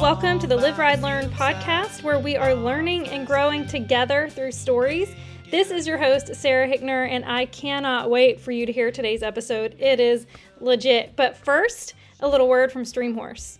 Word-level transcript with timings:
welcome 0.00 0.38
to 0.38 0.46
the 0.46 0.54
Live, 0.56 0.78
Ride, 0.78 1.00
Learn 1.00 1.30
podcast, 1.30 2.02
where 2.02 2.18
we 2.18 2.36
are 2.36 2.54
learning 2.54 3.08
and 3.08 3.26
growing 3.26 3.66
together 3.66 4.28
through 4.28 4.52
stories. 4.52 5.08
This 5.50 5.70
is 5.70 5.86
your 5.86 5.96
host, 5.96 6.34
Sarah 6.34 6.68
Hickner, 6.68 7.08
and 7.08 7.24
I 7.24 7.46
cannot 7.46 8.10
wait 8.10 8.38
for 8.38 8.52
you 8.52 8.66
to 8.66 8.72
hear 8.72 8.90
today's 8.90 9.22
episode. 9.22 9.74
It 9.78 9.98
is 9.98 10.26
legit. 10.60 11.16
But 11.16 11.34
first, 11.34 11.94
a 12.20 12.28
little 12.28 12.46
word 12.46 12.70
from 12.70 12.84
Streamhorse. 12.84 13.56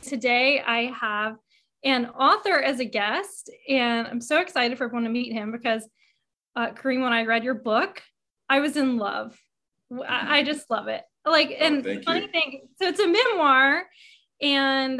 Today 0.00 0.62
I 0.66 0.84
have 0.98 1.36
an 1.84 2.06
author 2.06 2.58
as 2.58 2.80
a 2.80 2.86
guest, 2.86 3.50
and 3.68 4.08
I'm 4.08 4.22
so 4.22 4.40
excited 4.40 4.78
for 4.78 4.84
everyone 4.84 5.04
to 5.04 5.10
meet 5.10 5.34
him 5.34 5.52
because, 5.52 5.86
uh, 6.56 6.70
Kareem, 6.70 7.02
when 7.02 7.12
I 7.12 7.26
read 7.26 7.44
your 7.44 7.52
book, 7.52 8.00
I 8.48 8.60
was 8.60 8.78
in 8.78 8.96
love. 8.96 9.38
I, 9.92 10.38
I 10.38 10.42
just 10.42 10.70
love 10.70 10.88
it. 10.88 11.02
Like, 11.26 11.54
and 11.60 11.80
Oh, 11.80 11.82
thank 11.82 12.04
funny 12.04 12.22
you. 12.22 12.28
thing, 12.28 12.68
so 12.80 12.88
it's 12.88 12.98
a 12.98 13.06
memoir, 13.06 13.84
and 14.40 14.98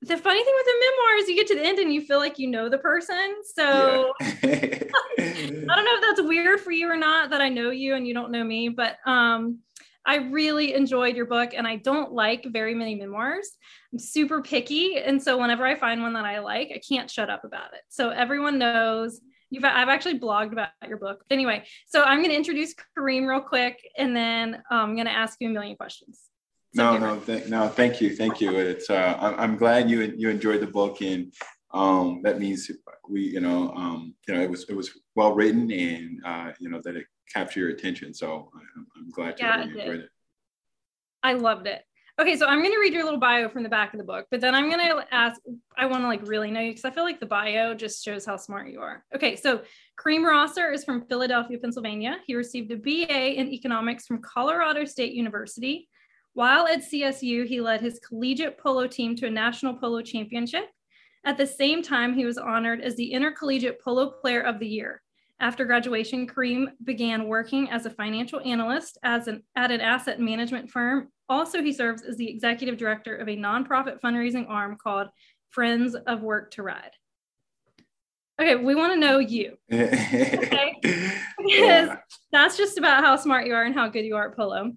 the 0.00 0.16
funny 0.16 0.42
thing 0.42 0.54
with 0.56 0.66
a 0.66 0.80
memoir 0.80 1.16
is 1.18 1.28
you 1.28 1.36
get 1.36 1.48
to 1.48 1.54
the 1.54 1.66
end 1.66 1.78
and 1.80 1.92
you 1.92 2.00
feel 2.00 2.18
like 2.18 2.38
you 2.38 2.48
know 2.48 2.70
the 2.70 2.78
person. 2.78 3.34
So 3.54 4.14
Yeah. 4.42 4.50
I 5.18 5.76
don't 5.76 5.84
know 5.84 5.96
if 5.96 6.00
that's 6.00 6.22
weird 6.26 6.60
for 6.60 6.70
you 6.70 6.88
or 6.88 6.96
not 6.96 7.28
that 7.30 7.42
I 7.42 7.50
know 7.50 7.68
you 7.70 7.94
and 7.94 8.06
you 8.06 8.14
don't 8.14 8.30
know 8.30 8.44
me, 8.44 8.70
but 8.70 8.96
um 9.06 9.58
I 10.06 10.16
really 10.16 10.74
enjoyed 10.74 11.16
your 11.16 11.26
book 11.26 11.54
and 11.54 11.66
I 11.66 11.76
don't 11.76 12.12
like 12.12 12.46
very 12.50 12.74
many 12.74 12.94
memoirs. 12.94 13.50
I'm 13.92 13.98
super 13.98 14.42
picky 14.42 14.98
and 14.98 15.22
so 15.22 15.38
whenever 15.38 15.64
I 15.64 15.74
find 15.76 16.02
one 16.02 16.12
that 16.14 16.24
I 16.24 16.40
like, 16.40 16.70
I 16.74 16.80
can't 16.86 17.10
shut 17.10 17.30
up 17.30 17.44
about 17.44 17.72
it. 17.74 17.80
So 17.88 18.10
everyone 18.10 18.58
knows 18.58 19.20
you've 19.50 19.64
I've 19.64 19.88
actually 19.88 20.18
blogged 20.18 20.52
about 20.52 20.70
your 20.86 20.98
book. 20.98 21.24
Anyway, 21.30 21.64
so 21.86 22.02
I'm 22.02 22.18
going 22.18 22.30
to 22.30 22.36
introduce 22.36 22.74
Kareem 22.96 23.26
real 23.26 23.40
quick 23.40 23.80
and 23.96 24.14
then 24.14 24.54
um, 24.70 24.90
I'm 24.90 24.94
going 24.94 25.06
to 25.06 25.12
ask 25.12 25.38
you 25.40 25.48
a 25.48 25.52
million 25.52 25.76
questions. 25.76 26.20
So 26.74 26.82
no, 26.82 26.98
no, 26.98 27.20
th- 27.20 27.46
no. 27.46 27.68
Thank 27.68 28.00
you, 28.00 28.16
thank 28.16 28.40
you. 28.40 28.50
It's 28.56 28.90
uh, 28.90 29.16
I'm, 29.20 29.38
I'm 29.38 29.56
glad 29.56 29.88
you 29.88 30.12
you 30.16 30.28
enjoyed 30.28 30.60
the 30.60 30.66
book, 30.66 31.02
and 31.02 31.32
um, 31.72 32.20
that 32.24 32.40
means 32.40 32.68
we, 33.08 33.22
you 33.22 33.40
know, 33.40 33.70
um, 33.76 34.14
you 34.26 34.34
know, 34.34 34.40
it 34.40 34.50
was 34.50 34.68
it 34.68 34.74
was 34.74 34.90
well 35.14 35.34
written, 35.34 35.70
and 35.70 36.20
uh, 36.24 36.50
you 36.58 36.68
know 36.68 36.80
that 36.82 36.96
it 36.96 37.06
captured 37.32 37.60
your 37.60 37.70
attention. 37.70 38.14
So 38.14 38.50
I'm, 38.54 38.86
I'm 38.96 39.10
glad 39.10 39.38
you 39.40 39.46
Yeah, 39.46 39.56
really 39.56 39.80
enjoyed 39.80 40.00
it. 40.00 40.10
I 41.22 41.32
loved 41.34 41.66
it. 41.66 41.82
Okay, 42.20 42.36
so 42.36 42.46
I'm 42.46 42.60
going 42.60 42.70
to 42.70 42.78
read 42.78 42.92
your 42.92 43.02
little 43.02 43.18
bio 43.18 43.48
from 43.48 43.64
the 43.64 43.68
back 43.68 43.92
of 43.92 43.98
the 43.98 44.04
book, 44.04 44.26
but 44.30 44.40
then 44.40 44.54
I'm 44.54 44.70
going 44.70 44.86
to 44.86 45.04
ask, 45.12 45.40
I 45.76 45.86
want 45.86 46.04
to 46.04 46.06
like 46.06 46.24
really 46.28 46.48
know 46.48 46.60
you 46.60 46.70
because 46.70 46.84
I 46.84 46.92
feel 46.92 47.02
like 47.02 47.18
the 47.18 47.26
bio 47.26 47.74
just 47.74 48.04
shows 48.04 48.24
how 48.24 48.36
smart 48.36 48.68
you 48.68 48.80
are. 48.80 49.04
Okay, 49.16 49.34
so 49.34 49.62
Kareem 49.98 50.24
Rosser 50.24 50.70
is 50.70 50.84
from 50.84 51.06
Philadelphia, 51.06 51.58
Pennsylvania. 51.58 52.18
He 52.24 52.36
received 52.36 52.70
a 52.70 52.76
BA 52.76 53.34
in 53.34 53.48
economics 53.48 54.06
from 54.06 54.22
Colorado 54.22 54.84
State 54.84 55.12
University. 55.12 55.88
While 56.34 56.68
at 56.68 56.82
CSU, 56.82 57.46
he 57.46 57.60
led 57.60 57.80
his 57.80 57.98
collegiate 57.98 58.58
polo 58.58 58.86
team 58.86 59.16
to 59.16 59.26
a 59.26 59.30
national 59.30 59.74
polo 59.74 60.00
championship. 60.00 60.66
At 61.24 61.36
the 61.36 61.46
same 61.46 61.82
time, 61.82 62.14
he 62.14 62.26
was 62.26 62.38
honored 62.38 62.80
as 62.80 62.94
the 62.94 63.12
Intercollegiate 63.12 63.80
Polo 63.82 64.10
Player 64.10 64.42
of 64.42 64.60
the 64.60 64.68
Year. 64.68 65.02
After 65.40 65.64
graduation, 65.64 66.26
Kareem 66.26 66.68
began 66.84 67.26
working 67.26 67.68
as 67.70 67.86
a 67.86 67.90
financial 67.90 68.40
analyst 68.40 68.98
as 69.02 69.26
an, 69.26 69.42
at 69.56 69.70
an 69.70 69.80
asset 69.80 70.20
management 70.20 70.70
firm. 70.70 71.08
Also, 71.28 71.60
he 71.62 71.72
serves 71.72 72.02
as 72.02 72.16
the 72.16 72.28
executive 72.28 72.76
director 72.76 73.16
of 73.16 73.28
a 73.28 73.36
nonprofit 73.36 74.00
fundraising 74.00 74.48
arm 74.48 74.76
called 74.80 75.08
Friends 75.50 75.94
of 75.94 76.22
Work 76.22 76.52
to 76.52 76.62
Ride. 76.62 76.92
Okay, 78.40 78.56
we 78.56 78.74
want 78.74 78.92
to 78.92 78.98
know 78.98 79.18
you 79.18 79.56
because 79.68 79.92
Yeah. 81.40 81.96
that's 82.32 82.56
just 82.56 82.78
about 82.78 83.04
how 83.04 83.16
smart 83.16 83.46
you 83.46 83.54
are 83.54 83.64
and 83.64 83.74
how 83.74 83.88
good 83.88 84.04
you 84.04 84.16
are 84.16 84.30
at 84.30 84.36
polo, 84.36 84.72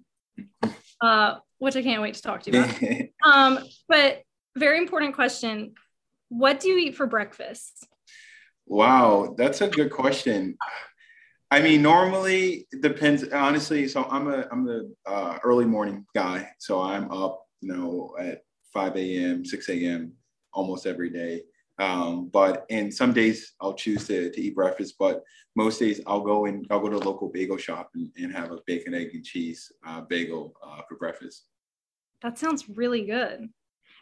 uh, 1.00 1.36
which 1.58 1.74
I 1.74 1.82
can't 1.82 2.00
wait 2.00 2.14
to 2.14 2.22
talk 2.22 2.42
to 2.44 2.52
you 2.52 2.60
about. 2.60 2.74
Um, 3.24 3.58
but 3.88 4.22
very 4.56 4.78
important 4.78 5.14
question: 5.14 5.74
What 6.28 6.60
do 6.60 6.68
you 6.68 6.78
eat 6.78 6.96
for 6.96 7.06
breakfast? 7.06 7.84
Wow, 8.68 9.34
that's 9.36 9.62
a 9.62 9.68
good 9.68 9.90
question. 9.90 10.56
I 11.50 11.60
mean, 11.60 11.80
normally 11.80 12.66
it 12.70 12.82
depends. 12.82 13.24
Honestly, 13.32 13.88
so 13.88 14.04
I'm 14.04 14.28
a 14.28 14.46
I'm 14.52 14.68
a 14.68 15.10
uh, 15.10 15.38
early 15.42 15.64
morning 15.64 16.04
guy. 16.14 16.50
So 16.58 16.82
I'm 16.82 17.10
up, 17.10 17.42
you 17.60 17.72
know, 17.72 18.14
at 18.20 18.42
5 18.74 18.96
a.m., 18.96 19.44
6 19.44 19.68
a.m. 19.70 20.12
almost 20.52 20.86
every 20.86 21.08
day. 21.08 21.42
Um, 21.78 22.28
but 22.30 22.66
and 22.68 22.92
some 22.92 23.12
days 23.12 23.54
I'll 23.60 23.74
choose 23.74 24.06
to, 24.08 24.30
to 24.30 24.40
eat 24.40 24.54
breakfast, 24.54 24.96
but 24.98 25.22
most 25.56 25.78
days 25.78 26.00
I'll 26.06 26.20
go 26.20 26.46
and 26.46 26.66
I'll 26.70 26.80
go 26.80 26.90
to 26.90 26.96
a 26.96 26.98
local 26.98 27.30
bagel 27.30 27.56
shop 27.56 27.90
and, 27.94 28.10
and 28.16 28.32
have 28.32 28.50
a 28.50 28.58
bacon, 28.66 28.94
egg, 28.94 29.10
and 29.14 29.24
cheese 29.24 29.72
uh, 29.86 30.02
bagel 30.02 30.54
uh, 30.62 30.82
for 30.88 30.96
breakfast. 30.96 31.44
That 32.20 32.36
sounds 32.36 32.68
really 32.68 33.06
good. 33.06 33.48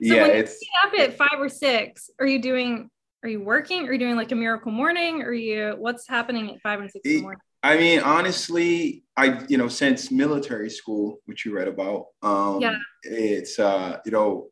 So 0.03 0.15
yeah, 0.15 0.22
when 0.22 0.31
you 0.33 0.38
it's 0.38 0.59
get 0.59 1.00
up 1.04 1.09
at 1.09 1.16
five 1.16 1.38
or 1.38 1.50
six, 1.50 2.10
are 2.19 2.27
you 2.27 2.41
doing? 2.41 2.91
Are 3.22 3.28
you 3.28 3.43
working? 3.43 3.88
Are 3.88 3.93
you 3.93 3.99
doing 3.99 4.16
like 4.16 4.32
a 4.32 4.34
miracle 4.34 4.71
morning? 4.71 5.22
Are 5.22 5.32
you? 5.32 5.75
What's 5.78 6.06
happening 6.09 6.54
at 6.54 6.60
five 6.60 6.81
and 6.81 6.91
six 6.91 7.09
in 7.09 7.16
the 7.16 7.22
morning? 7.22 7.41
I 7.62 7.77
mean, 7.77 8.00
honestly, 8.00 9.04
I 9.16 9.44
you 9.49 9.59
know 9.59 9.69
since 9.69 10.10
military 10.10 10.71
school, 10.71 11.19
which 11.25 11.44
you 11.44 11.54
read 11.56 11.69
about, 11.69 12.06
um, 12.22 12.60
Yeah. 12.60 12.77
it's 13.03 13.59
uh, 13.59 13.99
you 14.04 14.12
know 14.12 14.49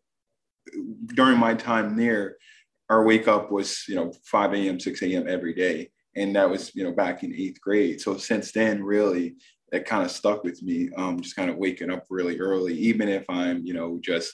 during 1.15 1.39
my 1.39 1.55
time 1.55 1.97
there, 1.97 2.37
our 2.89 3.05
wake 3.05 3.29
up 3.29 3.53
was 3.53 3.85
you 3.87 3.95
know 3.95 4.13
5 4.25 4.55
a.m., 4.55 4.81
6 4.81 5.03
a.m. 5.03 5.29
every 5.29 5.55
day, 5.55 5.91
and 6.17 6.35
that 6.35 6.49
was 6.49 6.75
you 6.75 6.85
know 6.85 6.93
back 6.93 7.23
in 7.23 7.35
eighth 7.35 7.61
grade. 7.61 8.01
So 8.01 8.17
since 8.17 8.51
then, 8.51 8.83
really, 8.83 9.37
that 9.73 9.85
kind 9.85 10.05
of 10.05 10.11
stuck 10.11 10.43
with 10.43 10.63
me. 10.63 10.91
Um, 10.97 11.21
just 11.21 11.37
kind 11.37 11.51
of 11.51 11.57
waking 11.59 11.91
up 11.91 12.07
really 12.09 12.41
early, 12.41 12.75
even 12.75 13.09
if 13.09 13.25
I'm 13.29 13.65
you 13.65 13.75
know 13.75 14.01
just 14.03 14.33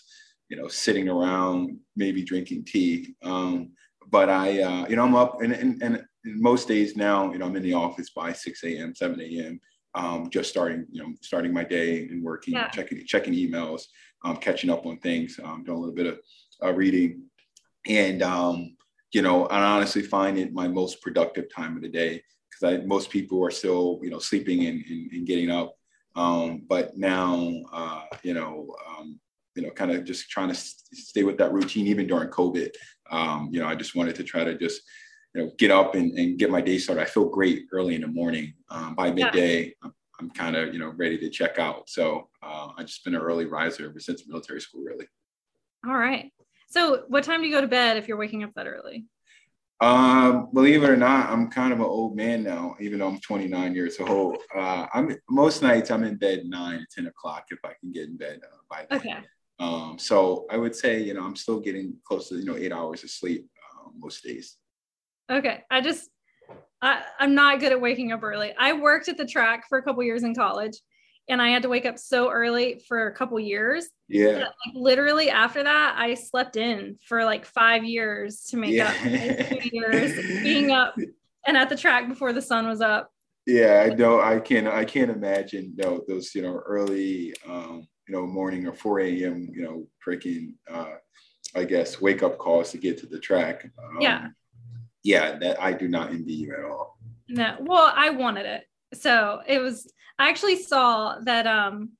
you 0.49 0.57
know 0.57 0.69
sitting 0.69 1.09
around, 1.09 1.77
maybe 1.97 2.23
drinking 2.23 2.65
tea. 2.65 3.15
Um, 3.23 3.73
but 4.11 4.29
I, 4.29 4.63
uh, 4.63 4.87
you 4.89 4.97
know, 4.97 5.05
I'm 5.05 5.15
up 5.15 5.41
and, 5.41 5.53
and, 5.53 5.83
and 5.83 6.05
most 6.25 6.69
days 6.69 6.97
now, 6.97 7.33
you 7.33 7.39
know, 7.39 7.47
I'm 7.47 7.57
in 7.57 7.63
the 7.63 7.75
office 7.75 8.11
by 8.11 8.33
6 8.33 8.65
a.m., 8.65 8.95
7 8.95 9.21
a.m. 9.21 9.61
Um, 9.95 10.31
just 10.31 10.51
starting, 10.51 10.87
you 10.91 11.03
know, 11.03 11.15
starting 11.23 11.53
my 11.53 11.65
day 11.65 12.07
and 12.09 12.23
working, 12.23 12.55
Yeah. 12.55 12.69
checking, 12.69 13.05
checking 13.07 13.35
emails, 13.35 13.83
um, 14.25 14.37
catching 14.37 14.71
up 14.71 14.87
on 14.87 14.99
things, 14.99 15.39
um, 15.43 15.65
doing 15.65 15.79
a 15.79 15.81
little 15.81 15.95
bit 15.95 16.07
of 16.07 16.19
uh, 16.63 16.73
reading. 16.73 17.23
And, 17.87 18.23
um, 18.23 18.77
you 19.13 19.23
know, 19.23 19.47
I 19.47 19.63
honestly 19.63 20.03
find 20.03 20.39
it 20.39 20.53
my 20.53 20.69
most 20.69 21.01
productive 21.03 21.47
time 21.53 21.77
of 21.77 21.83
the 21.83 21.89
day 21.89 22.23
because 22.51 22.87
most 22.87 23.11
people 23.11 23.45
are 23.45 23.51
still, 23.51 24.01
you 24.03 24.11
know, 24.11 24.19
sleeping 24.19 24.67
and, 24.67 24.85
and, 24.89 25.13
and 25.13 25.27
getting 25.27 25.51
up. 25.51 25.75
Um, 26.17 26.63
but 26.69 26.97
now, 26.97 27.51
uh, 27.73 28.03
you 28.23 28.35
know, 28.35 28.75
um, 28.89 29.19
you 29.55 29.63
know, 29.63 29.71
kind 29.71 29.91
of 29.91 30.05
just 30.05 30.31
trying 30.31 30.49
to 30.49 30.55
stay 30.55 31.25
with 31.25 31.39
that 31.39 31.53
routine, 31.53 31.87
even 31.87 32.07
during 32.07 32.29
COVID. 32.29 32.71
Um, 33.11 33.49
you 33.53 33.61
know, 33.61 33.67
I 33.67 33.75
just 33.75 33.95
wanted 33.95 34.17
to 34.17 34.25
try 34.25 34.45
to 34.45 34.57
just, 34.57 34.83
you 35.35 35.43
know, 35.43 35.53
get 35.59 35.71
up 35.71 35.95
and, 35.95 36.17
and 36.19 36.39
get 36.39 36.51
my 36.51 36.61
day 36.61 36.79
started. 36.79 37.03
I 37.03 37.07
feel 37.07 37.29
great 37.29 37.67
early 37.73 37.95
in 37.95 38.01
the 38.01 38.09
morning. 38.09 38.55
Um, 38.71 38.95
by 38.95 39.09
Yeah. 39.09 39.15
midday, 39.15 39.75
I'm, 39.83 39.93
I'm 40.21 40.31
kind 40.31 40.57
of, 40.57 40.73
you 40.73 40.81
know, 40.81 40.93
ready 40.97 41.19
to 41.19 41.31
check 41.31 41.59
out. 41.59 41.89
So 41.89 42.29
uh, 42.43 42.69
I've 42.77 42.87
just 42.87 43.05
been 43.05 43.15
an 43.15 43.23
early 43.23 43.47
riser 43.47 43.89
ever 43.89 44.01
since 44.01 44.27
military 44.27 44.61
school, 44.61 44.83
really. 44.83 45.07
All 45.87 45.97
right. 45.97 46.33
So, 46.69 47.05
what 47.09 47.25
time 47.25 47.41
do 47.41 47.49
you 47.49 47.55
go 47.55 47.61
to 47.61 47.67
bed 47.67 47.97
if 47.97 48.07
you're 48.07 48.17
waking 48.17 48.45
up 48.45 48.53
that 48.55 48.67
early? 48.67 49.07
Um, 49.81 50.51
believe 50.53 50.83
it 50.85 50.91
or 50.91 50.97
not, 50.97 51.31
I'm 51.31 51.49
kind 51.49 51.73
of 51.73 51.81
an 51.81 51.87
old 51.87 52.15
man 52.15 52.43
now, 52.43 52.77
even 52.81 52.99
though 52.99 53.09
I'm 53.09 53.19
29 53.19 53.75
years 53.75 53.99
old. 53.99 54.37
Uh, 54.55 54.87
I'm 54.93 55.17
most 55.31 55.63
nights 55.63 55.91
I'm 55.91 56.05
in 56.05 56.17
bed 56.17 56.45
nine, 56.45 56.85
10 56.95 57.07
o'clock 57.07 57.47
if 57.51 57.59
I 57.65 57.73
can 57.81 57.91
get 57.91 58.09
in 58.09 58.19
bed 58.19 58.41
uh, 58.45 58.57
by 58.69 58.87
then. 58.91 59.01
Okay. 59.01 59.17
Um, 59.61 59.99
so 59.99 60.47
I 60.51 60.57
would 60.57 60.75
say, 60.75 61.03
you 61.03 61.15
know, 61.15 61.23
I'm 61.23 61.37
still 61.37 61.61
getting 61.61 61.95
close 62.05 62.31
to, 62.31 62.37
you 62.37 62.47
know, 62.47 62.57
eight 62.57 62.73
hours 62.73 63.05
of 63.05 63.11
sleep 63.11 63.47
um, 63.79 63.93
most 63.99 64.25
days. 64.25 64.57
Okay. 65.31 65.63
I 65.71 65.83
just, 65.83 66.09
I, 66.81 67.03
I'm 67.19 67.35
not 67.35 67.61
good 67.61 67.73
at 67.73 67.81
waking 67.81 68.11
up 68.11 68.23
early. 68.23 68.55
I 68.59 68.73
worked 68.73 69.09
at 69.09 69.19
the 69.19 69.27
track 69.27 69.69
for 69.69 69.77
a 69.77 69.83
couple 69.83 70.03
years 70.03 70.23
in 70.23 70.35
college, 70.35 70.79
and 71.29 71.43
I 71.43 71.51
had 71.51 71.63
to 71.63 71.69
wake 71.69 71.85
up 71.85 71.99
so 71.99 72.31
early 72.31 72.83
for 72.89 73.07
a 73.07 73.15
couple 73.15 73.39
years. 73.39 73.87
Yeah. 74.09 74.39
Like, 74.39 74.75
literally 74.75 75.29
after 75.29 75.63
that, 75.63 75.95
I 75.97 76.15
slept 76.15 76.57
in 76.57 76.99
for 77.07 77.23
like 77.25 77.45
five 77.45 77.85
years 77.85 78.47
to 78.47 78.57
make 78.57 78.73
Yeah. 78.73 78.89
up 78.89 78.97
two 79.61 79.69
years 79.71 80.17
being 80.43 80.71
up 80.71 80.97
and 81.47 81.57
at 81.57 81.69
the 81.69 81.77
track 81.77 82.09
before 82.09 82.33
the 82.33 82.43
sun 82.43 82.67
was 82.67 82.81
up. 82.81 83.11
Yeah, 83.47 83.87
I 83.91 83.95
know. 83.95 84.21
I 84.21 84.39
can't. 84.39 84.69
I 84.69 84.85
can't 84.85 85.11
imagine. 85.11 85.75
Know, 85.77 86.03
those 86.07 86.35
you 86.35 86.43
know 86.43 86.55
early, 86.55 87.35
um, 87.49 87.89
you 88.11 88.17
know, 88.17 88.27
morning 88.27 88.67
or 88.67 88.73
four 88.73 88.99
a.m. 88.99 89.49
You 89.55 89.63
know, 89.63 89.87
freaking, 90.05 90.55
uh, 90.69 90.95
I 91.55 91.63
guess, 91.65 92.01
wake 92.01 92.25
up 92.25 92.39
calls 92.39 92.73
to 92.73 92.79
get 92.79 92.99
to 92.99 93.07
the 93.07 93.21
track. 93.21 93.71
Um, 93.79 94.01
Yeah. 94.01 94.29
Yeah, 95.05 95.39
that 95.39 95.63
I 95.63 95.73
do 95.73 95.89
not 95.89 96.11
envy 96.11 96.35
you 96.35 96.55
at 96.59 96.65
all. 96.65 96.99
No, 97.29 97.57
well, 97.61 97.91
I 97.95 98.11
wanted 98.11 98.47
it. 98.47 98.65
So 98.95 99.41
it 99.47 99.61
was 99.61 99.91
I 100.19 100.29
actually 100.29 100.57
saw 100.57 101.21
that 101.21 101.47
um 101.47 101.91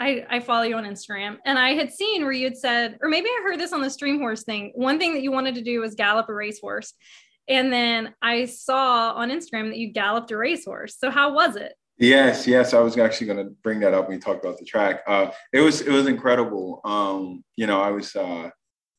I 0.00 0.26
I 0.28 0.40
follow 0.40 0.64
you 0.64 0.76
on 0.76 0.84
Instagram 0.84 1.38
and 1.46 1.58
I 1.58 1.70
had 1.74 1.92
seen 1.92 2.24
where 2.24 2.32
you 2.32 2.44
had 2.44 2.58
said, 2.58 2.98
or 3.00 3.08
maybe 3.08 3.28
I 3.28 3.42
heard 3.44 3.60
this 3.60 3.72
on 3.72 3.80
the 3.80 3.88
stream 3.88 4.18
horse 4.18 4.42
thing. 4.42 4.72
One 4.74 4.98
thing 4.98 5.14
that 5.14 5.22
you 5.22 5.30
wanted 5.30 5.54
to 5.54 5.62
do 5.62 5.80
was 5.80 5.94
gallop 5.94 6.28
a 6.28 6.34
racehorse. 6.34 6.92
And 7.48 7.72
then 7.72 8.12
I 8.20 8.46
saw 8.46 9.12
on 9.12 9.30
Instagram 9.30 9.68
that 9.68 9.78
you 9.78 9.92
galloped 9.92 10.32
a 10.32 10.36
racehorse. 10.36 10.98
So 10.98 11.10
how 11.10 11.32
was 11.32 11.54
it? 11.54 11.72
Yes, 11.98 12.46
yes. 12.46 12.74
I 12.74 12.80
was 12.80 12.98
actually 12.98 13.26
going 13.28 13.38
to 13.46 13.50
bring 13.62 13.80
that 13.80 13.94
up 13.94 14.06
when 14.08 14.16
you 14.16 14.20
talked 14.20 14.44
about 14.44 14.58
the 14.58 14.64
track. 14.64 15.00
Uh, 15.06 15.30
it 15.52 15.60
was 15.60 15.80
it 15.80 15.90
was 15.90 16.06
incredible. 16.06 16.80
Um, 16.84 17.42
you 17.56 17.66
know, 17.66 17.80
I 17.80 17.90
was 17.90 18.14
uh, 18.14 18.50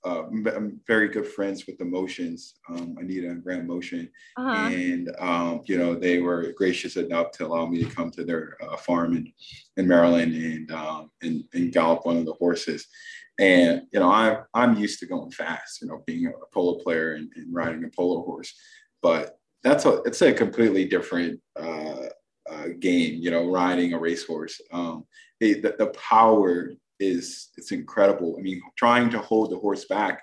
uh, 0.03 0.23
I'm 0.55 0.79
very 0.87 1.07
good 1.09 1.27
friends 1.27 1.67
with 1.67 1.77
the 1.77 1.85
Motions, 1.85 2.55
um, 2.69 2.95
Anita 2.99 3.29
and 3.29 3.43
Graham 3.43 3.67
Motion, 3.67 4.09
Uh-huh. 4.37 4.69
and 4.69 5.11
um, 5.19 5.61
you 5.65 5.77
know 5.77 5.93
they 5.95 6.19
were 6.19 6.53
gracious 6.57 6.95
enough 6.95 7.31
to 7.33 7.45
allow 7.45 7.67
me 7.67 7.83
to 7.83 7.89
come 7.89 8.09
to 8.11 8.23
their 8.23 8.57
uh, 8.63 8.77
farm 8.77 9.15
in, 9.15 9.31
in 9.75 9.87
Maryland 9.87 10.33
and, 10.35 10.71
um, 10.71 11.11
and 11.21 11.43
and 11.53 11.71
gallop 11.71 12.05
one 12.05 12.17
of 12.17 12.25
the 12.25 12.33
horses. 12.33 12.87
And 13.39 13.83
you 13.91 13.99
know 13.99 14.11
I'm 14.11 14.37
I'm 14.55 14.77
used 14.79 14.99
to 15.01 15.05
going 15.05 15.29
fast, 15.31 15.81
you 15.81 15.87
know, 15.87 16.03
being 16.07 16.25
a 16.25 16.31
polo 16.51 16.79
player 16.83 17.13
and, 17.13 17.29
and 17.35 17.53
riding 17.53 17.83
a 17.83 17.89
polo 17.89 18.23
horse, 18.23 18.53
but 19.03 19.37
that's 19.63 19.85
a 19.85 20.01
it's 20.03 20.21
a 20.23 20.33
completely 20.33 20.85
different 20.85 21.39
uh, 21.59 22.07
uh, 22.49 22.67
game, 22.79 23.19
you 23.21 23.31
know, 23.31 23.49
riding 23.49 23.93
a 23.93 23.99
racehorse. 23.99 24.59
Um, 24.71 25.05
it, 25.39 25.61
the, 25.61 25.75
the 25.77 25.91
power 25.91 26.71
is 26.99 27.49
it's 27.57 27.71
incredible. 27.71 28.35
I 28.37 28.41
mean, 28.41 28.61
trying 28.77 29.09
to 29.11 29.19
hold 29.19 29.51
the 29.51 29.57
horse 29.57 29.85
back 29.85 30.21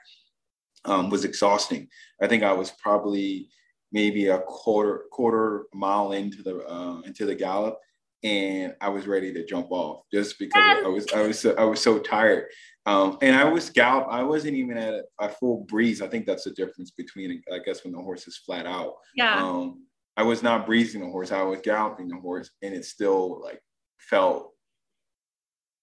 um, 0.85 1.11
was 1.11 1.25
exhausting. 1.25 1.89
I 2.21 2.27
think 2.27 2.43
I 2.43 2.53
was 2.53 2.71
probably 2.71 3.49
maybe 3.93 4.27
a 4.27 4.41
quarter 4.41 5.05
quarter 5.13 5.67
mile 5.73 6.13
into 6.13 6.43
the 6.43 6.65
uh, 6.67 7.01
into 7.03 7.27
the 7.27 7.35
gallop, 7.35 7.79
and 8.23 8.75
I 8.81 8.89
was 8.89 9.07
ready 9.07 9.33
to 9.33 9.45
jump 9.45 9.69
off 9.71 10.03
just 10.13 10.39
because 10.39 10.63
I 10.85 10.89
was 10.89 11.07
I 11.13 11.27
was 11.27 11.39
so, 11.41 11.55
I 11.57 11.65
was 11.65 11.81
so 11.81 11.99
tired. 11.99 12.47
Um, 12.87 13.17
and 13.23 13.35
I 13.35 13.45
was 13.45 13.71
gallop. 13.71 14.09
I 14.11 14.23
wasn't 14.23 14.57
even 14.57 14.77
at 14.77 14.93
a, 14.93 15.05
a 15.19 15.29
full 15.31 15.65
breeze. 15.65 16.03
I 16.03 16.09
think 16.09 16.27
that's 16.27 16.45
the 16.45 16.51
difference 16.51 16.91
between 16.91 17.43
I 17.53 17.59
guess 17.61 17.83
when 17.83 17.95
the 17.95 18.03
horse 18.03 18.29
is 18.29 18.37
flat 18.37 18.67
out. 18.67 18.95
Yeah. 19.15 19.43
Um, 19.43 19.87
I 20.17 20.23
was 20.23 20.43
not 20.43 20.67
breezing 20.67 21.01
the 21.01 21.09
horse. 21.09 21.33
I 21.33 21.43
was 21.43 21.61
galloping 21.63 22.09
the 22.09 22.17
horse, 22.17 22.51
and 22.63 22.75
it 22.75 22.85
still 22.85 23.41
like 23.43 23.61
felt. 23.99 24.53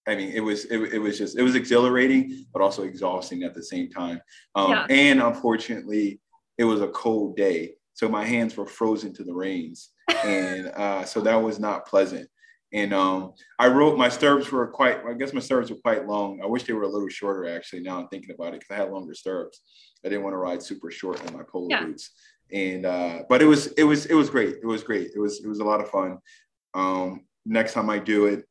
I 0.08 0.16
mean, 0.16 0.32
it 0.34 0.40
was 0.40 0.66
it, 0.66 0.80
it 0.94 1.00
was 1.00 1.18
just 1.18 1.38
it 1.38 1.44
was 1.44 1.56
exhilarating, 1.56 2.46
but 2.54 2.62
also 2.62 2.84
exhausting 2.84 3.44
at 3.44 3.54
the 3.54 3.64
same 3.64 3.90
time. 3.90 4.22
Um, 4.56 4.72
Yeah. 4.72 4.88
And 4.90 5.22
unfortunately, 5.22 6.20
it 6.58 6.64
was 6.64 6.82
a 6.82 6.88
cold 6.90 7.36
day, 7.36 7.74
so 7.94 8.08
my 8.10 8.26
hands 8.26 8.56
were 8.56 8.66
frozen 8.66 9.14
to 9.16 9.24
the 9.24 9.34
reins, 9.34 9.92
and 10.24 10.68
uh, 10.76 11.04
so 11.06 11.22
that 11.22 11.36
was 11.36 11.60
not 11.60 11.86
pleasant. 11.86 12.28
And 12.74 12.94
um, 12.94 13.34
I 13.60 13.68
wrote 13.68 13.98
my 13.98 14.08
stirrups 14.08 14.50
were 14.50 14.66
quite. 14.68 15.06
I 15.06 15.14
guess 15.14 15.34
my 15.34 15.42
stirrups 15.42 15.70
were 15.70 15.76
quite 15.78 16.08
long. 16.08 16.40
I 16.42 16.48
wish 16.48 16.64
they 16.64 16.74
were 16.74 16.84
a 16.84 16.88
little 16.88 17.10
shorter. 17.10 17.54
Actually, 17.54 17.82
now 17.82 18.00
I'm 18.00 18.08
thinking 18.08 18.34
about 18.34 18.54
it 18.54 18.62
because 18.62 18.74
I 18.74 18.78
had 18.78 18.92
longer 18.92 19.14
stirrups. 19.14 19.60
I 20.06 20.10
didn't 20.10 20.24
want 20.24 20.34
to 20.34 20.38
ride 20.38 20.64
super 20.64 20.90
short 20.90 21.24
in 21.28 21.34
my 21.34 21.44
polo 21.44 21.68
Yeah. 21.70 21.84
boots 21.84 22.12
and 22.52 22.86
uh, 22.86 23.24
but 23.30 23.42
it 23.42 23.46
was 23.46 23.68
it 23.74 23.84
was 23.84 24.06
it 24.08 24.14
was 24.14 24.30
great. 24.30 24.58
It 24.62 24.66
was 24.66 24.84
great. 24.84 25.12
It 25.16 25.20
was 25.20 25.44
it 25.44 25.48
was 25.48 25.60
a 25.60 25.64
lot 25.64 25.82
of 25.82 25.90
fun. 25.90 26.18
Um, 26.74 27.26
next 27.46 27.74
time 27.74 27.90
I 27.90 28.00
do 28.00 28.26
it, 28.28 28.46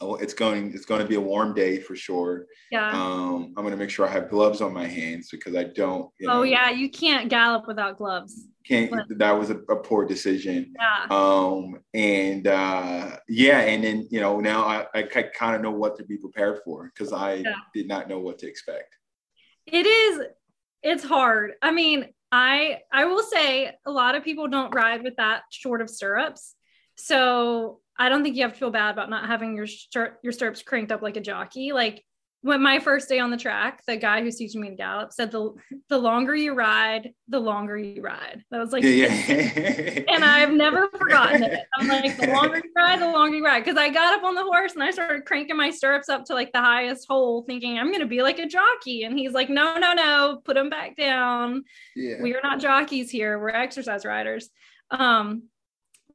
oh, 0.00 0.16
it's 0.16 0.34
going 0.34 0.72
it's 0.74 0.84
going 0.84 1.00
to 1.02 1.06
be 1.08 1.16
a 1.16 1.20
warm 1.20 1.54
day 1.54 1.78
for 1.80 1.94
sure. 1.96 2.46
Yeah. 2.70 2.90
Um, 2.90 3.52
I'm 3.56 3.64
going 3.64 3.70
to 3.72 3.76
make 3.76 3.90
sure 3.90 4.06
I 4.06 4.10
have 4.12 4.30
gloves 4.30 4.60
on 4.60 4.72
my 4.72 4.86
hands 4.86 5.28
because 5.30 5.54
I 5.54 5.64
don't. 5.64 6.10
You 6.18 6.28
know, 6.28 6.40
oh 6.40 6.42
yeah, 6.42 6.70
you 6.70 6.90
can't 6.90 7.28
gallop 7.28 7.66
without 7.66 7.98
gloves. 7.98 8.46
can't. 8.66 8.92
That 9.18 9.32
was 9.32 9.50
a, 9.50 9.56
a 9.68 9.76
poor 9.76 10.04
decision. 10.06 10.72
Yeah. 10.78 11.06
Um, 11.10 11.80
and 11.94 12.46
uh, 12.46 13.16
yeah, 13.28 13.60
and 13.60 13.82
then 13.84 14.06
you 14.10 14.20
know 14.20 14.40
now 14.40 14.64
I 14.64 14.86
I 14.94 15.02
kind 15.02 15.56
of 15.56 15.62
know 15.62 15.72
what 15.72 15.96
to 15.98 16.04
be 16.04 16.16
prepared 16.16 16.60
for 16.64 16.90
because 16.94 17.12
I 17.12 17.34
Yeah. 17.34 17.54
did 17.74 17.88
not 17.88 18.08
know 18.08 18.18
what 18.18 18.38
to 18.40 18.46
expect. 18.48 18.94
It 19.66 19.86
is 19.86 20.22
it's 20.82 21.04
hard. 21.04 21.52
I 21.62 21.70
mean, 21.70 22.12
I 22.32 22.78
I 22.90 23.04
will 23.04 23.22
say 23.22 23.70
a 23.84 23.90
lot 23.90 24.14
of 24.14 24.24
people 24.24 24.48
don't 24.48 24.74
ride 24.74 25.02
with 25.02 25.16
that 25.16 25.42
short 25.50 25.82
of 25.82 25.90
stirrups. 25.90 26.54
So 26.96 27.80
I 27.98 28.08
don't 28.08 28.22
think 28.22 28.36
you 28.36 28.42
have 28.42 28.54
to 28.54 28.58
feel 28.58 28.70
bad 28.70 28.90
about 28.90 29.10
not 29.10 29.26
having 29.26 29.54
your 29.54 29.66
stir- 29.66 30.18
your 30.22 30.32
stirrups 30.32 30.62
cranked 30.62 30.90
up 30.90 31.02
like 31.02 31.18
a 31.18 31.20
jockey. 31.20 31.72
Like 31.72 32.02
when 32.42 32.60
my 32.60 32.80
first 32.80 33.08
day 33.08 33.20
on 33.20 33.30
the 33.30 33.36
track, 33.36 33.82
the 33.86 33.96
guy 33.96 34.20
who's 34.20 34.36
teaching 34.36 34.60
me 34.60 34.70
to 34.70 34.74
gallop 34.74 35.12
said 35.12 35.30
the 35.30 35.54
the 35.88 35.96
longer 35.96 36.34
you 36.34 36.54
ride, 36.54 37.14
the 37.28 37.38
longer 37.38 37.78
you 37.78 38.02
ride. 38.02 38.44
That 38.50 38.58
was 38.58 38.72
like 38.72 38.82
yeah, 38.82 39.06
yeah. 39.06 40.02
and 40.08 40.24
I've 40.24 40.52
never 40.52 40.88
forgotten 40.88 41.44
it. 41.44 41.60
I'm 41.78 41.86
like, 41.86 42.16
the 42.16 42.26
longer 42.26 42.56
you 42.56 42.70
ride, 42.76 43.00
the 43.00 43.10
longer 43.10 43.36
you 43.36 43.44
ride. 43.44 43.64
Because 43.64 43.78
I 43.78 43.90
got 43.90 44.18
up 44.18 44.24
on 44.24 44.34
the 44.34 44.42
horse 44.42 44.72
and 44.72 44.82
I 44.82 44.90
started 44.90 45.24
cranking 45.24 45.56
my 45.56 45.70
stirrups 45.70 46.08
up 46.08 46.24
to 46.26 46.34
like 46.34 46.52
the 46.52 46.60
highest 46.60 47.06
hole, 47.08 47.44
thinking 47.44 47.78
I'm 47.78 47.92
gonna 47.92 48.06
be 48.06 48.22
like 48.22 48.40
a 48.40 48.46
jockey. 48.46 49.04
And 49.04 49.16
he's 49.16 49.32
like, 49.32 49.48
no, 49.48 49.78
no, 49.78 49.92
no, 49.92 50.40
put 50.44 50.54
them 50.54 50.68
back 50.68 50.96
down. 50.96 51.62
yeah. 51.94 52.20
We 52.20 52.34
are 52.34 52.42
not 52.42 52.60
jockeys 52.60 53.08
here. 53.08 53.38
We're 53.38 53.50
exercise 53.50 54.04
riders. 54.04 54.50
Um, 54.90 55.44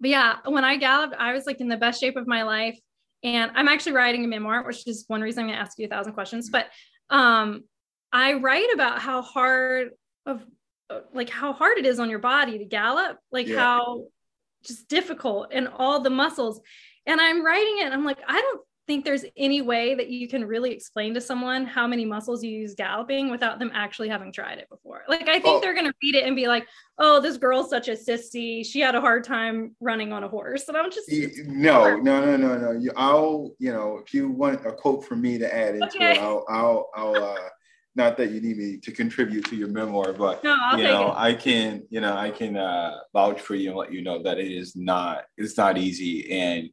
but 0.02 0.10
yeah, 0.10 0.36
when 0.46 0.66
I 0.66 0.76
galloped, 0.76 1.16
I 1.18 1.32
was 1.34 1.46
like 1.46 1.62
in 1.62 1.70
the 1.70 1.78
best 1.78 2.02
shape 2.02 2.18
of 2.18 2.28
my 2.28 2.44
life. 2.44 2.78
And 3.36 3.52
I'm 3.56 3.68
actually 3.68 3.92
writing 3.94 4.24
a 4.24 4.28
memoir, 4.28 4.64
which 4.66 4.88
is 4.88 5.06
one 5.08 5.22
reason 5.22 5.44
I'm 5.44 5.50
gonna 5.50 5.60
ask 5.60 5.78
you 5.78 5.86
a 5.86 5.90
thousand 5.90 6.14
questions. 6.14 6.50
But 6.50 6.68
um, 7.10 7.64
I 8.12 8.34
write 8.34 8.74
about 8.74 9.00
how 9.00 9.22
hard 9.22 9.90
of 10.26 10.46
like 11.14 11.30
how 11.30 11.52
hard 11.52 11.78
it 11.78 11.86
is 11.86 12.00
on 12.00 12.10
your 12.10 12.20
body 12.20 12.58
to 12.60 12.66
gallop, 12.66 13.18
like 13.32 13.48
Yeah. 13.48 13.58
how 13.58 14.06
just 14.64 14.88
difficult 14.88 15.50
and 15.52 15.68
all 15.68 16.00
the 16.00 16.10
muscles. 16.10 16.62
And 17.06 17.20
I'm 17.22 17.46
writing 17.46 17.78
it, 17.80 17.86
and 17.86 17.94
I'm 17.94 18.06
like, 18.06 18.20
I 18.28 18.40
don't 18.42 18.62
think 18.88 19.04
there's 19.04 19.26
any 19.36 19.62
way 19.62 19.94
that 19.94 20.08
you 20.10 20.28
can 20.28 20.46
really 20.46 20.72
explain 20.72 21.14
to 21.14 21.22
someone 21.22 21.66
how 21.66 21.86
many 21.86 22.06
muscles 22.06 22.42
you 22.44 22.50
use 22.50 22.74
galloping 22.74 23.30
without 23.30 23.60
them 23.60 23.70
actually 23.74 24.08
having 24.08 24.32
tried 24.32 24.58
it 24.58 24.70
before. 24.70 25.04
Like 25.10 25.28
I 25.28 25.40
think 25.40 25.58
Oh. 25.58 25.60
they're 25.60 25.76
gonna 25.76 25.94
read 26.02 26.16
it 26.16 26.24
and 26.26 26.36
be 26.36 26.48
like, 26.48 26.68
"Oh, 26.98 27.20
this 27.20 27.38
girl's 27.38 27.70
such 27.70 27.90
a 27.90 27.92
sissy. 27.92 28.66
She 28.66 28.80
had 28.80 28.96
a 28.96 29.02
hard 29.02 29.26
time 29.26 29.76
running 29.82 30.14
on 30.14 30.24
a 30.24 30.30
horse." 30.30 30.68
And 30.70 30.78
I'm 30.78 30.90
just 30.90 31.12
No, 31.46 31.98
no, 31.98 32.26
no, 32.26 32.38
no, 32.38 32.58
no. 32.58 32.72
You, 32.72 32.92
I'll, 32.96 33.52
you 33.60 33.74
know, 33.74 34.00
if 34.04 34.14
you 34.14 34.30
want 34.30 34.66
a 34.66 34.72
quote 34.72 35.04
from 35.06 35.22
me 35.22 35.38
to 35.38 35.54
add 35.54 35.76
into 35.76 35.86
Okay. 35.98 36.12
it, 36.14 36.18
I'll, 36.20 36.46
I'll, 36.50 36.90
I'll. 36.96 37.22
Uh, 37.24 37.50
not 37.96 38.16
that 38.18 38.30
you 38.30 38.40
need 38.40 38.58
me 38.58 38.78
to 38.78 38.92
contribute 38.92 39.44
to 39.46 39.56
your 39.56 39.70
memoir, 39.70 40.14
but 40.14 40.44
no, 40.44 40.56
you 40.78 40.84
know, 40.84 41.08
it. 41.08 41.16
I 41.18 41.34
can, 41.34 41.82
you 41.90 42.00
know, 42.00 42.16
I 42.16 42.30
can 42.30 42.56
uh, 42.56 43.00
vouch 43.12 43.42
for 43.42 43.56
you 43.56 43.70
and 43.70 43.78
let 43.80 43.92
you 43.92 44.04
know 44.04 44.22
that 44.22 44.38
it 44.38 44.52
is 44.52 44.76
not, 44.76 45.24
it's 45.36 45.58
not 45.58 45.80
easy, 45.80 46.32
and 46.32 46.70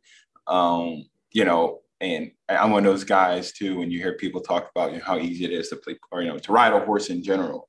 um, 0.47 1.07
you 1.33 1.47
know, 1.47 1.81
and 2.05 2.31
I'm 2.49 2.71
one 2.71 2.85
of 2.85 2.93
those 2.93 3.05
guys 3.05 3.53
too. 3.53 3.79
When 3.79 3.91
you 3.91 3.99
hear 3.99 4.15
people 4.15 4.41
talk 4.41 4.71
about 4.75 4.93
you 4.93 4.99
know, 4.99 5.05
how 5.05 5.19
easy 5.19 5.45
it 5.45 5.53
is 5.53 5.69
to 5.71 5.77
play, 5.77 5.97
or 6.13 6.23
you 6.23 6.29
know, 6.29 6.39
to 6.39 6.53
ride 6.53 6.73
a 6.73 6.81
horse 6.85 7.11
in 7.11 7.23
general, 7.23 7.69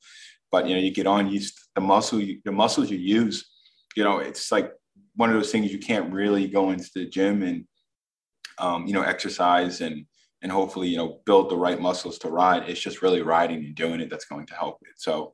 but 0.51 0.67
you 0.67 0.75
know, 0.75 0.81
you 0.81 0.91
get 0.91 1.07
on, 1.07 1.27
you 1.29 1.41
the 1.75 1.81
muscle, 1.81 2.19
you, 2.19 2.41
the 2.45 2.51
muscles 2.51 2.89
you 2.89 2.97
use, 2.97 3.49
you 3.95 4.03
know, 4.03 4.19
it's 4.19 4.51
like 4.51 4.71
one 5.15 5.29
of 5.29 5.35
those 5.35 5.51
things 5.51 5.71
you 5.71 5.79
can't 5.79 6.13
really 6.13 6.47
go 6.47 6.71
into 6.71 6.89
the 6.95 7.05
gym 7.05 7.43
and 7.43 7.65
um, 8.57 8.85
you 8.87 8.93
know, 8.93 9.01
exercise 9.01 9.81
and 9.81 10.05
and 10.41 10.51
hopefully 10.51 10.87
you 10.87 10.97
know 10.97 11.19
build 11.25 11.49
the 11.49 11.57
right 11.57 11.79
muscles 11.81 12.17
to 12.19 12.29
ride. 12.29 12.69
It's 12.69 12.79
just 12.79 13.01
really 13.01 13.21
riding 13.21 13.65
and 13.65 13.75
doing 13.75 13.99
it 14.01 14.09
that's 14.09 14.25
going 14.25 14.45
to 14.47 14.53
help 14.55 14.77
it. 14.81 14.93
So, 14.97 15.33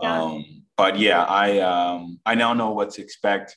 Yeah. 0.00 0.22
um, 0.22 0.62
but 0.76 0.98
yeah, 0.98 1.22
I 1.24 1.58
um, 1.60 2.20
I 2.26 2.34
now 2.34 2.54
know 2.54 2.70
what 2.70 2.90
to 2.92 3.02
expect. 3.02 3.56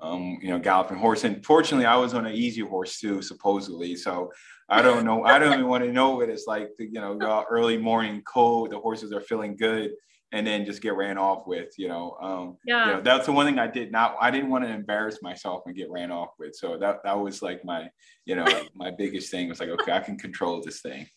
Um, 0.00 0.38
you 0.40 0.48
know, 0.50 0.60
galloping 0.60 0.96
horse, 0.96 1.24
and 1.24 1.44
fortunately, 1.44 1.84
I 1.86 1.96
was 1.96 2.14
on 2.14 2.24
an 2.24 2.32
easy 2.34 2.60
horse 2.60 3.00
too, 3.00 3.20
supposedly. 3.20 3.96
So 3.96 4.30
I 4.68 4.80
don't 4.80 5.04
know. 5.04 5.24
I 5.24 5.40
don't 5.40 5.52
even 5.54 5.66
want 5.66 5.82
to 5.82 5.92
know 5.92 6.10
what 6.10 6.28
it's 6.28 6.46
like 6.46 6.76
to 6.76 6.84
you 6.84 7.00
know 7.00 7.16
go 7.16 7.28
out 7.28 7.46
early 7.50 7.76
morning, 7.78 8.22
cold. 8.22 8.70
The 8.70 8.78
horses 8.78 9.12
are 9.12 9.20
feeling 9.20 9.56
good, 9.56 9.90
and 10.30 10.46
then 10.46 10.64
just 10.64 10.82
get 10.82 10.94
ran 10.94 11.18
off 11.18 11.48
with. 11.48 11.76
You 11.78 11.88
know, 11.88 12.16
um, 12.22 12.58
Yeah. 12.64 12.86
you 12.86 12.92
know, 12.92 13.00
that's 13.00 13.26
the 13.26 13.32
one 13.32 13.44
thing 13.46 13.58
I 13.58 13.66
did 13.66 13.90
not. 13.90 14.14
I 14.20 14.30
didn't 14.30 14.50
want 14.50 14.62
to 14.64 14.70
embarrass 14.70 15.20
myself 15.20 15.62
and 15.66 15.74
get 15.74 15.90
ran 15.90 16.12
off 16.12 16.30
with. 16.38 16.54
So 16.54 16.78
that 16.78 16.98
that 17.02 17.18
was 17.18 17.42
like 17.42 17.64
my, 17.64 17.90
you 18.24 18.36
know, 18.36 18.46
my 18.76 18.92
biggest 18.92 19.32
thing 19.32 19.48
was 19.48 19.58
like, 19.58 19.70
okay, 19.70 19.90
I 19.90 19.98
can 20.00 20.16
control 20.16 20.62
this 20.62 20.80
thing. 20.80 21.08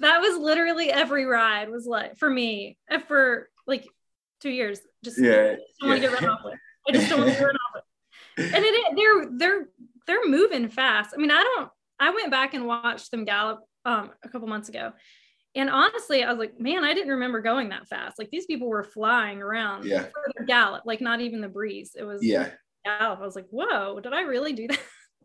that 0.00 0.22
was 0.22 0.38
literally 0.38 0.90
every 0.90 1.26
ride 1.26 1.68
was 1.68 1.84
like 1.86 2.16
for 2.16 2.30
me 2.30 2.78
uh, 2.90 3.00
for 3.00 3.50
like 3.66 3.86
two 4.40 4.48
years. 4.48 4.80
Just 5.04 5.20
Yeah, 5.20 5.56
don't 5.78 5.90
want 5.90 6.00
to 6.02 6.08
get 6.08 6.22
run 6.22 6.30
off 6.30 6.40
with. 6.42 6.54
I 6.88 6.92
just 6.92 7.10
don't 7.10 7.18
want 7.20 7.32
to 7.32 7.38
get 7.38 7.44
run 7.44 7.54
off 7.54 7.60
with. 7.66 7.67
And 8.38 8.64
it 8.64 8.68
is, 8.68 8.84
they're 8.96 9.26
they're 9.38 9.68
they're 10.06 10.28
moving 10.28 10.68
fast. 10.68 11.10
I 11.14 11.18
mean, 11.18 11.30
I 11.30 11.42
don't 11.42 11.68
I 12.00 12.10
went 12.10 12.30
back 12.30 12.54
and 12.54 12.66
watched 12.66 13.10
them 13.10 13.24
gallop 13.24 13.60
um, 13.84 14.10
a 14.24 14.28
couple 14.28 14.48
months 14.48 14.68
ago. 14.68 14.92
And 15.54 15.68
honestly, 15.70 16.22
I 16.22 16.30
was 16.30 16.38
like, 16.38 16.60
man, 16.60 16.84
I 16.84 16.94
didn't 16.94 17.10
remember 17.14 17.40
going 17.40 17.70
that 17.70 17.88
fast. 17.88 18.18
Like 18.18 18.30
these 18.30 18.46
people 18.46 18.68
were 18.68 18.84
flying 18.84 19.42
around 19.42 19.86
Yeah. 19.86 20.02
for 20.04 20.32
their 20.36 20.46
gallop, 20.46 20.84
like 20.86 21.00
not 21.00 21.20
even 21.20 21.40
the 21.40 21.48
breeze. 21.48 21.96
It 21.98 22.04
was 22.04 22.22
Yeah. 22.24 22.50
gallop. 22.84 23.18
I 23.20 23.24
was 23.24 23.34
like, 23.34 23.48
whoa, 23.50 23.98
did 24.00 24.12
I 24.12 24.20
really 24.22 24.52
do 24.52 24.68
that 24.68 24.78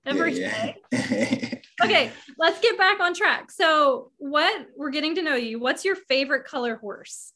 every 0.06 0.34
day? 0.34 0.76
yeah. 0.92 1.50
Okay, 1.84 2.12
let's 2.38 2.62
get 2.62 2.78
back 2.78 3.00
on 3.02 3.14
track. 3.14 3.52
So, 3.52 4.12
what 4.18 4.68
we're 4.78 4.92
getting 4.92 5.16
to 5.16 5.22
know 5.22 5.36
you. 5.36 5.60
What's 5.60 5.84
your 5.84 5.96
favorite 5.96 6.46
color 6.46 6.78
horse? 6.78 7.34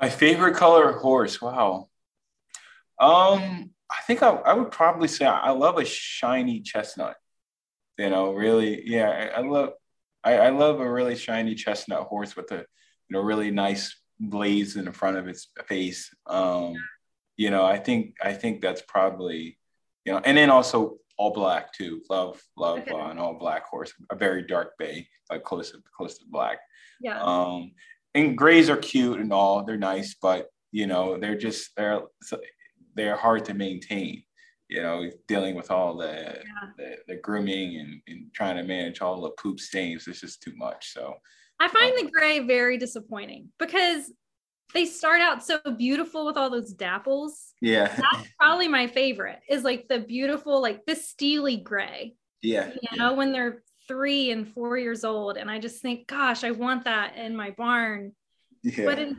My 0.00 0.08
favorite 0.08 0.56
color 0.56 0.92
horse. 0.92 1.40
Wow. 1.40 1.90
Um, 2.98 3.38
I 3.40 3.68
think 4.10 4.22
I, 4.22 4.30
I 4.30 4.54
would 4.54 4.70
probably 4.72 5.08
say 5.08 5.24
I 5.24 5.50
love 5.50 5.78
a 5.78 5.84
shiny 5.84 6.60
chestnut. 6.60 7.16
You 7.96 8.10
know, 8.10 8.32
really, 8.32 8.82
yeah, 8.86 9.08
I, 9.08 9.40
I 9.40 9.42
love 9.42 9.70
I, 10.24 10.38
I 10.38 10.50
love 10.50 10.80
a 10.80 10.90
really 10.90 11.16
shiny 11.16 11.54
chestnut 11.54 12.02
horse 12.02 12.34
with 12.34 12.50
a 12.50 12.56
you 12.56 13.10
know 13.10 13.20
really 13.20 13.50
nice 13.50 13.94
blaze 14.18 14.76
in 14.76 14.84
the 14.86 14.92
front 14.92 15.16
of 15.16 15.28
its 15.28 15.48
face. 15.66 16.14
Um, 16.26 16.74
you 17.36 17.50
know, 17.50 17.64
I 17.64 17.78
think 17.78 18.16
I 18.22 18.32
think 18.32 18.62
that's 18.62 18.82
probably 18.82 19.58
you 20.04 20.12
know, 20.12 20.20
and 20.24 20.36
then 20.36 20.50
also 20.50 20.98
all 21.16 21.32
black 21.32 21.72
too. 21.72 22.02
Love 22.10 22.42
love 22.56 22.80
Okay. 22.80 22.90
uh, 22.92 23.08
an 23.10 23.18
all 23.18 23.34
black 23.34 23.66
horse, 23.66 23.92
a 24.10 24.16
very 24.16 24.42
dark 24.42 24.72
bay, 24.78 25.06
like 25.30 25.44
close 25.44 25.70
to 25.70 25.78
close 25.96 26.18
to 26.18 26.24
black. 26.28 26.58
Yeah. 27.00 27.22
Um, 27.22 27.72
and 28.14 28.36
grays 28.36 28.68
are 28.68 28.76
cute 28.76 29.20
and 29.20 29.32
all; 29.32 29.64
they're 29.64 29.76
nice, 29.76 30.16
but 30.20 30.48
you 30.72 30.86
know, 30.86 31.18
they're 31.18 31.38
just 31.38 31.76
they're 31.76 32.02
they're 32.94 33.16
hard 33.16 33.44
to 33.46 33.54
maintain. 33.54 34.22
You 34.68 34.82
know, 34.82 35.10
dealing 35.26 35.56
with 35.56 35.70
all 35.70 35.96
the 35.96 36.38
the, 36.76 36.96
the 37.08 37.16
grooming 37.16 37.80
and, 37.80 38.00
and 38.06 38.32
trying 38.32 38.56
to 38.56 38.62
manage 38.62 39.00
all 39.00 39.20
the 39.20 39.30
poop 39.30 39.58
stains 39.58 40.06
is 40.06 40.20
just 40.20 40.42
too 40.42 40.52
much. 40.56 40.92
So 40.92 41.14
I 41.58 41.68
find 41.68 41.92
um, 41.98 42.04
the 42.04 42.10
gray 42.10 42.38
very 42.38 42.78
disappointing 42.78 43.48
because 43.58 44.12
they 44.72 44.86
start 44.86 45.20
out 45.20 45.44
so 45.44 45.58
beautiful 45.76 46.24
with 46.24 46.36
all 46.36 46.50
those 46.50 46.72
dapples. 46.74 47.50
yeah, 47.60 47.88
That's 47.88 48.28
probably 48.38 48.68
my 48.68 48.86
favorite 48.86 49.40
is 49.48 49.64
like 49.64 49.88
the 49.88 49.98
beautiful, 49.98 50.62
like 50.62 50.86
the 50.86 50.94
steely 50.94 51.56
gray, 51.56 52.14
yeah, 52.40 52.70
you 52.90 52.96
know, 52.96 53.14
when 53.14 53.32
they're 53.32 53.62
three 53.88 54.30
and 54.30 54.46
four 54.46 54.78
years 54.78 55.04
old. 55.04 55.36
And 55.36 55.50
I 55.50 55.58
just 55.58 55.82
think, 55.82 56.06
gosh, 56.06 56.44
I 56.44 56.52
want 56.52 56.84
that 56.84 57.16
in 57.16 57.36
my 57.36 57.50
barn. 57.50 58.12
yeah, 58.62 58.84
But 58.84 59.00
in 59.00 59.18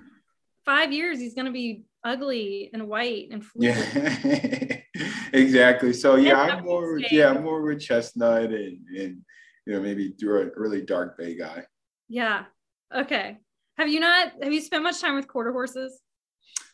five 0.64 0.94
years, 0.94 1.20
he's 1.20 1.34
going 1.34 1.48
to 1.48 1.52
be 1.52 1.84
ugly 2.04 2.70
and 2.74 2.88
white 2.88 3.30
and 3.32 3.46
fluky. 3.46 3.68
yeah. 3.68 4.82
exactly. 5.34 5.94
So 5.94 6.16
yeah, 6.16 6.40
I'm 6.40 6.64
more 6.64 7.00
yeah. 7.12 7.30
I'm 7.30 7.44
more 7.44 7.62
with 7.62 7.80
chestnut 7.80 8.52
and 8.52 8.80
and 8.98 9.22
you 9.66 9.74
know 9.74 9.82
maybe 9.82 10.14
through 10.20 10.42
a 10.44 10.60
really 10.60 10.82
dark 10.82 11.18
bay 11.18 11.38
guy. 11.38 11.66
Yeah. 12.10 12.46
Okay. 12.94 13.38
Have 13.78 13.90
you 13.90 14.00
not, 14.00 14.34
have 14.44 14.54
you 14.54 14.62
spent 14.62 14.84
much 14.84 15.00
time 15.02 15.16
with 15.16 15.28
quarter 15.28 15.52
horses? 15.52 16.02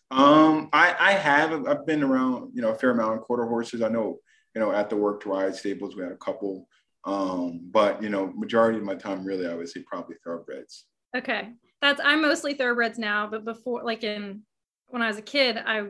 Um, 0.09 0.69
I 0.73 0.95
I 0.99 1.11
have 1.11 1.67
I've 1.67 1.85
been 1.85 2.03
around 2.03 2.51
you 2.53 2.61
know 2.61 2.71
a 2.71 2.75
fair 2.75 2.91
amount 2.91 3.17
of 3.17 3.21
quarter 3.21 3.45
horses. 3.45 3.81
I 3.81 3.89
know 3.89 4.19
you 4.55 4.61
know 4.61 4.71
at 4.71 4.89
the 4.89 4.95
work 4.95 5.21
to 5.23 5.29
ride 5.29 5.55
stables 5.55 5.95
we 5.95 6.03
had 6.03 6.11
a 6.11 6.17
couple. 6.17 6.67
Um, 7.05 7.69
but 7.71 8.01
you 8.01 8.09
know 8.09 8.33
majority 8.35 8.79
of 8.79 8.83
my 8.83 8.95
time 8.95 9.25
really 9.25 9.47
I 9.47 9.53
would 9.53 9.69
say 9.69 9.83
probably 9.85 10.15
thoroughbreds. 10.23 10.85
Okay. 11.15 11.49
That's 11.81 12.01
I'm 12.03 12.21
mostly 12.21 12.53
thoroughbreds 12.53 12.97
now, 12.97 13.27
but 13.27 13.45
before 13.45 13.83
like 13.83 14.03
in 14.03 14.43
when 14.87 15.01
I 15.01 15.07
was 15.07 15.17
a 15.17 15.21
kid, 15.21 15.57
I 15.57 15.87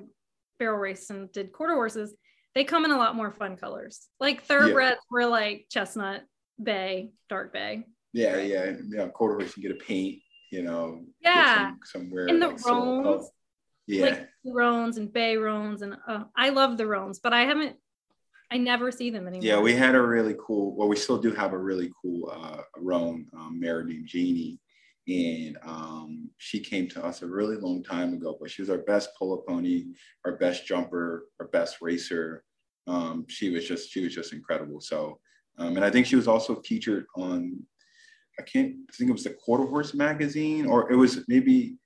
barrel 0.60 0.78
raced 0.78 1.10
and 1.12 1.32
did 1.32 1.52
quarter 1.52 1.74
horses. 1.76 2.14
They 2.56 2.64
come 2.64 2.86
in 2.86 2.92
a 2.92 2.98
lot 2.98 3.16
more 3.16 3.32
fun 3.32 3.56
colors. 3.58 4.08
Like 4.20 4.44
thoroughbreds 4.44 5.00
were 5.12 5.26
like 5.28 5.68
chestnut 5.70 6.24
bay, 6.62 7.12
dark 7.30 7.54
bay. 7.54 7.86
Yeah, 8.14 8.34
Right. 8.34 8.48
yeah, 8.50 8.72
yeah. 8.90 9.08
Quarter 9.10 9.36
horse 9.40 9.56
you 9.58 9.62
get 9.64 9.72
a 9.72 9.84
paint, 9.84 10.20
you 10.52 10.64
know. 10.64 11.04
Yeah. 11.22 11.68
some, 11.70 11.80
somewhere. 11.84 12.28
And 12.28 12.42
the 12.42 12.48
like 12.50 12.66
roans, 12.66 13.30
Yeah, 13.86 14.06
like 14.06 14.30
roans 14.46 14.98
and 14.98 15.14
bay 15.14 15.38
roans 15.38 15.82
and 15.84 15.98
uh, 16.08 16.24
I 16.36 16.50
love 16.50 16.78
the 16.78 16.88
roans, 16.88 17.20
but 17.20 17.34
I 17.34 17.42
haven't 17.44 17.76
I 18.50 18.58
never 18.58 18.92
see 18.92 19.10
them 19.10 19.28
anymore. 19.28 19.46
yeah. 19.46 19.60
We 19.60 19.74
had 19.76 19.94
a 19.94 20.02
really 20.02 20.36
cool. 20.40 20.74
Well, 20.76 20.88
we 20.88 20.96
still 20.96 21.18
do 21.18 21.32
have 21.34 21.52
a 21.54 21.58
really 21.58 21.92
cool 22.02 22.32
uh, 22.34 22.62
roan 22.78 23.28
um, 23.38 23.60
mare 23.60 23.84
named 23.84 24.08
Jeannie, 24.08 24.58
and 25.08 25.58
um, 25.66 26.30
she 26.38 26.60
came 26.60 26.88
to 26.90 27.06
us 27.06 27.22
a 27.22 27.28
really 27.28 27.56
long 27.58 27.84
time 27.84 28.14
ago. 28.14 28.38
But 28.40 28.52
she 28.52 28.62
was 28.62 28.70
our 28.70 28.80
best 28.80 29.10
pull-up 29.18 29.46
pony, 29.48 29.86
our 30.26 30.38
best 30.38 30.66
jumper, 30.68 31.26
our 31.40 31.48
best 31.48 31.78
racer. 31.82 32.44
Um, 32.88 33.26
she 33.28 33.50
was 33.50 33.68
just 33.68 33.90
she 33.92 34.02
was 34.04 34.14
just 34.14 34.34
incredible. 34.34 34.82
So, 34.82 35.20
um, 35.58 35.76
and 35.76 35.84
I 35.86 35.90
think 35.90 36.06
she 36.08 36.16
was 36.16 36.28
also 36.28 36.62
featured 36.62 37.06
on. 37.16 37.60
I 38.40 38.44
can't 38.44 38.76
I 38.90 38.94
think 38.96 39.10
it 39.10 39.14
was 39.14 39.24
the 39.24 39.32
Quarter 39.32 39.66
Horse 39.66 39.94
magazine, 39.94 40.68
or 40.68 40.92
it 40.92 40.96
was 40.96 41.26
maybe 41.28 41.78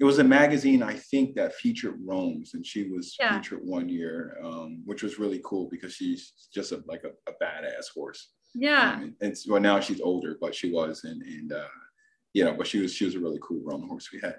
it 0.00 0.04
was 0.04 0.18
a 0.18 0.24
magazine 0.24 0.82
I 0.82 0.94
think 0.94 1.36
that 1.36 1.54
featured 1.54 1.96
roans, 2.04 2.54
and 2.54 2.64
she 2.66 2.88
was 2.90 3.14
Yeah. 3.20 3.36
featured 3.36 3.60
one 3.62 3.88
year, 3.88 4.36
um, 4.42 4.82
which 4.86 5.02
was 5.02 5.18
really 5.18 5.40
cool 5.44 5.68
because 5.70 5.92
she's 5.94 6.32
just 6.52 6.72
a, 6.72 6.82
like 6.86 7.04
a, 7.04 7.10
a 7.30 7.34
badass 7.42 7.86
horse. 7.94 8.30
yeah. 8.54 8.94
Um, 8.94 9.02
and, 9.02 9.14
and 9.20 9.38
so- 9.38 9.52
well, 9.52 9.60
now 9.60 9.78
she's 9.78 10.00
older, 10.00 10.36
but 10.40 10.54
she 10.54 10.72
was, 10.72 11.04
and 11.04 11.20
and 11.22 11.52
uh, 11.52 11.68
you 12.34 12.44
know, 12.44 12.52
but 12.54 12.66
she 12.66 12.80
was 12.80 12.92
she 12.94 13.06
was 13.06 13.14
a 13.14 13.20
really 13.20 13.38
cool 13.40 13.60
roan 13.64 13.88
horse 13.88 14.10
we 14.12 14.20
had. 14.20 14.36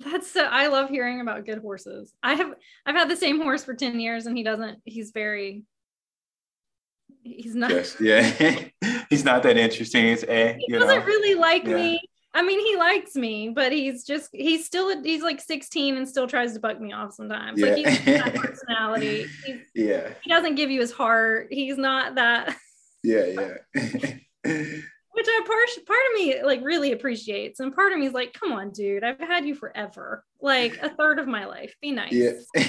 That's 0.00 0.30
so 0.30 0.44
I 0.44 0.68
love 0.68 0.88
hearing 0.88 1.20
about 1.20 1.44
good 1.46 1.58
horses. 1.58 2.12
I 2.22 2.34
have 2.34 2.54
I've 2.86 2.96
had 2.96 3.08
the 3.10 3.16
same 3.16 3.40
horse 3.42 3.64
for 3.64 3.74
10 3.74 4.00
years 4.00 4.26
and 4.26 4.36
he 4.36 4.42
doesn't 4.42 4.78
he's 4.84 5.10
very 5.12 5.64
he's 7.22 7.54
not 7.54 7.70
Yes, 7.70 7.96
yeah, 8.00 8.22
he's 9.10 9.24
not 9.24 9.42
that 9.44 9.56
interesting. 9.56 10.06
It's 10.06 10.24
eh, 10.26 10.56
he 10.58 10.72
doesn't 10.72 10.88
know. 11.00 11.04
really 11.04 11.34
like 11.38 11.64
Yeah. 11.64 11.74
me. 11.76 12.00
I 12.36 12.42
mean, 12.42 12.58
he 12.58 12.76
likes 12.76 13.14
me, 13.14 13.50
but 13.50 13.70
he's 13.70 14.04
just 14.04 14.30
he's 14.32 14.66
still 14.66 15.00
he's 15.02 15.22
like 15.22 15.40
16 15.40 15.96
and 15.96 16.08
still 16.08 16.26
tries 16.26 16.54
to 16.54 16.58
buck 16.60 16.80
me 16.80 16.92
off 16.92 17.12
sometimes. 17.14 17.60
Like 17.60 17.78
Yeah. 17.78 17.88
he's 17.90 17.98
got 18.20 18.32
that 18.32 18.34
personality. 18.42 19.26
He's, 19.44 19.60
yeah, 19.74 20.14
he 20.22 20.30
doesn't 20.30 20.56
give 20.56 20.70
you 20.72 20.80
his 20.80 20.90
heart. 20.92 21.48
He's 21.52 21.78
not 21.78 22.16
that 22.16 22.56
yeah, 23.04 23.54
yeah. 23.74 24.14
which 25.14 25.26
I 25.28 25.40
part 25.46 25.86
part 25.86 26.00
of 26.10 26.20
me 26.20 26.42
like 26.42 26.62
really 26.62 26.92
appreciates, 26.92 27.60
and 27.60 27.74
part 27.74 27.92
of 27.92 27.98
me 27.98 28.06
is 28.06 28.12
like, 28.12 28.32
come 28.32 28.52
on, 28.52 28.70
dude, 28.70 29.04
I've 29.04 29.18
had 29.20 29.46
you 29.46 29.54
forever, 29.54 30.24
like 30.40 30.76
a 30.82 30.90
third 30.90 31.18
of 31.18 31.26
my 31.26 31.46
life. 31.46 31.74
Be 31.80 31.92
nice. 31.92 32.12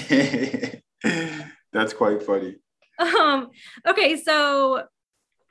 yeah. 0.08 0.74
That's 1.72 1.92
quite 1.92 2.22
funny. 2.22 2.56
Um, 2.98 3.50
okay, 3.86 4.16
so 4.16 4.84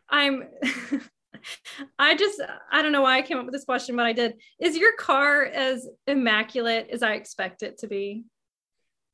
I'm 0.09 0.47
I 1.99 2.15
just 2.15 2.41
I 2.71 2.81
don't 2.81 2.91
know 2.91 3.01
why 3.01 3.17
I 3.17 3.21
came 3.21 3.37
up 3.37 3.45
with 3.45 3.53
this 3.53 3.65
question, 3.65 3.95
but 3.95 4.05
I 4.05 4.13
did. 4.13 4.35
Is 4.59 4.77
your 4.77 4.95
car 4.95 5.43
as 5.43 5.87
immaculate 6.07 6.89
as 6.91 7.03
I 7.03 7.13
expect 7.13 7.63
it 7.63 7.79
to 7.79 7.87
be? 7.87 8.23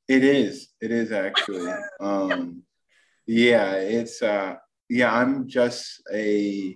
It 0.07 0.23
is. 0.23 0.69
It 0.81 0.91
is 0.91 1.11
actually. 1.11 1.71
um, 1.99 2.63
yeah, 3.25 3.73
it's 3.73 4.21
uh 4.21 4.55
yeah, 4.89 5.13
I'm 5.13 5.47
just 5.47 6.01
a 6.13 6.75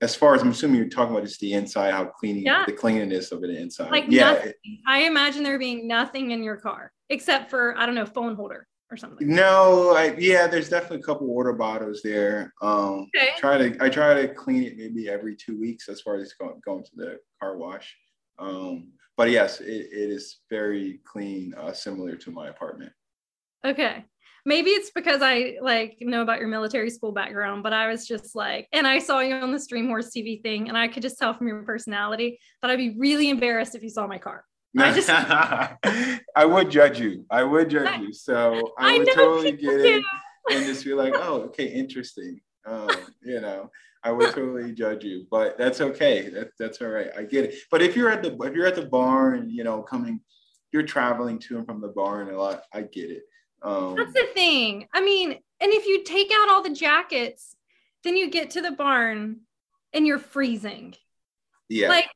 as 0.00 0.14
far 0.14 0.34
as 0.34 0.42
I'm 0.42 0.50
assuming 0.50 0.76
you're 0.76 0.88
talking 0.88 1.14
about 1.14 1.26
just 1.26 1.40
the 1.40 1.52
inside, 1.52 1.92
how 1.92 2.06
cleaning 2.06 2.44
Yeah. 2.44 2.64
the 2.66 2.72
cleanliness 2.72 3.32
of 3.32 3.44
it 3.44 3.50
inside. 3.50 3.90
Like 3.90 4.06
yeah. 4.08 4.50
I 4.86 5.00
imagine 5.04 5.42
there 5.42 5.58
being 5.58 5.86
nothing 5.86 6.32
in 6.32 6.42
your 6.42 6.56
car 6.56 6.92
except 7.08 7.50
for 7.50 7.76
I 7.78 7.86
don't 7.86 7.94
know, 7.94 8.06
phone 8.06 8.34
holder 8.34 8.66
or 8.90 8.96
something. 8.96 9.26
No, 9.26 9.94
I, 9.96 10.14
yeah, 10.18 10.46
there's 10.46 10.68
definitely 10.68 10.98
a 10.98 11.02
couple 11.02 11.26
water 11.26 11.52
bottles 11.52 12.00
there. 12.02 12.52
Um, 12.60 13.08
Okay. 13.16 13.30
try 13.38 13.56
to 13.56 13.76
I 13.82 13.88
try 13.88 14.14
to 14.14 14.34
clean 14.34 14.64
it 14.64 14.76
maybe 14.76 15.08
every 15.08 15.36
two 15.36 15.58
weeks 15.58 15.88
as 15.88 16.00
far 16.00 16.16
as 16.16 16.32
going 16.34 16.60
going 16.64 16.84
to 16.84 16.90
the 16.96 17.18
car 17.40 17.56
wash. 17.56 17.96
Um, 18.38 18.92
but 19.16 19.30
yes, 19.30 19.60
it, 19.60 19.66
it 19.92 20.10
is 20.10 20.40
very 20.50 21.00
clean, 21.04 21.54
uh, 21.56 21.72
similar 21.72 22.16
to 22.16 22.30
my 22.32 22.48
apartment. 22.48 22.92
Okay. 23.64 24.04
Maybe 24.46 24.70
it's 24.70 24.90
because 24.90 25.22
I 25.22 25.56
like 25.62 25.96
know 26.00 26.20
about 26.22 26.38
your 26.38 26.48
military 26.48 26.90
school 26.90 27.12
background, 27.12 27.62
but 27.62 27.72
I 27.72 27.88
was 27.88 28.06
just 28.06 28.34
like, 28.36 28.68
and 28.72 28.86
I 28.86 28.98
saw 28.98 29.20
you 29.20 29.34
on 29.34 29.52
the 29.52 29.58
Stream 29.60 29.86
Horse 29.88 30.10
TV 30.14 30.42
thing, 30.42 30.68
and 30.68 30.76
I 30.76 30.88
could 30.88 31.02
just 31.02 31.18
tell 31.18 31.32
from 31.32 31.48
your 31.48 31.62
personality 31.62 32.38
that 32.60 32.70
I'd 32.70 32.76
be 32.76 32.94
really 32.98 33.30
embarrassed 33.30 33.74
if 33.74 33.82
you 33.82 33.88
saw 33.88 34.06
my 34.06 34.18
car. 34.18 34.44
I 34.78 34.92
just- 34.92 35.08
I 36.36 36.44
would 36.44 36.70
judge 36.70 36.98
you. 37.00 37.24
I 37.30 37.42
would 37.44 37.70
judge 37.70 38.00
you. 38.00 38.12
So 38.12 38.72
I, 38.78 38.96
I 38.96 38.98
would 38.98 39.08
totally 39.14 39.52
get 39.52 39.80
it 39.80 40.02
do. 40.02 40.04
and 40.50 40.66
just 40.66 40.84
be 40.84 40.92
like, 40.94 41.14
oh, 41.16 41.42
okay, 41.42 41.66
interesting. 41.66 42.40
Um, 42.66 42.88
you 43.22 43.40
know, 43.40 43.70
I 44.02 44.10
would 44.10 44.34
totally 44.34 44.72
judge 44.72 45.04
you, 45.04 45.26
but 45.30 45.56
that's 45.56 45.80
okay. 45.80 46.28
That, 46.28 46.50
that's 46.58 46.82
all 46.82 46.88
right. 46.88 47.08
I 47.16 47.22
get 47.22 47.44
it. 47.44 47.54
But 47.70 47.82
if 47.82 47.96
you're 47.96 48.10
at 48.10 48.22
the 48.22 48.36
if 48.42 48.54
you're 48.54 48.66
at 48.66 48.74
the 48.74 48.86
barn, 48.86 49.48
you 49.48 49.64
know, 49.64 49.80
coming, 49.82 50.20
you're 50.72 50.82
traveling 50.82 51.38
to 51.40 51.56
and 51.58 51.66
from 51.66 51.80
the 51.80 51.88
barn 51.88 52.28
a 52.28 52.36
lot. 52.36 52.62
I 52.72 52.82
get 52.82 53.10
it. 53.10 53.22
Um, 53.62 53.94
That's 53.96 54.12
the 54.12 54.26
thing. 54.34 54.88
I 54.92 55.02
mean, 55.02 55.30
and 55.32 55.72
if 55.72 55.86
you 55.86 56.04
take 56.04 56.30
out 56.34 56.48
all 56.50 56.62
the 56.62 56.74
jackets, 56.74 57.56
then 58.02 58.16
you 58.16 58.30
get 58.30 58.50
to 58.50 58.60
the 58.60 58.72
barn 58.72 59.40
and 59.92 60.06
you're 60.06 60.18
freezing. 60.18 60.94
yeah, 61.68 61.88
Like 61.88 62.08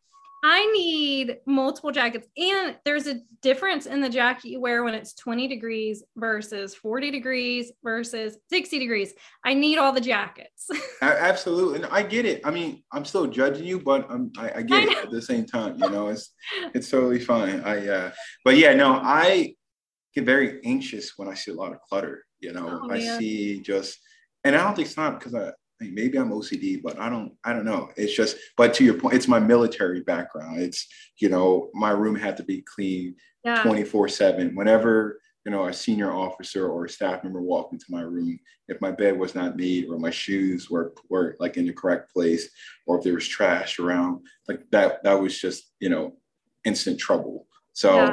I 0.45 0.66
need 0.73 1.38
multiple 1.47 1.90
jackets. 1.90 2.28
And 2.37 2.76
there's 2.85 3.09
a 3.09 3.21
difference 3.42 3.87
in 3.87 4.00
the 4.00 4.09
jacket 4.09 4.50
you 4.50 4.61
wear 4.61 4.85
when 4.85 4.95
it's 4.95 5.14
20 5.14 5.49
degrees 5.49 6.04
versus 6.16 6.75
40 6.76 7.11
degrees 7.11 7.73
versus 7.83 8.37
60 8.50 8.78
degrees. 8.78 9.14
I 9.45 9.54
need 9.54 9.78
all 9.78 9.92
the 9.92 10.00
jackets. 10.00 10.68
Absolutely. 11.02 11.76
And 11.76 11.87
I 11.87 12.02
get 12.04 12.25
it. 12.25 12.40
I 12.45 12.52
mean, 12.52 12.85
I'm 12.92 13.04
still 13.04 13.26
judging 13.26 13.64
you, 13.64 13.80
but 13.80 14.09
I'm, 14.11 14.30
I, 14.38 14.59
I 14.59 14.62
get 14.62 14.88
I 14.88 14.92
it 14.92 15.04
at 15.04 15.11
the 15.11 15.23
same 15.23 15.45
time. 15.45 15.76
You 15.78 15.90
know, 15.90 16.09
it's 16.09 16.33
it's 16.75 16.88
totally 16.88 17.21
fine. 17.21 17.61
I 17.62 17.88
uh 17.88 18.11
but 18.45 18.57
yeah, 18.57 18.75
no, 18.75 19.00
I 19.02 19.54
get 20.18 20.26
very 20.26 20.60
anxious 20.64 21.12
when 21.16 21.28
I 21.28 21.34
see 21.34 21.50
a 21.50 21.54
lot 21.54 21.72
of 21.72 21.80
clutter. 21.82 22.25
You 22.40 22.52
know, 22.52 22.80
oh, 22.84 22.90
I 22.90 23.00
see 23.00 23.60
just 23.60 23.98
and 24.44 24.54
I 24.54 24.62
don't 24.62 24.75
think 24.75 24.87
it's 24.87 24.96
not 24.96 25.18
because 25.18 25.34
I 25.34 25.50
maybe 25.80 26.18
I'm 26.18 26.30
OCD, 26.30 26.82
but 26.82 26.98
I 26.98 27.08
don't, 27.08 27.32
I 27.44 27.52
don't 27.52 27.64
know. 27.64 27.90
It's 27.96 28.14
just, 28.14 28.37
but 28.56 28.75
to 28.75 28.84
your 28.84 28.94
point, 28.94 29.14
it's 29.14 29.28
my 29.28 29.38
military 29.38 30.00
background. 30.00 30.60
It's, 30.60 30.87
you 31.18 31.28
know, 31.28 31.70
my 31.75 31.90
room 31.90 32.16
had 32.16 32.37
to 32.38 32.42
be 32.42 32.62
clean 32.62 33.14
24 33.62 34.08
seven. 34.08 34.54
Whenever, 34.54 35.20
you 35.44 35.52
know, 35.52 35.66
a 35.66 35.72
senior 35.72 36.12
officer 36.12 36.68
or 36.68 36.84
a 36.84 36.90
staff 36.90 37.22
member 37.22 37.40
walked 37.40 37.72
into 37.72 37.87
my 37.88 38.02
room, 38.02 38.38
if 38.68 38.80
my 38.80 38.90
bed 38.90 39.18
was 39.18 39.34
not 39.34 39.56
made 39.56 39.87
or 39.88 39.98
my 39.98 40.10
shoes 40.10 40.68
were, 40.68 40.92
were 41.08 41.37
like 41.38 41.56
in 41.56 41.66
the 41.66 41.72
correct 41.72 42.12
place, 42.12 42.48
or 42.87 42.98
if 42.98 43.04
there 43.04 43.14
was 43.14 43.26
trash 43.26 43.78
around, 43.78 44.26
like 44.48 44.62
that, 44.70 45.02
that 45.04 45.20
was 45.20 45.38
just, 45.38 45.72
you 45.80 45.88
know, 45.88 46.16
instant 46.64 46.98
trouble. 46.98 47.46
So 47.72 47.94
yeah. 47.94 48.12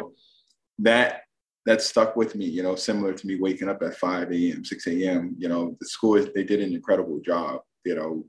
that 0.79 1.21
that 1.65 1.81
stuck 1.81 2.15
with 2.15 2.35
me, 2.35 2.45
you 2.45 2.61
know, 2.61 2.75
similar 2.75 3.13
to 3.13 3.27
me 3.27 3.37
waking 3.39 3.69
up 3.69 3.81
at 3.81 3.97
5 3.97 4.31
a.m., 4.31 4.63
6 4.63 4.87
a.m. 4.87 5.35
You 5.37 5.49
know, 5.49 5.75
the 5.79 5.87
school, 5.87 6.23
they 6.33 6.43
did 6.43 6.61
an 6.61 6.73
incredible 6.73 7.19
job, 7.19 7.61
you 7.83 7.95
know, 7.95 8.25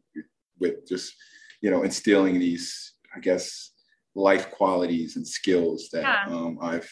with 0.59 0.89
just, 0.89 1.15
you 1.61 1.71
know, 1.71 1.83
instilling 1.83 2.39
these, 2.39 2.95
I 3.15 3.21
guess, 3.21 3.73
life 4.15 4.51
qualities 4.51 5.17
and 5.17 5.27
skills 5.27 5.91
that 5.93 6.03
yeah. 6.03 6.35
um, 6.35 6.59
I've 6.63 6.91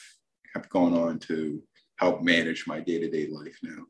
have 0.55 0.69
gone 0.69 0.95
on 0.95 1.19
to 1.19 1.63
help 1.99 2.23
manage 2.23 2.67
my 2.67 2.81
day 2.81 2.99
to 3.01 3.11
day 3.11 3.27
life 3.27 3.59
now. 3.63 3.85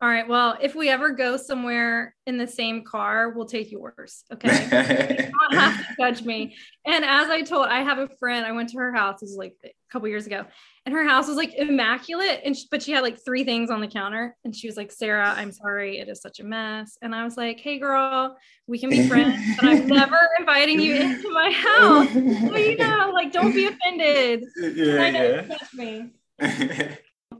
All 0.00 0.08
right. 0.08 0.26
Well, 0.26 0.58
if 0.60 0.74
we 0.74 0.88
ever 0.88 1.10
go 1.10 1.36
somewhere 1.36 2.16
in 2.26 2.36
the 2.36 2.46
same 2.46 2.82
car, 2.82 3.30
we'll 3.30 3.46
take 3.46 3.70
yours. 3.70 4.24
Okay. 4.32 4.48
you 4.64 5.30
don't 5.30 5.60
have 5.60 5.78
to 5.78 5.94
judge 5.96 6.22
me. 6.22 6.56
And 6.84 7.04
as 7.04 7.30
I 7.30 7.42
told, 7.42 7.68
I 7.68 7.82
have 7.82 7.98
a 7.98 8.08
friend. 8.08 8.44
I 8.44 8.50
went 8.50 8.70
to 8.70 8.78
her 8.78 8.92
house. 8.92 9.20
This 9.20 9.30
was 9.30 9.36
like 9.36 9.54
couple 9.92 10.08
years 10.08 10.26
ago, 10.26 10.44
and 10.86 10.94
her 10.94 11.04
house 11.04 11.28
was 11.28 11.36
like 11.36 11.54
immaculate. 11.54 12.40
And 12.44 12.56
she, 12.56 12.66
but 12.70 12.82
she 12.82 12.92
had 12.92 13.02
like 13.02 13.22
three 13.24 13.44
things 13.44 13.70
on 13.70 13.80
the 13.80 13.86
counter, 13.86 14.36
and 14.44 14.54
she 14.54 14.66
was 14.66 14.76
like, 14.76 14.90
"Sarah, 14.90 15.34
I'm 15.36 15.52
sorry, 15.52 15.98
it 15.98 16.08
is 16.08 16.20
such 16.20 16.40
a 16.40 16.44
mess." 16.44 16.96
And 17.02 17.14
I 17.14 17.24
was 17.24 17.36
like, 17.36 17.60
"Hey, 17.60 17.78
girl, 17.78 18.36
we 18.66 18.78
can 18.78 18.90
be 18.90 19.06
friends, 19.08 19.38
but 19.60 19.68
I'm 19.68 19.86
never 19.86 20.18
inviting 20.38 20.80
you 20.80 20.94
into 20.96 21.30
my 21.32 21.50
house. 21.50 22.12
So, 22.12 22.56
you 22.56 22.76
know, 22.78 23.10
like, 23.14 23.32
don't 23.32 23.52
be 23.52 23.66
offended. 23.66 24.44
Yeah, 24.56 25.08
yeah. 25.08 25.58
Me." 25.74 26.10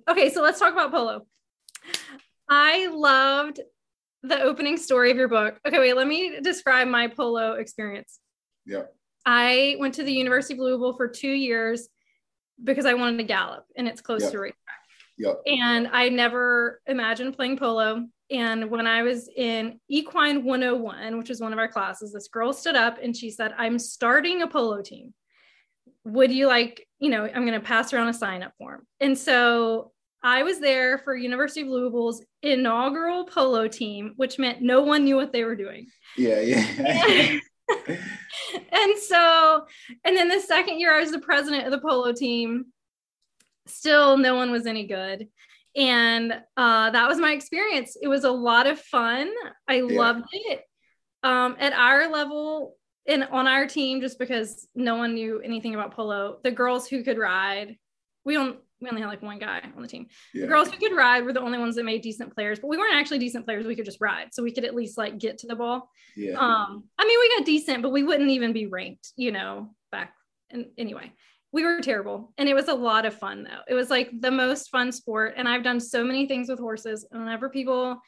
okay, 0.09 0.31
so 0.31 0.43
let's 0.43 0.61
talk 0.61 0.73
about 0.73 0.93
polo. 0.93 1.27
I 2.49 2.87
loved 2.89 3.61
the 4.23 4.41
opening 4.43 4.77
story 4.77 5.11
of 5.11 5.17
your 5.17 5.29
book. 5.29 5.59
Okay, 5.67 5.79
wait, 5.79 5.97
let 5.97 6.07
me 6.07 6.41
describe 6.43 6.87
my 6.87 7.09
polo 7.09 7.55
experience. 7.55 8.21
Yeah. 8.67 8.83
I 9.25 9.77
went 9.79 9.95
to 9.95 10.03
the 10.03 10.13
University 10.13 10.55
of 10.55 10.61
Louisville 10.61 10.97
for 10.97 11.09
two 11.09 11.31
years 11.31 11.89
because 12.63 12.87
I 12.87 12.95
wanted 12.95 13.19
to 13.19 13.25
gallop 13.25 13.67
and 13.77 13.89
it's 13.89 14.01
close 14.01 14.23
yep. 14.23 14.33
to 14.33 14.39
racetrack. 14.39 14.59
Yep. 15.19 15.43
And 15.47 15.89
I 15.89 16.09
never 16.09 16.81
imagined 16.87 17.37
playing 17.37 17.59
polo. 17.59 18.07
And 18.31 18.71
when 18.71 18.87
I 18.87 19.03
was 19.03 19.29
in 19.37 19.79
Equine 19.89 20.45
101, 20.45 21.19
which 21.19 21.31
is 21.31 21.41
one 21.41 21.53
of 21.53 21.59
our 21.59 21.69
classes, 21.69 22.13
this 22.13 22.29
girl 22.29 22.53
stood 22.53 22.77
up 22.77 22.99
and 23.03 23.17
she 23.17 23.31
said, 23.31 23.55
I'm 23.59 23.79
starting 23.79 24.43
a 24.43 24.47
polo 24.47 24.81
team. 24.83 25.13
Would 26.05 26.33
you 26.33 26.47
like, 26.47 26.87
you 26.99 27.11
know, 27.11 27.25
I'm 27.25 27.47
going 27.47 27.61
to 27.61 27.61
pass 27.61 27.93
around 27.93 28.09
a 28.09 28.15
sign 28.15 28.43
up 28.43 28.53
form. 28.59 28.87
And 29.01 29.17
so 29.17 29.93
I 30.23 30.45
was 30.45 30.61
there 30.61 30.99
for 30.99 31.15
University 31.15 31.63
of 31.63 31.69
Louisville's 31.69 32.25
inaugural 32.43 33.25
polo 33.25 33.69
team, 33.69 34.15
which 34.17 34.39
meant 34.39 34.63
no 34.63 34.83
one 34.83 35.05
knew 35.05 35.17
what 35.17 35.33
they 35.33 35.45
were 35.45 35.57
doing. 35.57 35.89
Yeah, 36.17 36.41
yeah. 36.41 37.39
and 37.89 38.99
so, 38.99 39.65
and 40.05 40.17
then 40.17 40.29
the 40.29 40.41
second 40.41 40.81
year 40.81 40.95
I 40.95 41.01
was 41.01 41.13
the 41.13 41.21
president 41.21 41.65
of 41.65 41.73
the 41.73 41.81
polo 41.81 42.13
team, 42.13 42.67
still 43.67 44.17
no 44.17 44.35
one 44.35 44.51
was 44.51 44.67
any 44.67 44.87
good. 44.87 45.29
And 45.75 46.33
uh, 46.57 46.91
that 46.91 47.09
was 47.09 47.19
my 47.19 47.33
experience. 47.33 47.97
It 48.01 48.09
was 48.09 48.25
a 48.25 48.31
lot 48.31 48.67
of 48.67 48.79
fun. 48.79 49.31
I 49.69 49.77
yeah. 49.77 49.99
loved 49.99 50.27
it. 50.33 50.63
Um, 51.23 51.57
at 51.59 51.73
our 51.73 52.11
level, 52.11 52.77
and 53.07 53.25
on 53.25 53.49
our 53.49 53.67
team, 53.67 54.01
just 54.01 54.19
because 54.19 54.69
no 54.75 54.97
one 54.97 55.15
knew 55.15 55.41
anything 55.41 55.75
about 55.75 55.95
polo, 55.95 56.39
the 56.43 56.51
girls 56.51 56.87
who 56.87 57.03
could 57.03 57.19
ride, 57.19 57.77
we 58.25 58.35
don't 58.35 58.59
we 58.83 58.89
only 58.89 59.01
had 59.01 59.09
like 59.09 59.23
one 59.23 59.39
guy 59.39 59.63
on 59.77 59.83
the 59.83 59.89
team. 59.89 60.07
Yeah. 60.35 60.43
The 60.43 60.49
girls 60.49 60.71
who 60.71 60.77
could 60.77 60.95
ride 60.95 61.25
were 61.25 61.33
the 61.33 61.41
only 61.41 61.59
ones 61.59 61.77
that 61.77 61.85
made 61.85 62.03
decent 62.03 62.35
players, 62.35 62.59
but 62.59 62.69
we 62.69 62.77
weren't 62.77 62.95
actually 62.95 63.19
decent 63.19 63.45
players. 63.45 63.67
We 63.67 63.77
could 63.77 63.85
just 63.85 64.01
ride, 64.01 64.29
so 64.33 64.43
we 64.43 64.53
could 64.53 64.65
at 64.65 64.75
least 64.75 64.99
like 64.99 65.19
get 65.19 65.39
to 65.39 65.47
the 65.47 65.57
ball. 65.57 65.89
Yeah. 66.17 66.33
Um, 66.33 66.85
I 66.99 67.05
mean, 67.05 67.19
we 67.21 67.39
got 67.39 67.47
decent, 67.47 67.83
but 67.83 67.93
we 67.93 68.03
wouldn't 68.03 68.31
even 68.31 68.53
be 68.53 68.67
ranked, 68.67 69.13
you 69.17 69.33
know, 69.33 69.75
back. 69.91 70.15
And 70.51 70.67
anyway, 70.77 71.13
we 71.53 71.65
were 71.65 71.81
terrible, 71.81 72.33
and 72.39 72.49
it 72.49 72.55
was 72.55 72.69
a 72.69 72.75
lot 72.75 73.07
of 73.07 73.15
fun 73.15 73.45
though. 73.45 73.61
It 73.69 73.75
was 73.75 73.91
like 73.91 74.11
the 74.21 74.31
most 74.31 74.71
fun 74.71 74.93
sport, 74.93 75.35
and 75.37 75.49
I've 75.49 75.65
done 75.65 75.81
so 75.81 76.05
many 76.05 76.27
things 76.27 76.49
with 76.49 76.59
horses. 76.59 77.07
And 77.11 77.23
whenever 77.23 77.49
people 77.49 78.01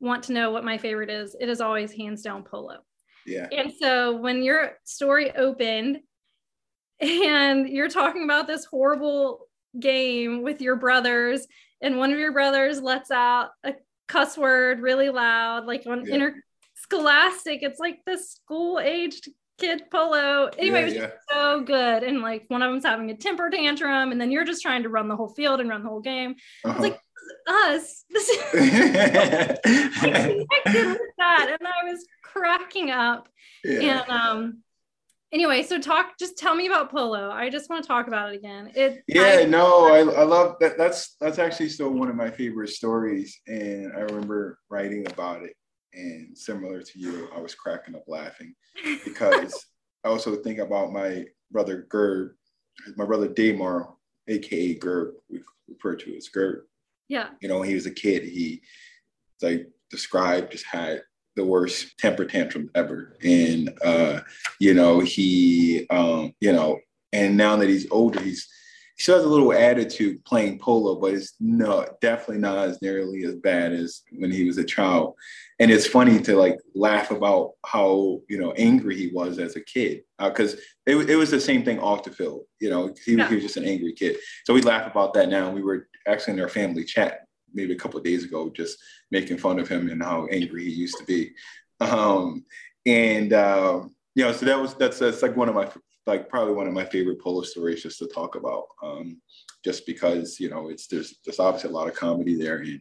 want 0.00 0.22
to 0.24 0.32
know 0.32 0.50
what 0.50 0.64
my 0.64 0.78
favorite 0.78 1.10
is, 1.10 1.36
it 1.38 1.48
is 1.48 1.60
always 1.60 1.92
hands 1.92 2.22
down 2.22 2.42
polo. 2.42 2.78
Yeah. 3.26 3.48
And 3.52 3.72
so 3.72 4.16
when 4.16 4.42
your 4.42 4.78
story 4.84 5.30
opened 5.36 6.00
and 7.00 7.68
you're 7.68 7.88
talking 7.88 8.24
about 8.24 8.46
this 8.46 8.64
horrible 8.64 9.46
game 9.78 10.42
with 10.42 10.60
your 10.60 10.76
brothers 10.76 11.46
and 11.80 11.96
one 11.96 12.12
of 12.12 12.18
your 12.18 12.32
brothers 12.32 12.80
lets 12.80 13.10
out 13.10 13.50
a 13.64 13.74
cuss 14.08 14.36
word 14.36 14.80
really 14.80 15.10
loud 15.10 15.66
like 15.66 15.86
on 15.86 16.04
yeah. 16.04 16.14
interscholastic 16.14 17.62
it's 17.62 17.78
like 17.78 18.00
the 18.06 18.18
school 18.18 18.80
aged 18.80 19.28
kid 19.58 19.84
polo 19.90 20.48
anyway 20.58 20.80
yeah, 20.80 20.80
it 20.80 20.84
was 20.86 20.94
yeah. 20.94 21.10
so 21.30 21.60
good 21.60 22.02
and 22.02 22.20
like 22.20 22.44
one 22.48 22.62
of 22.62 22.70
them's 22.70 22.84
having 22.84 23.10
a 23.10 23.16
temper 23.16 23.50
tantrum 23.50 24.10
and 24.10 24.20
then 24.20 24.30
you're 24.30 24.44
just 24.44 24.62
trying 24.62 24.82
to 24.82 24.88
run 24.88 25.06
the 25.06 25.14
whole 25.14 25.28
field 25.28 25.60
and 25.60 25.68
run 25.68 25.82
the 25.82 25.88
whole 25.88 26.00
game 26.00 26.34
uh-huh. 26.64 26.72
it's 26.72 26.80
like 26.80 27.00
us 27.46 28.04
this 28.10 28.28
is 28.28 28.42
connected 30.00 30.86
with 30.86 31.00
that 31.18 31.56
and 31.58 31.68
i 31.68 31.84
was 31.88 32.04
cracking 32.24 32.90
up 32.90 33.28
and 33.64 34.08
um 34.08 34.62
anyway 35.32 35.62
so 35.62 35.78
talk 35.78 36.18
just 36.18 36.38
tell 36.38 36.54
me 36.54 36.66
about 36.66 36.90
polo. 36.90 37.30
I 37.30 37.50
just 37.50 37.70
want 37.70 37.82
to 37.82 37.88
talk 37.88 38.08
about 38.08 38.32
it 38.32 38.36
again. 38.36 38.70
It 38.74 39.02
yeah 39.06 39.40
I, 39.40 39.44
no 39.44 39.86
I, 39.86 39.98
I 39.98 40.24
love 40.24 40.56
that 40.60 40.76
that's 40.78 41.16
that's 41.20 41.38
actually 41.38 41.68
still 41.68 41.90
one 41.90 42.08
of 42.08 42.16
my 42.16 42.30
favorite 42.30 42.70
stories 42.70 43.38
and 43.46 43.92
i 43.96 44.00
remember 44.00 44.58
writing 44.68 45.06
about 45.08 45.42
it 45.42 45.54
and 45.92 46.36
similar 46.36 46.82
to 46.82 46.98
you 46.98 47.28
i 47.34 47.40
was 47.40 47.54
cracking 47.54 47.94
up 47.94 48.04
laughing 48.06 48.54
because 49.04 49.66
i 50.04 50.08
also 50.08 50.36
think 50.36 50.58
about 50.58 50.92
my 50.92 51.24
brother 51.50 51.86
gerb 51.90 52.30
my 52.96 53.04
brother 53.04 53.28
Daymar 53.28 53.92
aka 54.28 54.78
gerb 54.78 55.12
we 55.28 55.40
refer 55.68 55.96
to 55.96 56.16
as 56.16 56.28
gerb. 56.28 56.62
Yeah. 57.08 57.28
You 57.40 57.48
know 57.48 57.58
when 57.58 57.68
he 57.68 57.74
was 57.74 57.86
a 57.86 57.90
kid 57.90 58.24
he 58.24 58.62
like 59.42 59.68
described 59.90 60.52
just 60.52 60.66
had 60.66 61.02
the 61.40 61.46
worst 61.46 61.96
temper 61.98 62.26
tantrum 62.26 62.70
ever. 62.74 63.16
And, 63.24 63.72
uh, 63.82 64.20
you 64.58 64.74
know, 64.74 65.00
he, 65.00 65.86
um, 65.88 66.34
you 66.40 66.52
know, 66.52 66.78
and 67.14 67.34
now 67.34 67.56
that 67.56 67.68
he's 67.68 67.90
older, 67.90 68.20
he's, 68.20 68.46
he 68.96 69.02
still 69.02 69.16
has 69.16 69.24
a 69.24 69.28
little 69.28 69.54
attitude 69.54 70.22
playing 70.26 70.58
polo, 70.58 71.00
but 71.00 71.14
it's 71.14 71.32
no, 71.40 71.86
definitely 72.02 72.38
not 72.38 72.58
as 72.58 72.82
nearly 72.82 73.24
as 73.24 73.36
bad 73.36 73.72
as 73.72 74.02
when 74.12 74.30
he 74.30 74.44
was 74.44 74.58
a 74.58 74.64
child. 74.64 75.14
And 75.58 75.70
it's 75.70 75.86
funny 75.86 76.20
to 76.20 76.36
like 76.36 76.58
laugh 76.74 77.10
about 77.10 77.52
how, 77.64 78.20
you 78.28 78.38
know, 78.38 78.52
angry 78.52 78.96
he 78.96 79.10
was 79.14 79.38
as 79.38 79.56
a 79.56 79.62
kid. 79.62 80.02
Because 80.18 80.54
uh, 80.54 80.58
it, 80.88 81.10
it 81.10 81.16
was 81.16 81.30
the 81.30 81.40
same 81.40 81.64
thing 81.64 81.80
off 81.80 82.04
the 82.04 82.10
field. 82.10 82.42
You 82.60 82.68
know, 82.68 82.94
he, 83.06 83.14
yeah. 83.14 83.28
he 83.30 83.36
was 83.36 83.44
just 83.44 83.56
an 83.56 83.64
angry 83.64 83.94
kid. 83.94 84.18
So 84.44 84.52
we 84.52 84.60
laugh 84.60 84.90
about 84.90 85.14
that 85.14 85.30
now. 85.30 85.50
We 85.50 85.62
were 85.62 85.88
actually 86.06 86.34
in 86.34 86.40
our 86.40 86.48
family 86.50 86.84
chat 86.84 87.20
maybe 87.54 87.72
a 87.72 87.78
couple 87.78 87.98
of 87.98 88.04
days 88.04 88.24
ago, 88.24 88.50
just 88.50 88.78
making 89.10 89.38
fun 89.38 89.58
of 89.58 89.68
him 89.68 89.88
and 89.88 90.02
how 90.02 90.26
angry 90.26 90.64
he 90.64 90.70
used 90.70 90.98
to 90.98 91.04
be. 91.04 91.32
Um, 91.80 92.44
and 92.86 93.32
uh, 93.32 93.82
you 94.14 94.24
know, 94.24 94.32
so 94.32 94.46
that 94.46 94.60
was 94.60 94.74
that's 94.74 94.98
that's 94.98 95.22
like 95.22 95.36
one 95.36 95.48
of 95.48 95.54
my 95.54 95.68
like 96.06 96.28
probably 96.28 96.54
one 96.54 96.66
of 96.66 96.72
my 96.72 96.84
favorite 96.84 97.20
polo 97.20 97.42
stories 97.42 97.82
just 97.82 97.98
to 97.98 98.06
talk 98.06 98.34
about. 98.34 98.64
Um, 98.82 99.20
just 99.64 99.86
because 99.86 100.40
you 100.40 100.48
know 100.48 100.68
it's 100.68 100.86
there's 100.86 101.16
there's 101.24 101.38
obviously 101.38 101.70
a 101.70 101.72
lot 101.72 101.88
of 101.88 101.94
comedy 101.94 102.34
there 102.34 102.58
and 102.58 102.80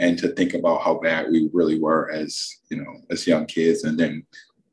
and 0.00 0.18
to 0.18 0.28
think 0.28 0.54
about 0.54 0.82
how 0.82 0.98
bad 0.98 1.30
we 1.30 1.50
really 1.52 1.78
were 1.78 2.10
as 2.10 2.58
you 2.70 2.76
know 2.76 2.94
as 3.10 3.26
young 3.26 3.46
kids 3.46 3.84
and 3.84 3.98
then 3.98 4.24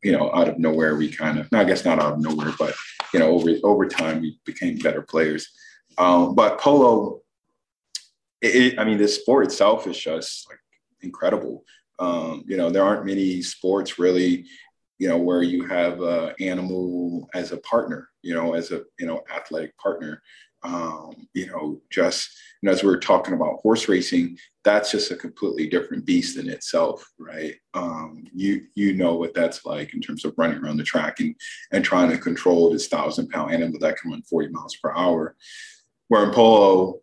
you 0.04 0.12
know 0.12 0.34
out 0.34 0.48
of 0.48 0.60
nowhere 0.60 0.96
we 0.96 1.10
kind 1.10 1.40
of 1.40 1.48
I 1.54 1.64
guess 1.64 1.86
not 1.86 2.00
out 2.00 2.14
of 2.14 2.20
nowhere 2.20 2.54
but 2.60 2.76
you 3.14 3.20
know 3.20 3.32
over 3.32 3.52
over 3.64 3.88
time 3.88 4.22
we 4.22 4.40
became 4.46 4.78
better 4.78 5.02
players 5.02 5.50
um, 5.98 6.36
but 6.36 6.60
polo 6.60 7.22
it, 8.46 8.80
I 8.80 8.84
mean, 8.84 8.98
the 8.98 9.08
sport 9.08 9.46
itself 9.46 9.88
is 9.88 9.98
just 9.98 10.48
like 10.50 10.60
incredible. 11.02 11.64
Um, 11.98 12.44
you 12.46 12.58
know, 12.58 12.70
there 12.70 12.84
aren't 12.84 13.06
many 13.06 13.42
sports 13.42 13.98
really 13.98 14.46
you 14.98 15.10
know, 15.10 15.18
where 15.18 15.44
you 15.44 15.66
have 15.66 16.02
an 16.02 16.34
animal 16.40 17.30
as 17.34 17.52
a 17.52 17.58
partner, 17.58 18.10
you 18.22 18.34
know, 18.34 18.54
as 18.54 18.72
a, 18.72 18.84
you 19.00 19.06
know, 19.06 19.22
athletic 19.34 19.78
partner. 19.78 20.22
Um, 20.64 21.28
you 21.34 21.46
know, 21.46 21.80
just 21.92 22.32
you 22.62 22.68
know, 22.68 22.74
as 22.74 22.82
we 22.82 22.90
are 22.90 22.98
talking 22.98 23.36
about 23.36 23.60
horse 23.62 23.88
racing, 23.88 24.36
that's 24.64 24.90
just 24.90 25.12
a 25.12 25.16
completely 25.16 25.68
different 25.68 26.06
beast 26.06 26.38
in 26.38 26.50
itself, 26.50 27.08
right? 27.20 27.54
Um, 27.76 28.24
you 28.34 28.64
you 28.74 28.94
know 28.94 29.14
what 29.14 29.36
that's 29.36 29.64
like 29.64 29.94
in 29.94 30.02
terms 30.02 30.26
of 30.26 30.34
running 30.38 30.58
around 30.58 30.78
the 30.78 30.84
track 30.84 31.20
and 31.20 31.36
and 31.72 31.86
trying 31.86 32.10
to 32.10 32.18
control 32.18 32.72
this 32.72 32.88
thousand 32.88 33.30
pound 33.30 33.54
animal 33.54 33.80
that 33.80 33.98
can 33.98 34.10
run 34.10 34.24
40 34.24 34.50
miles 34.50 34.76
per 34.78 34.92
hour. 34.96 35.36
Where 36.08 36.24
in 36.24 36.32
polo, 36.32 37.02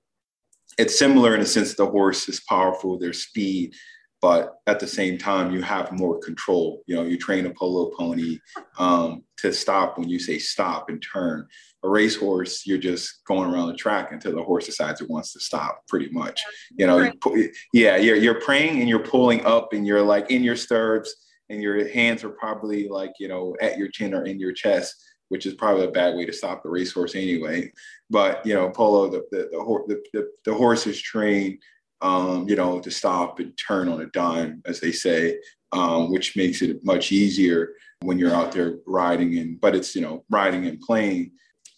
it's 0.78 0.98
similar 0.98 1.34
in 1.34 1.40
the 1.40 1.46
sense 1.46 1.74
the 1.74 1.86
horse 1.86 2.28
is 2.28 2.40
powerful, 2.40 2.98
their 2.98 3.12
speed, 3.12 3.74
but 4.20 4.60
at 4.68 4.78
the 4.78 4.86
same 4.86 5.18
time 5.18 5.52
you 5.52 5.60
have 5.62 5.92
more 5.92 6.18
control. 6.20 6.82
You 6.86 6.96
know 6.96 7.02
you 7.02 7.18
train 7.18 7.46
a 7.46 7.50
polo 7.50 7.90
pony 7.96 8.38
um, 8.78 9.24
to 9.38 9.52
stop 9.52 9.98
when 9.98 10.08
you 10.08 10.18
say 10.18 10.38
stop 10.38 10.88
and 10.88 11.02
turn. 11.02 11.46
A 11.84 11.88
racehorse 11.88 12.64
you're 12.64 12.78
just 12.78 13.24
going 13.26 13.52
around 13.52 13.68
the 13.68 13.76
track 13.76 14.12
until 14.12 14.34
the 14.34 14.42
horse 14.42 14.66
decides 14.66 15.00
it 15.00 15.10
wants 15.10 15.32
to 15.32 15.40
stop 15.40 15.82
pretty 15.88 16.08
much. 16.10 16.40
You 16.78 16.86
know 16.86 17.00
right. 17.00 17.50
yeah 17.72 17.96
you're, 17.96 18.16
you're 18.16 18.40
praying 18.40 18.80
and 18.80 18.88
you're 18.88 19.00
pulling 19.00 19.44
up 19.44 19.72
and 19.72 19.86
you're 19.86 20.02
like 20.02 20.30
in 20.30 20.44
your 20.44 20.56
stirrups 20.56 21.14
and 21.50 21.60
your 21.60 21.88
hands 21.88 22.24
are 22.24 22.30
probably 22.30 22.88
like 22.88 23.12
you 23.18 23.28
know 23.28 23.56
at 23.60 23.76
your 23.76 23.88
chin 23.88 24.14
or 24.14 24.24
in 24.24 24.38
your 24.38 24.52
chest 24.52 24.94
which 25.32 25.46
is 25.46 25.54
probably 25.54 25.84
a 25.84 25.90
bad 25.90 26.14
way 26.14 26.24
to 26.24 26.32
stop 26.32 26.62
the 26.62 26.68
racehorse 26.68 27.14
anyway 27.14 27.70
but 28.10 28.44
you 28.46 28.54
know 28.54 28.70
polo 28.70 29.08
the 29.08 29.24
the, 29.30 29.48
the, 29.88 30.02
the, 30.12 30.28
the 30.44 30.54
horse 30.54 30.86
is 30.86 31.00
trained 31.00 31.58
um, 32.02 32.48
you 32.48 32.56
know, 32.56 32.80
to 32.80 32.90
stop 32.90 33.38
and 33.38 33.56
turn 33.56 33.88
on 33.88 34.02
a 34.02 34.06
dime, 34.06 34.60
as 34.66 34.80
they 34.80 34.92
say, 34.92 35.38
um, 35.70 36.10
which 36.10 36.36
makes 36.36 36.60
it 36.60 36.84
much 36.84 37.12
easier 37.12 37.74
when 38.00 38.18
you're 38.18 38.34
out 38.34 38.52
there 38.52 38.78
riding 38.86 39.38
and, 39.38 39.60
but 39.60 39.74
it's, 39.76 39.94
you 39.94 40.02
know, 40.02 40.24
riding 40.28 40.66
and 40.66 40.80
playing. 40.80 41.30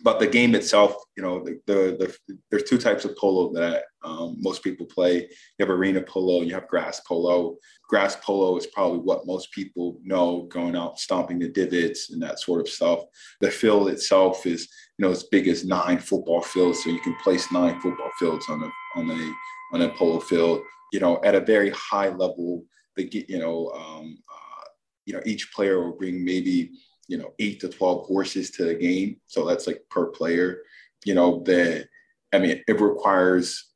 But 0.04 0.20
the 0.20 0.26
game 0.26 0.54
itself, 0.54 0.94
you 1.16 1.22
know, 1.22 1.42
the, 1.42 1.58
the, 1.66 1.96
the 1.98 2.38
there's 2.50 2.64
two 2.64 2.78
types 2.78 3.04
of 3.04 3.16
polo 3.16 3.52
that 3.54 3.84
um, 4.04 4.36
most 4.38 4.62
people 4.62 4.86
play. 4.86 5.14
You 5.22 5.60
have 5.60 5.70
arena 5.70 6.02
polo, 6.02 6.42
you 6.42 6.54
have 6.54 6.68
grass 6.68 7.00
polo. 7.00 7.56
Grass 7.88 8.14
polo 8.22 8.56
is 8.56 8.66
probably 8.66 8.98
what 8.98 9.26
most 9.26 9.50
people 9.50 9.98
know, 10.04 10.42
going 10.42 10.76
out 10.76 10.98
stomping 10.98 11.38
the 11.38 11.48
divots 11.48 12.10
and 12.10 12.22
that 12.22 12.38
sort 12.38 12.60
of 12.60 12.68
stuff. 12.68 13.00
The 13.40 13.50
field 13.50 13.88
itself 13.88 14.46
is, 14.46 14.68
you 14.98 15.06
know, 15.06 15.10
as 15.10 15.24
big 15.24 15.48
as 15.48 15.64
nine 15.64 15.98
football 15.98 16.42
fields, 16.42 16.84
so 16.84 16.90
you 16.90 17.00
can 17.00 17.16
place 17.24 17.50
nine 17.50 17.80
football 17.80 18.10
fields 18.18 18.44
on 18.48 18.62
a 18.62 18.70
on 19.00 19.10
a 19.10 19.32
on 19.74 19.82
a 19.82 19.88
polo 19.94 20.20
field, 20.20 20.60
you 20.92 21.00
know, 21.00 21.20
at 21.24 21.34
a 21.34 21.40
very 21.40 21.70
high 21.70 22.08
level, 22.08 22.64
they 22.96 23.04
get, 23.04 23.28
you 23.28 23.38
know, 23.38 23.70
um, 23.70 24.18
uh, 24.30 24.64
you 25.06 25.12
know, 25.12 25.20
each 25.26 25.52
player 25.52 25.82
will 25.82 25.96
bring 25.96 26.24
maybe, 26.24 26.70
you 27.08 27.18
know, 27.18 27.32
eight 27.38 27.60
to 27.60 27.68
12 27.68 28.06
horses 28.06 28.50
to 28.52 28.64
the 28.64 28.74
game. 28.74 29.20
So 29.26 29.46
that's 29.46 29.66
like 29.66 29.82
per 29.90 30.06
player, 30.06 30.62
you 31.04 31.14
know, 31.14 31.42
that, 31.44 31.88
I 32.32 32.38
mean, 32.38 32.62
it 32.66 32.80
requires, 32.80 33.70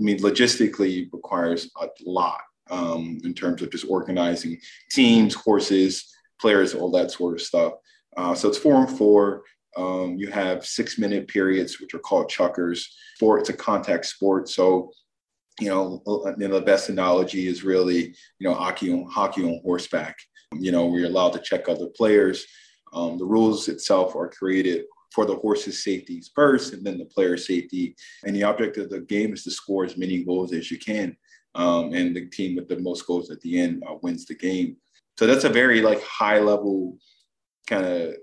I 0.00 0.04
mean, 0.04 0.18
logistically 0.18 1.12
requires 1.12 1.70
a 1.80 1.88
lot 2.06 2.40
um, 2.70 3.18
in 3.24 3.34
terms 3.34 3.62
of 3.62 3.70
just 3.70 3.86
organizing 3.88 4.58
teams, 4.90 5.34
horses, 5.34 6.14
players, 6.40 6.74
all 6.74 6.90
that 6.92 7.10
sort 7.10 7.34
of 7.34 7.42
stuff. 7.42 7.74
Uh, 8.16 8.34
so 8.34 8.48
it's 8.48 8.58
four 8.58 8.86
and 8.86 8.96
four. 8.96 9.42
Um, 9.76 10.16
you 10.16 10.28
have 10.28 10.64
six 10.64 10.98
minute 10.98 11.28
periods, 11.28 11.80
which 11.80 11.94
are 11.94 11.98
called 11.98 12.30
chukkers. 12.30 12.84
Sport, 13.16 13.40
it's 13.40 13.50
a 13.50 13.54
contact 13.54 14.06
sport. 14.06 14.48
So 14.48 14.90
you 15.60 15.68
know, 15.68 16.02
know, 16.06 16.48
the 16.48 16.60
best 16.60 16.88
analogy 16.88 17.46
is 17.46 17.64
really, 17.64 18.14
you 18.38 18.48
know, 18.48 18.54
hockey 18.54 18.92
on 18.92 19.06
hockey 19.10 19.44
on 19.44 19.60
horseback. 19.62 20.16
You 20.52 20.72
know, 20.72 20.86
we're 20.86 21.06
allowed 21.06 21.32
to 21.34 21.40
check 21.40 21.68
other 21.68 21.88
players. 21.88 22.46
Um, 22.92 23.18
the 23.18 23.24
rules 23.24 23.68
itself 23.68 24.14
are 24.16 24.28
created 24.28 24.84
for 25.12 25.24
the 25.24 25.36
horse's 25.36 25.82
safety 25.82 26.22
first, 26.34 26.72
and 26.72 26.84
then 26.84 26.98
the 26.98 27.04
player's 27.06 27.46
safety. 27.46 27.96
And 28.24 28.34
the 28.34 28.44
object 28.44 28.76
of 28.76 28.90
the 28.90 29.00
game 29.00 29.32
is 29.32 29.44
to 29.44 29.50
score 29.50 29.84
as 29.84 29.96
many 29.96 30.24
goals 30.24 30.52
as 30.52 30.70
you 30.70 30.78
can, 30.78 31.16
um, 31.54 31.92
and 31.94 32.14
the 32.14 32.26
team 32.26 32.56
with 32.56 32.68
the 32.68 32.78
most 32.78 33.06
goals 33.06 33.30
at 33.30 33.40
the 33.40 33.58
end 33.58 33.82
uh, 33.88 33.94
wins 34.02 34.26
the 34.26 34.34
game. 34.34 34.76
So 35.18 35.26
that's 35.26 35.44
a 35.44 35.48
very 35.48 35.80
like 35.80 36.02
high 36.02 36.38
level 36.38 36.96
kind 37.66 37.84
of 37.84 38.14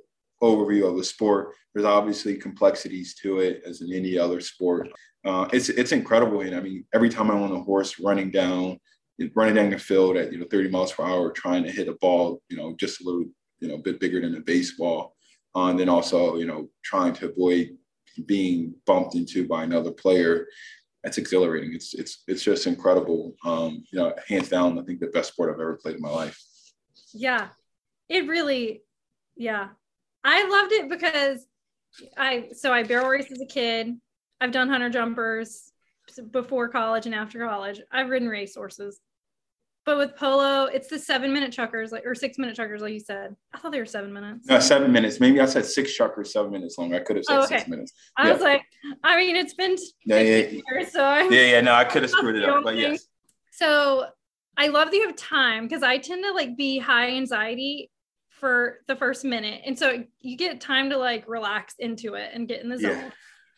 overview 0.41 0.89
of 0.89 0.97
the 0.97 1.03
sport. 1.03 1.53
There's 1.73 1.85
obviously 1.85 2.35
complexities 2.35 3.15
to 3.15 3.39
it 3.39 3.61
as 3.65 3.81
in 3.81 3.91
any 3.93 4.17
other 4.17 4.39
sport. 4.39 4.89
Uh, 5.25 5.47
it's 5.51 5.69
it's 5.69 5.91
incredible, 5.91 6.41
and 6.41 6.55
I 6.55 6.61
mean, 6.61 6.85
every 6.93 7.09
time 7.09 7.31
I'm 7.31 7.41
on 7.41 7.51
a 7.51 7.61
horse 7.61 7.99
running 7.99 8.29
down, 8.31 8.79
running 9.35 9.55
down 9.55 9.71
the 9.71 9.79
field 9.79 10.17
at 10.17 10.31
you 10.31 10.39
know 10.39 10.45
30 10.49 10.69
miles 10.69 10.93
per 10.93 11.03
hour, 11.03 11.31
trying 11.31 11.63
to 11.63 11.71
hit 11.71 11.87
a 11.87 11.93
ball, 11.93 12.41
you 12.49 12.57
know, 12.57 12.75
just 12.79 13.01
a 13.01 13.03
little, 13.03 13.25
you 13.59 13.67
know, 13.67 13.75
a 13.75 13.79
bit 13.79 13.99
bigger 13.99 14.21
than 14.21 14.35
a 14.35 14.41
baseball, 14.41 15.15
uh, 15.55 15.67
and 15.67 15.79
then 15.79 15.89
also, 15.89 16.37
you 16.37 16.45
know, 16.45 16.69
trying 16.83 17.13
to 17.13 17.29
avoid 17.29 17.69
being 18.25 18.73
bumped 18.85 19.15
into 19.15 19.47
by 19.47 19.63
another 19.63 19.91
player. 19.91 20.47
That's 21.03 21.17
exhilarating. 21.17 21.73
It's 21.73 21.93
it's 21.93 22.23
it's 22.27 22.43
just 22.43 22.67
incredible. 22.67 23.35
Um, 23.45 23.83
you 23.91 23.99
know, 23.99 24.13
hands 24.27 24.49
down, 24.49 24.79
I 24.79 24.83
think 24.83 24.99
the 24.99 25.07
best 25.07 25.33
sport 25.33 25.53
I've 25.53 25.61
ever 25.61 25.79
played 25.81 25.95
in 25.95 26.01
my 26.01 26.09
life. 26.09 26.41
Yeah, 27.13 27.49
it 28.09 28.27
really, 28.27 28.83
yeah, 29.35 29.69
I 30.23 30.47
loved 30.47 30.71
it 30.71 30.89
because 30.89 31.45
I 32.17 32.49
so 32.53 32.73
I 32.73 32.83
barrel 32.83 33.07
raced 33.07 33.31
as 33.31 33.41
a 33.41 33.45
kid. 33.45 33.95
I've 34.41 34.51
done 34.51 34.69
hunter 34.69 34.89
jumpers 34.89 35.71
before 36.31 36.69
college 36.69 37.05
and 37.05 37.15
after 37.15 37.39
college. 37.39 37.81
I've 37.91 38.09
ridden 38.09 38.27
race 38.27 38.55
horses. 38.55 38.99
But 39.85 39.97
with 39.97 40.15
polo, 40.15 40.65
it's 40.65 40.87
the 40.87 40.97
seven 40.97 41.31
minute 41.31 41.51
chukkers, 41.51 41.91
like 41.91 42.07
or 42.07 42.15
six 42.15 42.39
minute 42.39 42.57
chukkers, 42.57 42.79
like 42.79 42.93
you 42.93 42.99
said. 42.99 43.35
I 43.53 43.59
thought 43.59 43.71
they 43.71 43.79
were 43.79 43.85
seven 43.85 44.11
minutes. 44.11 44.47
No, 44.47 44.59
seven 44.59 44.91
minutes. 44.91 45.19
Maybe 45.19 45.39
I 45.39 45.45
said 45.45 45.63
six 45.63 45.95
chukkers, 45.95 46.27
seven 46.27 46.51
minutes 46.51 46.79
long. 46.79 46.95
I 46.95 47.01
could 47.01 47.17
have 47.17 47.25
said 47.25 47.37
oh, 47.37 47.43
okay. 47.43 47.59
six 47.59 47.69
minutes. 47.69 47.93
I 48.17 48.25
yeah. 48.27 48.33
was 48.33 48.41
like, 48.41 48.63
I 49.03 49.15
mean, 49.15 49.35
it's 49.35 49.53
been 49.53 49.75
yeah, 50.03 50.19
yeah, 50.21 50.61
years, 50.71 50.91
so 50.91 51.03
I'm, 51.03 51.31
yeah, 51.31 51.41
yeah. 51.41 51.61
No, 51.61 51.73
I 51.73 51.83
could 51.83 52.01
have 52.01 52.09
screwed 52.17 52.35
it 52.35 52.49
up, 52.49 52.63
but 52.63 52.75
yes. 52.77 53.05
So 53.51 54.07
I 54.57 54.67
love 54.67 54.89
that 54.89 54.97
you 54.97 55.05
have 55.05 55.15
time 55.15 55.67
because 55.67 55.83
I 55.83 55.99
tend 55.99 56.23
to 56.23 56.31
like 56.31 56.57
be 56.57 56.79
high 56.79 57.09
anxiety 57.09 57.91
for 58.31 58.79
the 58.87 58.95
first 58.95 59.23
minute, 59.23 59.61
and 59.67 59.77
so 59.77 60.03
you 60.19 60.35
get 60.35 60.59
time 60.61 60.89
to 60.89 60.97
like 60.97 61.25
relax 61.27 61.75
into 61.77 62.15
it 62.15 62.31
and 62.33 62.47
get 62.47 62.63
in 62.63 62.69
the 62.69 62.79
zone. 62.79 63.11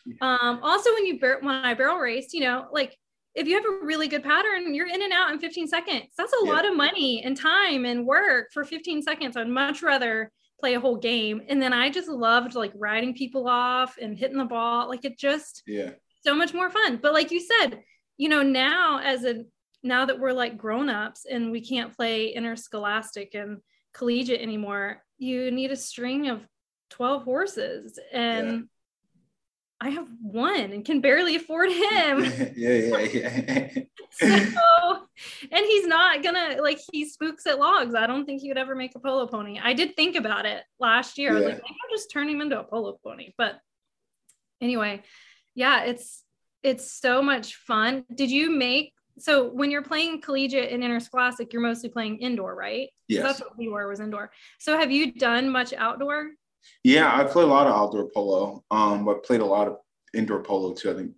Yeah. 0.06 0.38
Um, 0.42 0.60
also, 0.62 0.94
when 0.94 1.06
you 1.06 1.20
bar- 1.22 1.40
when 1.40 1.56
I 1.56 1.74
barrel 1.74 1.98
race, 1.98 2.34
you 2.34 2.42
know, 2.42 2.68
like 2.72 2.98
if 3.38 3.48
you 3.48 3.56
have 3.56 3.66
a 3.66 3.86
really 3.86 4.08
good 4.08 4.24
pattern, 4.24 4.74
you're 4.74 4.88
in 4.88 5.02
and 5.02 5.14
out 5.14 5.32
in 5.32 5.40
15 5.40 5.68
seconds. 5.68 6.08
That's 6.18 6.34
a 6.34 6.46
yeah. 6.46 6.52
lot 6.52 6.66
of 6.68 6.76
money 6.76 7.24
and 7.24 7.38
time 7.38 7.86
and 7.86 8.06
work 8.06 8.48
for 8.52 8.64
15 8.64 9.02
seconds. 9.04 9.38
I'd 9.38 9.48
much 9.48 9.84
rather 9.84 10.32
play 10.60 10.74
a 10.74 10.80
whole 10.80 10.98
game. 10.98 11.42
And 11.48 11.62
then 11.62 11.72
I 11.72 11.90
just 11.90 12.10
loved 12.10 12.56
like 12.56 12.72
riding 12.76 13.14
people 13.14 13.48
off 13.48 13.98
and 14.02 14.18
hitting 14.18 14.38
the 14.38 14.46
ball. 14.46 14.90
Like 14.90 15.06
it 15.06 15.18
just 15.18 15.64
yeah 15.68 15.92
so 16.28 16.36
much 16.36 16.54
more 16.54 16.70
fun. 16.70 17.00
But 17.02 17.14
like 17.14 17.32
you 17.32 17.40
said, 17.40 17.84
you 18.18 18.28
know, 18.28 18.44
now 18.44 19.00
as 19.02 19.24
a 19.24 19.46
now 19.84 20.06
that 20.06 20.20
we're 20.20 20.34
like 20.34 20.58
grown-ups 20.58 21.26
and 21.26 21.52
we 21.52 21.62
can't 21.62 21.96
play 21.96 22.30
interscholastic 22.30 23.34
and 23.34 23.60
collegiate 23.94 24.42
anymore, 24.42 25.04
you 25.18 25.52
need 25.52 25.72
a 25.72 25.76
string 25.76 26.28
of 26.28 26.46
12 26.90 27.24
horses. 27.24 28.00
And 28.12 28.68
I 29.80 29.90
have 29.90 30.08
one 30.22 30.72
and 30.72 30.84
can 30.84 31.02
barely 31.02 31.36
afford 31.36 31.70
him. 31.72 32.24
yeah, 32.56 32.74
yeah, 32.74 32.98
yeah. 32.98 33.70
so, 34.12 35.08
and 35.52 35.66
he's 35.66 35.86
not 35.86 36.24
gonna 36.24 36.58
like 36.62 36.80
he 36.92 37.08
spooks 37.08 37.46
at 37.46 37.60
logs. 37.60 37.94
I 37.94 38.08
don't 38.08 38.26
think 38.26 38.42
he 38.42 38.50
would 38.50 38.58
ever 38.58 38.76
make 38.76 38.96
a 38.96 39.00
polo 39.00 39.28
pony. 39.28 39.60
I 39.62 39.74
did 39.74 39.96
think 39.96 40.16
about 40.16 40.46
it 40.46 40.64
last 40.80 41.18
year. 41.18 41.32
Yeah. 41.32 41.38
I 41.38 41.42
was 41.42 41.46
like, 41.46 41.62
I'll 41.62 41.96
just 41.96 42.12
turn 42.12 42.30
him 42.30 42.42
into 42.42 42.60
a 42.60 42.64
polo 42.64 42.98
pony. 43.04 43.34
But 43.38 43.60
anyway, 44.62 45.04
yeah, 45.54 45.84
it's 45.84 46.24
it's 46.64 46.92
so 46.92 47.22
much 47.22 47.56
fun. 47.56 48.06
Did 48.14 48.32
you 48.32 48.50
make 48.50 48.94
so 49.20 49.50
when 49.50 49.72
you're 49.72 49.84
playing 49.84 50.22
collegiate 50.22 50.72
and 50.72 50.84
interscholastic, 50.84 51.52
you're 51.52 51.62
mostly 51.62 51.90
playing 51.90 52.18
indoor, 52.20 52.56
right? 52.56 52.90
Yes. 53.08 53.24
that's 53.24 53.40
what 53.42 53.58
we 53.58 53.68
were 53.68 53.88
was 53.88 54.00
indoor. 54.00 54.32
So 54.60 54.78
have 54.78 54.92
you 54.92 55.14
done 55.14 55.50
much 55.50 55.74
outdoor? 55.74 56.32
Yeah, 56.84 57.14
I 57.14 57.24
played 57.24 57.46
a 57.46 57.48
lot 57.48 57.68
of 57.68 57.74
outdoor 57.74 58.10
polo, 58.14 58.64
um, 58.72 59.06
but 59.06 59.24
played 59.24 59.42
a 59.42 59.46
lot 59.46 59.68
of 59.68 59.78
indoor 60.14 60.42
polo 60.42 60.74
too. 60.74 60.92
I 60.92 60.94
think 60.94 61.12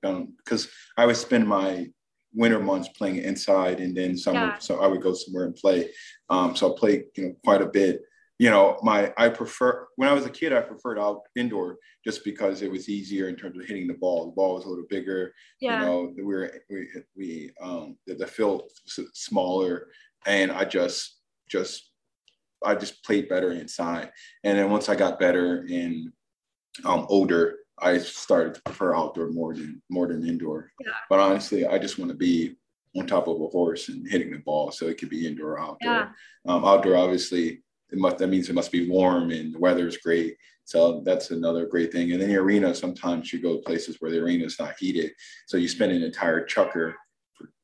because 0.44 0.66
um, 0.66 0.72
I 0.98 1.06
would 1.06 1.18
spend 1.18 1.48
my 1.48 1.88
winter 2.34 2.60
months 2.60 2.90
playing 2.90 3.18
inside, 3.18 3.80
and 3.80 3.96
then 3.96 4.18
summer, 4.18 4.40
yeah. 4.40 4.58
so 4.60 4.82
I 4.82 4.88
would 4.88 5.02
go 5.02 5.14
somewhere 5.14 5.46
and 5.46 5.56
play. 5.56 5.90
Um, 6.30 6.56
so 6.56 6.74
I 6.74 6.80
played, 6.80 7.06
you 7.16 7.26
know, 7.26 7.36
quite 7.44 7.62
a 7.62 7.68
bit. 7.68 8.02
You 8.38 8.50
know, 8.50 8.80
my 8.84 9.14
I 9.18 9.30
prefer 9.30 9.88
when 9.98 10.08
I 10.08 10.14
was 10.14 10.26
a 10.26 10.30
kid, 10.30 10.54
I 10.54 10.62
preferred 10.62 10.98
out 10.98 11.24
indoor 11.36 11.78
just 12.06 12.24
because 12.24 12.62
it 12.62 12.72
was 12.72 12.88
easier 12.88 13.28
in 13.28 13.36
terms 13.36 13.58
of 13.58 13.66
hitting 13.66 13.88
the 13.88 13.96
ball. 13.96 14.28
The 14.28 14.32
ball 14.32 14.56
was 14.56 14.66
a 14.66 14.70
little 14.70 14.86
bigger. 14.90 15.34
Yeah. 15.60 15.82
You 15.82 15.86
know, 15.86 16.14
we 16.16 16.24
were 16.24 16.52
we 16.70 16.88
we 17.18 17.52
um 17.62 17.98
the, 18.08 18.16
the 18.16 18.28
field 18.28 18.64
was 18.64 19.00
smaller, 19.14 19.88
and 20.26 20.52
I 20.52 20.64
just 20.64 21.20
just 21.50 21.89
I 22.64 22.76
just 22.76 23.04
played 23.04 23.30
better 23.30 23.52
inside. 23.52 24.12
And 24.44 24.58
then 24.58 24.70
once 24.70 24.90
I 24.90 24.96
got 24.96 25.20
better 25.20 25.66
and 25.70 26.12
um, 26.86 27.06
older, 27.10 27.58
I 27.82 27.98
started 27.98 28.56
to 28.56 28.62
prefer 28.64 28.96
outdoor 28.96 29.30
more 29.32 29.54
than 29.54 29.82
more 29.90 30.08
than 30.08 30.28
indoor. 30.28 30.72
Yeah. 30.86 30.92
But 31.10 31.20
honestly, 31.20 31.66
I 31.66 31.78
just 31.78 31.98
want 31.98 32.12
to 32.12 32.18
be 32.18 32.56
on 32.98 33.08
top 33.08 33.28
of 33.28 33.40
a 33.42 33.48
horse 33.48 33.90
and 33.90 34.08
hitting 34.08 34.32
the 34.32 34.40
ball, 34.40 34.72
so 34.72 34.88
it 34.88 34.98
could 34.98 35.10
be 35.10 35.28
indoor 35.28 35.52
or 35.52 35.60
outdoor. 35.60 35.78
Yeah. 35.92 36.10
Um, 36.48 36.66
outdoor, 36.66 36.98
obviously, 36.98 37.62
it 37.92 37.98
must, 37.98 38.18
that 38.18 38.28
means 38.28 38.50
it 38.50 38.56
must 38.56 38.72
be 38.72 38.90
warm 38.90 39.32
and 39.32 39.54
the 39.54 39.60
weather 39.60 39.88
is 39.88 39.98
great. 39.98 40.38
So 40.66 41.02
that's 41.04 41.32
another 41.32 41.66
great 41.66 41.92
thing. 41.92 42.12
And 42.12 42.22
then 42.22 42.30
the 42.30 42.38
arena, 42.38 42.76
sometimes 42.76 43.34
you 43.34 43.42
go 43.42 43.56
to 43.56 43.64
places 43.64 43.98
where 44.00 44.12
the 44.12 44.20
arena 44.20 44.46
is 44.46 44.60
not 44.60 44.76
heated. 44.78 45.12
So 45.48 45.58
you 45.58 45.68
spend 45.68 45.92
an 45.92 46.04
entire 46.04 46.46
chukker, 46.46 46.94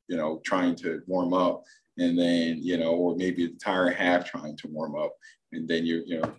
you 0.08 0.18
know, 0.18 0.42
trying 0.44 0.76
to 0.78 1.02
warm 1.06 1.34
up. 1.34 1.64
And 1.98 2.18
then, 2.18 2.60
you 2.62 2.78
know, 2.78 2.92
or 2.92 3.16
maybe 3.16 3.46
the 3.46 3.54
entire 3.54 3.90
half 3.90 4.30
trying 4.30 4.58
to 4.58 4.68
warm 4.68 4.96
up. 4.96 5.14
And 5.52 5.68
then 5.68 5.86
you're 5.86 6.04
you 6.06 6.20
know, 6.20 6.34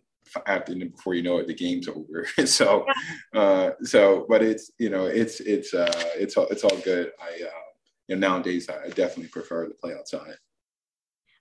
after 0.46 0.74
before 0.74 1.14
you 1.14 1.22
know 1.22 1.38
it, 1.38 1.46
the 1.46 1.54
game's 1.54 1.88
over. 1.88 2.26
so, 2.44 2.86
uh, 3.34 3.70
so, 3.82 4.26
but 4.28 4.42
it's, 4.42 4.70
you 4.78 4.90
know, 4.90 5.06
it's, 5.06 5.40
it's, 5.40 5.72
uh, 5.72 5.90
it's 6.14 6.36
all, 6.36 6.46
it's 6.48 6.64
all 6.64 6.76
good. 6.78 7.12
I, 7.20 7.44
uh, 7.44 7.60
you 8.08 8.16
know, 8.16 8.28
nowadays 8.28 8.68
I 8.68 8.88
definitely 8.88 9.28
prefer 9.28 9.66
to 9.66 9.74
play 9.74 9.94
outside. 9.94 10.36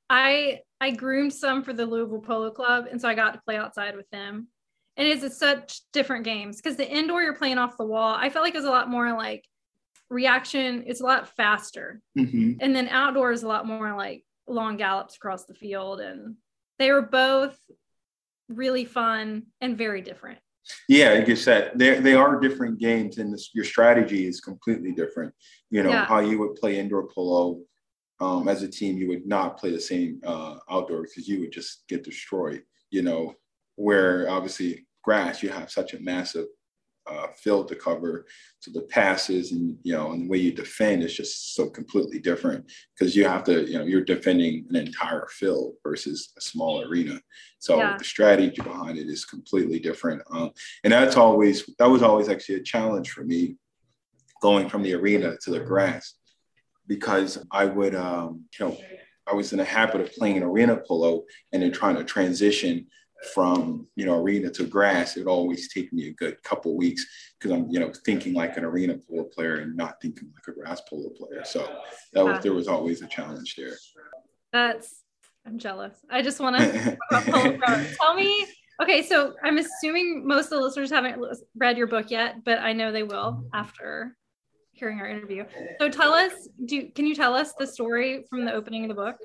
I 0.09 0.59
I 0.81 0.91
groomed 0.91 1.33
some 1.33 1.63
for 1.63 1.73
the 1.73 1.85
Louisville 1.85 2.21
Polo 2.21 2.51
Club, 2.51 2.87
and 2.91 3.01
so 3.01 3.07
I 3.07 3.15
got 3.15 3.33
to 3.33 3.41
play 3.41 3.57
outside 3.57 3.95
with 3.95 4.09
them. 4.11 4.47
And 4.97 5.07
it's 5.07 5.37
such 5.37 5.81
different 5.91 6.23
games 6.23 6.57
because 6.57 6.77
the 6.77 6.89
indoor 6.89 7.21
you're 7.21 7.35
playing 7.35 7.57
off 7.57 7.77
the 7.77 7.85
wall. 7.85 8.15
I 8.15 8.29
felt 8.29 8.45
like 8.45 8.53
it 8.53 8.59
was 8.59 8.65
a 8.65 8.71
lot 8.71 8.89
more 8.89 9.11
like 9.13 9.45
reaction. 10.09 10.83
It's 10.85 11.01
a 11.01 11.05
lot 11.05 11.35
faster, 11.35 12.01
mm-hmm. 12.17 12.53
and 12.59 12.75
then 12.75 12.87
outdoor 12.87 13.31
is 13.31 13.43
a 13.43 13.47
lot 13.47 13.67
more 13.67 13.95
like 13.95 14.23
long 14.47 14.77
gallops 14.77 15.15
across 15.15 15.45
the 15.45 15.53
field, 15.53 15.99
and 15.99 16.35
they 16.79 16.91
were 16.91 17.01
both 17.01 17.57
really 18.47 18.85
fun 18.85 19.43
and 19.61 19.77
very 19.77 20.01
different. 20.01 20.39
Yeah, 20.89 21.13
like 21.13 21.27
you 21.27 21.35
said, 21.35 21.71
they 21.75 21.99
they 21.99 22.13
are 22.13 22.39
different 22.39 22.79
games, 22.79 23.17
and 23.17 23.33
this, 23.33 23.51
your 23.53 23.65
strategy 23.65 24.27
is 24.27 24.41
completely 24.41 24.91
different. 24.91 25.33
You 25.69 25.83
know 25.83 25.91
yeah. 25.91 26.05
how 26.05 26.19
you 26.19 26.39
would 26.39 26.55
play 26.55 26.79
indoor 26.79 27.07
polo 27.07 27.59
um, 28.19 28.47
as 28.47 28.63
a 28.63 28.67
team, 28.67 28.97
you 28.97 29.07
would 29.09 29.25
not 29.25 29.57
play 29.57 29.71
the 29.71 29.79
same 29.79 30.21
uh, 30.25 30.57
outdoor 30.69 31.03
because 31.03 31.27
you 31.27 31.41
would 31.41 31.51
just 31.51 31.83
get 31.87 32.03
destroyed. 32.03 32.63
You 32.89 33.01
know, 33.01 33.33
where 33.75 34.29
obviously 34.29 34.87
grass, 35.03 35.43
you 35.43 35.49
have 35.49 35.69
such 35.69 35.93
a 35.93 35.99
massive 35.99 36.45
uh, 37.07 37.27
field 37.35 37.67
to 37.67 37.75
cover, 37.75 38.25
so 38.59 38.71
the 38.71 38.81
passes 38.81 39.51
and 39.51 39.77
you 39.83 39.93
know 39.93 40.11
and 40.11 40.23
the 40.23 40.29
way 40.29 40.37
you 40.37 40.51
defend 40.51 41.03
is 41.03 41.15
just 41.15 41.55
so 41.55 41.69
completely 41.69 42.19
different 42.19 42.65
because 42.97 43.15
you 43.15 43.25
have 43.27 43.43
to 43.43 43.65
you 43.69 43.77
know 43.77 43.85
you're 43.85 44.01
defending 44.01 44.65
an 44.69 44.75
entire 44.75 45.27
field 45.29 45.75
versus 45.83 46.33
a 46.37 46.41
small 46.41 46.81
arena. 46.83 47.21
So 47.59 47.77
yeah. 47.77 47.97
the 47.97 48.03
strategy 48.03 48.61
behind 48.61 48.97
it 48.97 49.07
is 49.07 49.25
completely 49.25 49.79
different, 49.79 50.21
um, 50.31 50.51
and 50.83 50.93
that's 50.93 51.17
always 51.17 51.69
that 51.79 51.89
was 51.89 52.03
always 52.03 52.29
actually 52.29 52.55
a 52.55 52.63
challenge 52.63 53.11
for 53.11 53.23
me 53.23 53.57
going 54.41 54.69
from 54.69 54.83
the 54.83 54.93
arena 54.93 55.35
to 55.41 55.51
the 55.51 55.59
grass 55.59 56.15
because 56.87 57.43
I 57.51 57.65
would, 57.65 57.95
um, 57.95 58.45
you 58.59 58.65
know, 58.65 58.77
I 59.27 59.33
was 59.33 59.51
in 59.51 59.57
the 59.57 59.65
habit 59.65 60.01
of 60.01 60.13
playing 60.13 60.43
arena 60.43 60.77
polo 60.77 61.23
and 61.51 61.63
then 61.63 61.71
trying 61.71 61.95
to 61.95 62.03
transition 62.03 62.87
from 63.33 63.87
you 63.95 64.05
know 64.05 64.21
arena 64.21 64.49
to 64.51 64.65
grass. 64.65 65.17
It 65.17 65.27
always 65.27 65.71
take 65.73 65.91
me 65.93 66.09
a 66.09 66.13
good 66.13 66.41
couple 66.43 66.75
weeks 66.75 67.05
because 67.39 67.51
I'm 67.51 67.69
you 67.69 67.79
know 67.79 67.91
thinking 68.05 68.33
like 68.33 68.57
an 68.57 68.65
arena 68.65 68.97
polo 68.97 69.23
player 69.25 69.57
and 69.57 69.75
not 69.75 70.01
thinking 70.01 70.31
like 70.33 70.55
a 70.55 70.59
grass 70.59 70.81
polo 70.81 71.09
player. 71.09 71.43
So 71.45 71.67
that 72.13 72.25
was 72.25 72.43
there 72.43 72.53
was 72.53 72.67
always 72.67 73.01
a 73.01 73.07
challenge 73.07 73.55
there. 73.55 73.73
That's 74.51 75.03
I'm 75.45 75.57
jealous. 75.57 75.93
I 76.09 76.21
just 76.21 76.39
want 76.39 76.57
to 77.11 77.95
tell 77.99 78.15
me. 78.15 78.45
Okay, 78.81 79.03
so 79.03 79.33
I'm 79.41 79.57
assuming 79.57 80.27
most 80.27 80.45
of 80.45 80.51
the 80.51 80.59
listeners 80.59 80.91
haven't 80.91 81.23
read 81.55 81.77
your 81.77 81.87
book 81.87 82.11
yet, 82.11 82.43
but 82.43 82.59
I 82.59 82.73
know 82.73 82.91
they 82.91 83.03
will 83.03 83.45
after 83.53 84.17
hearing 84.73 84.99
our 84.99 85.07
interview. 85.07 85.45
So 85.79 85.89
tell 85.89 86.13
us, 86.13 86.49
do 86.65 86.89
can 86.93 87.05
you 87.05 87.15
tell 87.15 87.33
us 87.33 87.53
the 87.53 87.65
story 87.65 88.25
from 88.29 88.43
the 88.43 88.53
opening 88.53 88.83
of 88.83 88.89
the 88.89 88.95
book? 88.95 89.15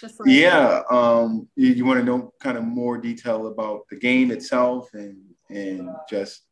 Just 0.00 0.20
like 0.20 0.28
yeah, 0.28 0.82
um, 0.90 1.48
you, 1.56 1.68
you 1.68 1.84
want 1.84 1.98
to 2.00 2.04
know 2.04 2.32
kind 2.40 2.56
of 2.56 2.64
more 2.64 2.98
detail 2.98 3.48
about 3.48 3.82
the 3.90 3.96
game 3.96 4.30
itself 4.30 4.88
and 4.94 5.18
and 5.50 5.90
just. 6.08 6.42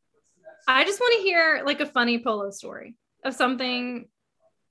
I 0.68 0.84
just 0.84 0.98
want 0.98 1.14
to 1.16 1.22
hear 1.22 1.62
like 1.64 1.80
a 1.80 1.86
funny 1.86 2.18
polo 2.22 2.50
story 2.50 2.96
of 3.24 3.34
something, 3.34 4.08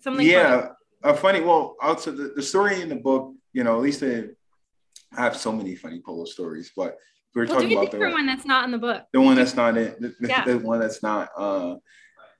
something. 0.01 0.25
Yeah, 0.25 0.61
funny. 0.61 0.73
a 1.03 1.13
funny. 1.13 1.41
Well, 1.41 1.75
also 1.81 2.11
the, 2.11 2.33
the 2.35 2.41
story 2.41 2.81
in 2.81 2.89
the 2.89 2.95
book, 2.95 3.33
you 3.53 3.63
know, 3.63 3.77
at 3.77 3.81
least 3.81 4.03
I 4.03 4.25
have 5.15 5.37
so 5.37 5.51
many 5.51 5.75
funny 5.75 6.01
polo 6.05 6.25
stories, 6.25 6.71
but 6.75 6.97
we're 7.33 7.45
well, 7.45 7.61
talking 7.61 7.77
about 7.77 7.91
the 7.91 7.99
one 7.99 8.25
that's 8.25 8.45
not 8.45 8.65
in 8.65 8.71
the 8.71 8.77
book. 8.77 9.03
The 9.13 9.21
one 9.21 9.35
that's 9.35 9.55
not 9.55 9.77
in 9.77 9.95
the, 9.99 10.15
yeah. 10.21 10.43
the 10.43 10.57
one 10.57 10.79
that's 10.79 11.01
not. 11.01 11.29
Uh, 11.37 11.75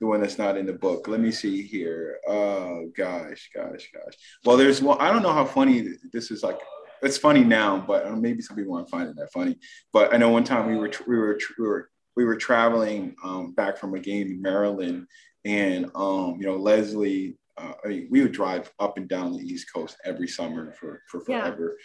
the 0.00 0.06
one 0.06 0.20
that's 0.20 0.38
not 0.38 0.56
in 0.56 0.66
the 0.66 0.72
book. 0.72 1.08
Let 1.08 1.20
me 1.20 1.30
see 1.30 1.62
here. 1.62 2.18
Oh 2.26 2.90
gosh, 2.96 3.50
gosh, 3.54 3.90
gosh. 3.94 4.14
Well, 4.44 4.56
there's 4.56 4.82
one. 4.82 5.00
I 5.00 5.10
don't 5.12 5.22
know 5.22 5.32
how 5.32 5.44
funny 5.44 5.88
this 6.12 6.30
is. 6.30 6.42
Like, 6.42 6.58
it's 7.02 7.18
funny 7.18 7.44
now, 7.44 7.84
but 7.86 8.06
uh, 8.06 8.16
maybe 8.16 8.42
some 8.42 8.56
people 8.56 8.72
won't 8.72 8.90
find 8.90 9.08
it 9.08 9.16
that 9.16 9.32
funny. 9.32 9.58
But 9.92 10.14
I 10.14 10.16
know 10.16 10.30
one 10.30 10.44
time 10.44 10.68
we 10.68 10.76
were 10.76 10.90
we 11.06 11.16
were 11.16 11.38
we 11.58 11.66
were 11.66 11.90
we 12.16 12.24
were 12.24 12.36
traveling 12.36 13.14
um, 13.24 13.52
back 13.52 13.78
from 13.78 13.94
a 13.94 14.00
game 14.00 14.28
in 14.28 14.42
Maryland, 14.42 15.06
and 15.44 15.86
um, 15.94 16.36
you 16.38 16.46
know 16.46 16.58
Lezlie. 16.58 17.36
Uh, 17.58 17.72
I 17.86 17.88
mean, 17.88 18.08
we 18.10 18.20
would 18.20 18.32
drive 18.32 18.70
up 18.78 18.98
and 18.98 19.08
down 19.08 19.32
the 19.32 19.42
East 19.42 19.72
Coast 19.72 19.96
every 20.04 20.28
summer 20.28 20.72
for 20.72 21.02
for 21.08 21.20
forever, 21.20 21.78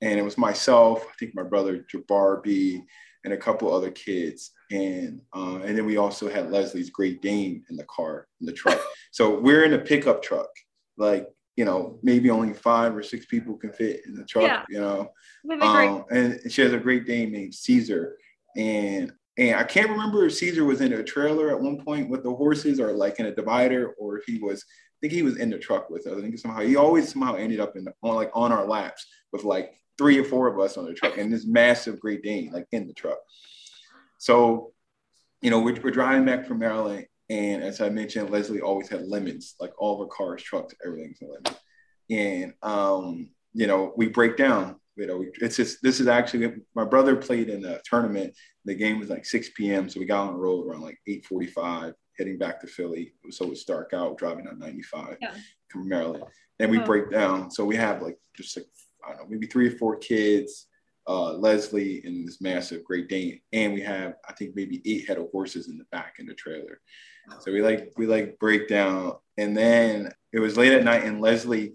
yeah. 0.00 0.10
and 0.10 0.20
it 0.20 0.22
was 0.22 0.38
myself. 0.38 1.04
I 1.04 1.12
think 1.18 1.34
my 1.34 1.42
brother 1.42 1.84
Jabbar 1.92 2.44
B 2.44 2.84
and 3.26 3.34
a 3.34 3.36
couple 3.36 3.74
other 3.74 3.90
kids. 3.90 4.52
And 4.70 5.20
uh, 5.34 5.56
and 5.56 5.76
then 5.76 5.84
we 5.84 5.98
also 5.98 6.30
had 6.30 6.48
Lezlie's 6.48 6.90
Great 6.90 7.20
Dane 7.20 7.64
in 7.68 7.76
the 7.76 7.84
car 7.84 8.28
in 8.40 8.46
the 8.46 8.52
truck. 8.52 8.80
so 9.10 9.38
we're 9.38 9.64
in 9.64 9.74
a 9.74 9.78
pickup 9.78 10.22
truck, 10.22 10.48
like 10.96 11.28
you 11.56 11.64
know 11.64 11.98
maybe 12.02 12.30
only 12.30 12.54
five 12.54 12.96
or 12.96 13.02
six 13.02 13.26
people 13.26 13.56
can 13.56 13.72
fit 13.72 14.00
in 14.06 14.14
the 14.14 14.24
truck. 14.24 14.44
Yeah. 14.44 14.64
You 14.70 14.80
know, 14.80 15.60
um, 15.60 16.04
and 16.10 16.40
she 16.50 16.62
has 16.62 16.72
a 16.72 16.78
Great 16.78 17.06
Dane 17.06 17.32
named 17.32 17.54
Caesar, 17.54 18.16
and 18.56 19.12
and 19.36 19.56
I 19.56 19.64
can't 19.64 19.90
remember 19.90 20.26
if 20.26 20.34
Caesar 20.34 20.64
was 20.64 20.80
in 20.80 20.92
a 20.92 21.02
trailer 21.02 21.50
at 21.50 21.60
one 21.60 21.84
point 21.84 22.08
with 22.08 22.22
the 22.22 22.34
horses 22.34 22.80
or 22.80 22.92
like 22.92 23.20
in 23.20 23.26
a 23.26 23.34
divider 23.34 23.90
or 23.98 24.18
if 24.18 24.24
he 24.24 24.38
was. 24.38 24.64
I 24.64 24.98
think 25.02 25.12
he 25.12 25.22
was 25.22 25.36
in 25.36 25.50
the 25.50 25.58
truck 25.58 25.90
with 25.90 26.06
us. 26.06 26.16
I 26.16 26.22
think 26.22 26.38
somehow 26.38 26.60
he 26.60 26.74
always 26.74 27.12
somehow 27.12 27.34
ended 27.34 27.60
up 27.60 27.76
in 27.76 27.84
the, 27.84 27.92
on 28.02 28.14
like 28.14 28.30
on 28.32 28.50
our 28.50 28.64
laps 28.64 29.06
with 29.30 29.44
like 29.44 29.74
three 29.98 30.18
or 30.18 30.24
four 30.24 30.46
of 30.46 30.58
us 30.58 30.76
on 30.76 30.84
the 30.84 30.94
truck 30.94 31.18
and 31.18 31.32
this 31.32 31.46
massive 31.46 32.00
Great 32.00 32.22
Dane 32.22 32.50
like 32.52 32.66
in 32.72 32.86
the 32.86 32.92
truck. 32.92 33.18
So, 34.18 34.72
you 35.42 35.50
know, 35.50 35.60
we're, 35.60 35.80
we're 35.82 35.90
driving 35.90 36.24
back 36.24 36.46
from 36.46 36.58
Maryland. 36.58 37.06
And 37.28 37.62
as 37.62 37.80
I 37.80 37.88
mentioned, 37.88 38.28
Lezlie 38.28 38.62
always 38.62 38.88
had 38.88 39.06
lemons, 39.06 39.54
like 39.60 39.72
all 39.78 39.94
of 39.94 40.00
her 40.00 40.14
cars, 40.14 40.42
trucks, 40.42 40.74
everything's 40.84 41.20
a 41.22 41.26
lemon. 41.26 41.54
And, 42.08 42.54
um, 42.62 43.30
you 43.52 43.66
know, 43.66 43.92
we 43.96 44.08
break 44.08 44.36
down, 44.36 44.76
you 44.96 45.06
know, 45.06 45.24
it's 45.40 45.56
just, 45.56 45.82
this 45.82 45.98
is 45.98 46.06
actually, 46.06 46.54
my 46.74 46.84
brother 46.84 47.16
played 47.16 47.48
in 47.48 47.64
a 47.64 47.80
tournament. 47.84 48.34
The 48.64 48.74
game 48.74 48.98
was 48.98 49.10
like 49.10 49.24
6 49.24 49.50
p.m. 49.56 49.88
So 49.88 49.98
we 49.98 50.06
got 50.06 50.28
on 50.28 50.34
the 50.34 50.38
road 50.38 50.66
around 50.66 50.82
like 50.82 50.98
845, 51.06 51.94
heading 52.18 52.38
back 52.38 52.60
to 52.60 52.66
Philly. 52.66 53.12
So 53.30 53.50
it's 53.50 53.64
dark 53.64 53.92
out, 53.92 54.18
driving 54.18 54.46
on 54.46 54.58
95 54.58 55.16
yeah. 55.20 55.34
from 55.68 55.88
Maryland. 55.88 56.24
And 56.58 56.70
we 56.70 56.78
oh. 56.78 56.84
break 56.84 57.10
down. 57.10 57.50
So 57.50 57.64
we 57.64 57.76
have 57.76 58.02
like 58.02 58.18
just 58.36 58.56
like 58.56 58.66
Don't 59.08 59.18
know, 59.18 59.26
maybe 59.28 59.46
three 59.46 59.68
or 59.68 59.78
four 59.78 59.96
kids, 59.96 60.66
uh, 61.06 61.34
Lezlie 61.34 62.04
and 62.04 62.26
this 62.26 62.40
massive 62.40 62.84
Great 62.84 63.08
Dane, 63.08 63.40
and 63.52 63.72
we 63.74 63.80
have 63.82 64.14
I 64.28 64.32
think 64.32 64.56
maybe 64.56 64.82
eight 64.84 65.06
head 65.06 65.18
of 65.18 65.30
horses 65.30 65.68
in 65.68 65.78
the 65.78 65.84
back 65.92 66.14
in 66.18 66.26
the 66.26 66.34
trailer. 66.34 66.80
So 67.40 67.52
we 67.52 67.62
like 67.62 67.92
we 67.96 68.06
like 68.06 68.38
break 68.38 68.68
down, 68.68 69.14
and 69.36 69.56
then 69.56 70.12
it 70.32 70.40
was 70.40 70.56
late 70.56 70.72
at 70.72 70.84
night, 70.84 71.04
and 71.04 71.20
Leslie 71.20 71.74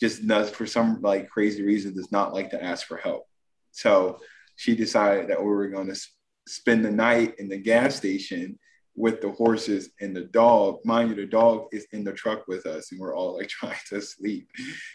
just 0.00 0.26
does 0.26 0.50
for 0.50 0.66
some 0.66 1.00
like 1.02 1.30
crazy 1.30 1.62
reason 1.62 1.94
does 1.94 2.12
not 2.12 2.34
like 2.34 2.50
to 2.50 2.62
ask 2.62 2.86
for 2.86 2.96
help. 2.96 3.26
So 3.70 4.18
she 4.56 4.76
decided 4.76 5.28
that 5.28 5.40
we 5.40 5.48
were 5.48 5.68
going 5.68 5.88
to 5.88 6.00
spend 6.46 6.84
the 6.84 6.90
night 6.90 7.34
in 7.38 7.48
the 7.48 7.56
gas 7.56 7.96
station 7.96 8.58
with 8.96 9.20
the 9.20 9.30
horses 9.32 9.90
and 10.00 10.14
the 10.14 10.24
dog. 10.24 10.78
Mind 10.84 11.10
you, 11.10 11.16
the 11.16 11.26
dog 11.26 11.66
is 11.72 11.86
in 11.92 12.04
the 12.04 12.12
truck 12.12 12.46
with 12.46 12.66
us, 12.66 12.92
and 12.92 13.00
we're 13.00 13.16
all 13.16 13.36
like 13.36 13.48
trying 13.60 13.78
to 13.88 14.00
sleep 14.00 14.48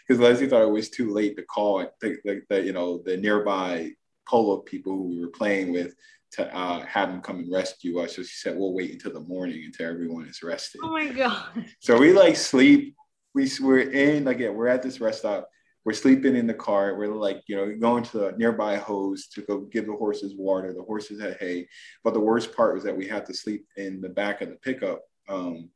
because 0.06 0.22
Lezlie 0.22 0.48
thought 0.48 0.62
it 0.62 0.70
was 0.70 0.90
too 0.90 1.12
late 1.12 1.36
to 1.36 1.42
call 1.42 1.86
the, 2.00 2.16
the, 2.24 2.42
the, 2.48 2.62
you 2.62 2.72
know 2.72 3.02
the 3.04 3.16
nearby 3.16 3.90
polo 4.28 4.58
people 4.58 4.92
who 4.92 5.08
we 5.08 5.20
were 5.20 5.30
playing 5.30 5.72
with 5.72 5.94
to 6.32 6.56
uh, 6.56 6.84
have 6.86 7.08
them 7.10 7.20
come 7.20 7.40
and 7.40 7.52
rescue 7.52 7.98
us. 7.98 8.16
So 8.16 8.22
she 8.22 8.36
said, 8.36 8.56
"We'll 8.56 8.72
wait 8.72 8.92
until 8.92 9.12
the 9.12 9.20
morning 9.20 9.62
until 9.64 9.90
everyone 9.90 10.26
is 10.26 10.42
rested." 10.42 10.80
Oh 10.84 10.92
my 10.92 11.08
god! 11.08 11.66
So 11.80 11.98
we 11.98 12.12
like 12.12 12.36
sleep. 12.36 12.94
We 13.34 13.50
we're 13.60 13.90
in 13.90 14.26
again. 14.28 14.54
We're 14.54 14.68
at 14.68 14.82
this 14.82 15.00
rest 15.00 15.20
stop 15.20 15.48
we're 15.84 15.92
sleeping 15.92 16.36
in 16.36 16.46
the 16.46 16.54
car. 16.54 16.96
We're 16.96 17.14
like, 17.14 17.42
you 17.46 17.56
know, 17.56 17.74
going 17.74 18.04
to 18.04 18.18
the 18.18 18.32
nearby 18.36 18.76
hose 18.76 19.28
to 19.28 19.42
go 19.42 19.60
give 19.60 19.86
the 19.86 19.92
horses 19.92 20.34
water. 20.36 20.72
The 20.72 20.82
horses 20.82 21.20
had 21.20 21.38
hay. 21.40 21.68
But 22.04 22.14
the 22.14 22.20
worst 22.20 22.54
part 22.54 22.74
was 22.74 22.84
that 22.84 22.96
we 22.96 23.06
had 23.06 23.24
to 23.26 23.34
sleep 23.34 23.66
in 23.76 24.00
the 24.00 24.08
back 24.08 24.42
of 24.42 24.50
the 24.50 24.56
pickup 24.56 25.00
um, 25.28 25.70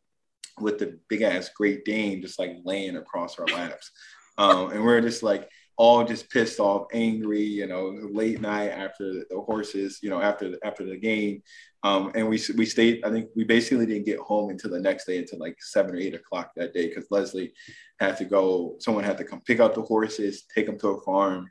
with 0.60 0.78
the 0.78 0.98
big 1.08 1.22
ass 1.22 1.50
Great 1.56 1.84
Dane 1.84 2.20
just 2.20 2.38
like 2.38 2.56
laying 2.64 2.96
across 2.96 3.38
our 3.38 3.46
laps. 3.46 3.90
Um, 4.36 4.72
and 4.72 4.84
we're 4.84 5.00
just 5.00 5.22
like, 5.22 5.48
all 5.76 6.04
just 6.04 6.30
pissed 6.30 6.60
off, 6.60 6.87
angry, 6.92 7.42
you 7.42 7.66
know, 7.66 7.98
late 8.12 8.40
night 8.40 8.68
after 8.68 9.12
the 9.12 9.26
horses, 9.46 9.98
you 10.02 10.10
know, 10.10 10.20
after 10.20 10.50
the, 10.50 10.58
after 10.64 10.84
the 10.84 10.96
game. 10.96 11.42
Um, 11.82 12.12
and 12.14 12.28
we, 12.28 12.40
we 12.56 12.64
stayed, 12.64 13.04
I 13.04 13.10
think 13.10 13.30
we 13.37 13.44
basically 13.44 13.87
didn't 13.87 14.06
get 14.06 14.18
home 14.18 14.50
until 14.50 14.70
the 14.70 14.80
next 14.80 15.04
day, 15.04 15.18
until 15.18 15.38
like 15.38 15.56
seven 15.60 15.94
or 15.94 15.98
eight 15.98 16.14
o'clock 16.14 16.52
that 16.56 16.72
day, 16.72 16.88
because 16.88 17.08
Lezlie 17.08 17.52
had 17.98 18.16
to 18.18 18.24
go, 18.24 18.76
someone 18.78 19.04
had 19.04 19.18
to 19.18 19.24
come 19.24 19.40
pick 19.40 19.60
up 19.60 19.74
the 19.74 19.82
horses, 19.82 20.44
take 20.54 20.66
them 20.66 20.78
to 20.78 20.88
a 20.88 21.02
farm, 21.02 21.50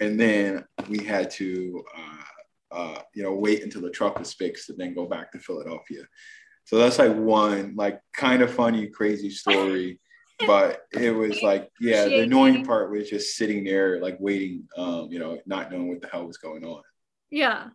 and 0.00 0.20
then 0.20 0.64
we 0.88 1.02
had 1.02 1.30
to, 1.32 1.82
uh, 1.96 2.76
uh, 2.76 2.98
you 3.14 3.22
know, 3.22 3.34
wait 3.34 3.62
until 3.62 3.80
the 3.80 3.90
truck 3.90 4.18
was 4.18 4.34
fixed 4.34 4.68
and 4.68 4.78
then 4.78 4.94
go 4.94 5.06
back 5.06 5.32
to 5.32 5.38
Philadelphia. 5.38 6.02
So 6.64 6.78
that's 6.78 6.98
like 6.98 7.14
one 7.14 7.74
like 7.76 8.00
kind 8.14 8.42
of 8.42 8.52
funny, 8.52 8.88
crazy 8.88 9.30
story. 9.30 10.00
But 10.38 10.82
it 10.92 11.10
was 11.10 11.42
like, 11.42 11.70
yeah, 11.80 12.04
the 12.06 12.20
annoying 12.20 12.64
part 12.64 12.90
was 12.90 13.08
just 13.08 13.36
sitting 13.36 13.64
there, 13.64 14.00
like 14.00 14.16
waiting, 14.20 14.64
um, 14.76 15.08
you 15.10 15.18
know, 15.18 15.38
not 15.46 15.70
knowing 15.70 15.88
what 15.88 16.00
the 16.00 16.08
hell 16.08 16.26
was 16.26 16.38
going 16.38 16.64
on. 16.64 16.82
Yeah. 17.30 17.68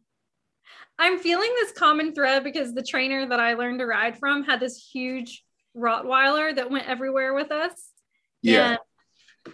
I'm 0.98 1.20
feeling 1.20 1.50
this 1.56 1.72
common 1.72 2.14
thread 2.14 2.44
because 2.44 2.74
the 2.74 2.84
trainer 2.84 3.26
that 3.28 3.40
I 3.40 3.54
learned 3.54 3.80
to 3.80 3.86
ride 3.86 4.18
from 4.18 4.44
had 4.44 4.60
this 4.60 4.90
huge 4.92 5.44
Rottweiler 5.76 6.56
that 6.56 6.70
went 6.70 6.90
everywhere 6.90 7.34
with 7.34 7.52
us. 7.52 7.92
Yeah. 8.42 8.72
And 8.72 8.80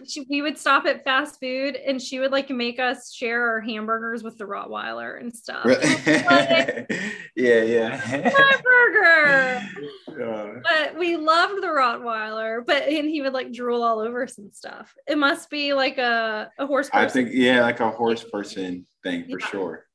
she, 0.06 0.26
we 0.28 0.42
would 0.42 0.58
stop 0.58 0.86
at 0.86 1.04
fast 1.04 1.40
food 1.40 1.76
and 1.76 2.00
she 2.00 2.18
would 2.18 2.32
like 2.32 2.50
make 2.50 2.78
us 2.78 3.12
share 3.12 3.48
our 3.48 3.60
hamburgers 3.60 4.22
with 4.22 4.36
the 4.38 4.44
Rottweiler 4.44 5.20
and 5.20 5.34
stuff. 5.34 5.64
like, 5.64 6.90
yeah, 7.36 7.62
yeah. 7.62 8.00
My 8.36 8.56
burger. 8.62 9.62
Uh, 10.08 10.60
but 10.62 10.98
we 10.98 11.16
loved 11.16 11.62
the 11.62 11.68
Rottweiler, 11.68 12.64
but 12.66 12.84
and 12.84 13.08
he 13.08 13.22
would 13.22 13.32
like 13.32 13.52
drool 13.52 13.82
all 13.82 14.00
over 14.00 14.26
some 14.26 14.50
stuff. 14.52 14.94
It 15.06 15.18
must 15.18 15.50
be 15.50 15.72
like 15.72 15.98
a, 15.98 16.50
a 16.58 16.66
horse 16.66 16.90
person. 16.90 17.08
I 17.08 17.10
think, 17.10 17.30
yeah, 17.32 17.62
like 17.62 17.80
a 17.80 17.90
horse 17.90 18.24
person 18.24 18.86
thing 19.02 19.24
for 19.24 19.40
yeah. 19.40 19.46
sure. 19.46 19.86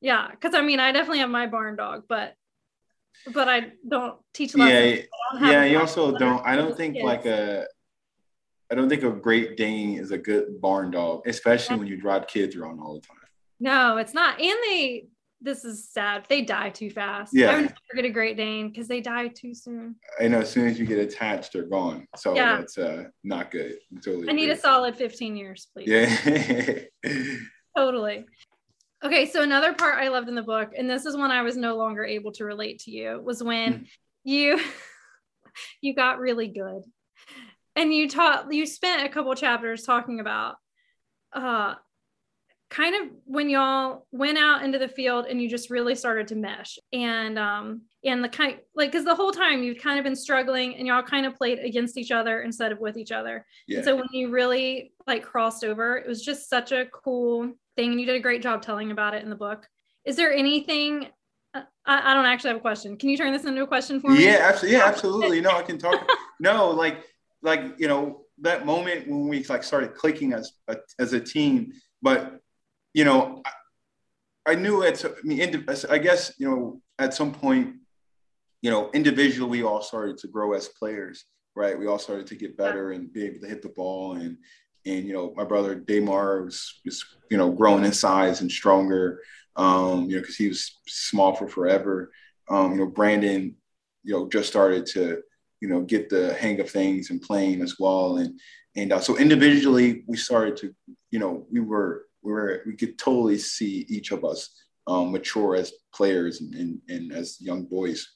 Yeah, 0.00 0.28
because 0.30 0.54
I 0.54 0.60
mean, 0.60 0.80
I 0.80 0.92
definitely 0.92 1.18
have 1.20 1.30
my 1.30 1.46
barn 1.46 1.76
dog, 1.76 2.04
but 2.08 2.34
but 3.32 3.48
I 3.48 3.72
don't 3.86 4.16
teach 4.32 4.54
lessons. 4.54 5.08
Yeah, 5.40 5.50
yeah. 5.50 5.64
You 5.64 5.80
also 5.80 6.16
don't. 6.16 6.44
I 6.46 6.56
don't 6.56 6.76
think 6.76 6.94
kids. 6.94 7.04
like 7.04 7.26
a 7.26 7.66
I 8.70 8.74
don't 8.74 8.88
think 8.88 9.02
a 9.02 9.10
Great 9.10 9.56
Dane 9.56 9.98
is 9.98 10.10
a 10.10 10.18
good 10.18 10.60
barn 10.60 10.90
dog, 10.90 11.26
especially 11.26 11.76
when 11.76 11.86
you 11.86 11.96
drive 11.96 12.26
kids 12.26 12.54
around 12.54 12.80
all 12.80 12.94
the 12.94 13.00
time. 13.00 13.16
No, 13.60 13.96
it's 13.96 14.12
not. 14.12 14.40
And 14.40 14.58
they, 14.66 15.06
this 15.40 15.64
is 15.64 15.88
sad. 15.88 16.26
They 16.28 16.42
die 16.42 16.70
too 16.70 16.90
fast. 16.90 17.32
Yeah. 17.34 17.50
I 17.50 17.54
would 17.54 17.62
never 17.62 18.02
get 18.02 18.04
a 18.04 18.10
Great 18.10 18.36
Dane 18.36 18.68
because 18.68 18.86
they 18.86 19.00
die 19.00 19.28
too 19.28 19.54
soon. 19.54 19.96
I 20.20 20.28
know. 20.28 20.40
As 20.40 20.50
soon 20.50 20.68
as 20.68 20.78
you 20.78 20.84
get 20.84 20.98
attached, 20.98 21.54
they're 21.54 21.62
gone. 21.62 22.06
So 22.16 22.34
yeah. 22.34 22.58
that's 22.58 22.76
uh, 22.76 23.04
not 23.24 23.50
good. 23.50 23.76
Totally. 24.04 24.28
I 24.28 24.32
need 24.32 24.50
a 24.50 24.56
solid 24.56 24.96
15 24.96 25.36
years, 25.36 25.68
please. 25.72 25.88
Yeah. 25.88 26.80
totally. 27.76 28.26
Okay, 29.02 29.26
so 29.26 29.42
another 29.42 29.72
part 29.72 29.98
I 29.98 30.08
loved 30.08 30.28
in 30.28 30.34
the 30.34 30.42
book, 30.42 30.72
and 30.76 30.90
this 30.90 31.06
is 31.06 31.16
when 31.16 31.30
I 31.30 31.42
was 31.42 31.56
no 31.56 31.76
longer 31.76 32.04
able 32.04 32.32
to 32.32 32.44
relate 32.44 32.80
to 32.80 32.90
you, 32.90 33.20
was 33.24 33.42
when 33.42 33.72
hmm. 33.72 33.82
you 34.24 34.60
you 35.80 35.94
got 35.94 36.18
really 36.18 36.48
good 36.48 36.82
and 37.78 37.94
you 37.94 38.08
taught 38.08 38.52
you 38.52 38.66
spent 38.66 39.06
a 39.06 39.08
couple 39.08 39.34
chapters 39.34 39.84
talking 39.84 40.20
about 40.20 40.56
uh 41.32 41.74
kind 42.70 42.94
of 42.94 43.10
when 43.24 43.48
y'all 43.48 44.06
went 44.12 44.36
out 44.36 44.62
into 44.62 44.78
the 44.78 44.88
field 44.88 45.24
and 45.26 45.40
you 45.40 45.48
just 45.48 45.70
really 45.70 45.94
started 45.94 46.28
to 46.28 46.34
mesh 46.34 46.78
and 46.92 47.38
um 47.38 47.82
and 48.04 48.22
the 48.22 48.28
kind 48.28 48.56
like 48.74 48.90
because 48.92 49.04
the 49.04 49.14
whole 49.14 49.32
time 49.32 49.62
you've 49.62 49.82
kind 49.82 49.98
of 49.98 50.04
been 50.04 50.16
struggling 50.16 50.76
and 50.76 50.86
y'all 50.86 51.02
kind 51.02 51.24
of 51.24 51.34
played 51.34 51.58
against 51.60 51.96
each 51.96 52.10
other 52.10 52.42
instead 52.42 52.70
of 52.70 52.78
with 52.78 52.96
each 52.96 53.10
other. 53.10 53.44
Yeah. 53.66 53.78
and 53.78 53.84
so 53.84 53.96
when 53.96 54.08
you 54.12 54.30
really 54.30 54.92
like 55.06 55.24
crossed 55.24 55.64
over 55.64 55.96
it 55.96 56.06
was 56.06 56.22
just 56.22 56.50
such 56.50 56.72
a 56.72 56.86
cool 56.86 57.52
thing 57.76 57.92
and 57.92 58.00
you 58.00 58.06
did 58.06 58.16
a 58.16 58.20
great 58.20 58.42
job 58.42 58.60
telling 58.60 58.90
about 58.90 59.14
it 59.14 59.22
in 59.22 59.30
the 59.30 59.36
book. 59.36 59.66
Is 60.04 60.16
there 60.16 60.32
anything 60.32 61.08
uh, 61.54 61.62
I, 61.86 62.12
I 62.12 62.14
don't 62.14 62.26
actually 62.26 62.48
have 62.48 62.58
a 62.58 62.60
question. 62.60 62.98
Can 62.98 63.08
you 63.08 63.16
turn 63.16 63.32
this 63.32 63.46
into 63.46 63.62
a 63.62 63.66
question 63.66 63.98
for 64.00 64.10
me? 64.10 64.26
Yeah 64.26 64.40
absolutely 64.42 64.76
yeah 64.76 64.84
absolutely. 64.86 65.40
No 65.40 65.50
i 65.52 65.62
can 65.62 65.78
talk. 65.78 66.06
No 66.38 66.70
like 66.70 67.02
like 67.42 67.74
you 67.78 67.88
know 67.88 68.24
that 68.40 68.66
moment 68.66 69.08
when 69.08 69.28
we 69.28 69.44
like 69.44 69.62
started 69.62 69.94
clicking 69.94 70.32
as 70.32 70.52
a, 70.68 70.76
as 70.98 71.12
a 71.12 71.20
team 71.20 71.72
but 72.02 72.40
you 72.94 73.04
know 73.04 73.42
I, 74.46 74.52
I 74.52 74.54
knew 74.54 74.82
it's 74.82 75.04
I 75.04 75.10
mean 75.24 75.66
I 75.90 75.98
guess 75.98 76.32
you 76.38 76.48
know 76.48 76.80
at 76.98 77.14
some 77.14 77.32
point 77.32 77.76
you 78.62 78.70
know 78.70 78.90
individually 78.92 79.50
we 79.50 79.64
all 79.64 79.82
started 79.82 80.18
to 80.18 80.28
grow 80.28 80.52
as 80.52 80.68
players 80.68 81.24
right? 81.58 81.76
We 81.76 81.88
all 81.88 81.98
started 81.98 82.28
to 82.28 82.36
get 82.36 82.56
better 82.56 82.92
and 82.92 83.12
be 83.12 83.26
able 83.26 83.40
to 83.40 83.48
hit 83.48 83.62
the 83.62 83.70
ball 83.70 84.14
and 84.14 84.38
and 84.86 85.04
you 85.04 85.12
know 85.12 85.34
my 85.36 85.44
brother 85.44 85.74
Daymar 85.74 86.44
was, 86.44 86.80
was 86.84 87.04
you 87.30 87.36
know 87.36 87.50
growing 87.50 87.84
in 87.84 87.92
size 87.92 88.40
and 88.40 88.50
stronger 88.50 89.20
um 89.56 90.08
you 90.08 90.16
know 90.16 90.20
because 90.20 90.36
he 90.36 90.48
was 90.48 90.78
small 90.86 91.34
for 91.34 91.48
forever. 91.48 92.12
Um 92.48 92.72
you 92.72 92.78
know 92.78 92.86
Brandon 92.86 93.56
you 94.04 94.14
know 94.14 94.28
just 94.28 94.48
started 94.48 94.86
to 94.94 95.20
you 95.60 95.68
know, 95.68 95.80
get 95.80 96.08
the 96.08 96.34
hang 96.34 96.60
of 96.60 96.70
things 96.70 97.10
and 97.10 97.20
playing 97.20 97.62
as 97.62 97.76
well. 97.78 98.18
And 98.18 98.38
and 98.76 98.92
uh, 98.92 99.00
so 99.00 99.16
individually, 99.16 100.04
we 100.06 100.16
started 100.16 100.56
to, 100.58 100.74
you 101.10 101.18
know, 101.18 101.46
we 101.50 101.60
were 101.60 102.06
we 102.22 102.32
were 102.32 102.62
we 102.66 102.76
could 102.76 102.98
totally 102.98 103.38
see 103.38 103.86
each 103.88 104.12
of 104.12 104.24
us 104.24 104.50
um, 104.86 105.12
mature 105.12 105.54
as 105.54 105.72
players 105.94 106.40
and, 106.40 106.54
and, 106.54 106.78
and 106.88 107.12
as 107.12 107.40
young 107.40 107.64
boys. 107.64 108.08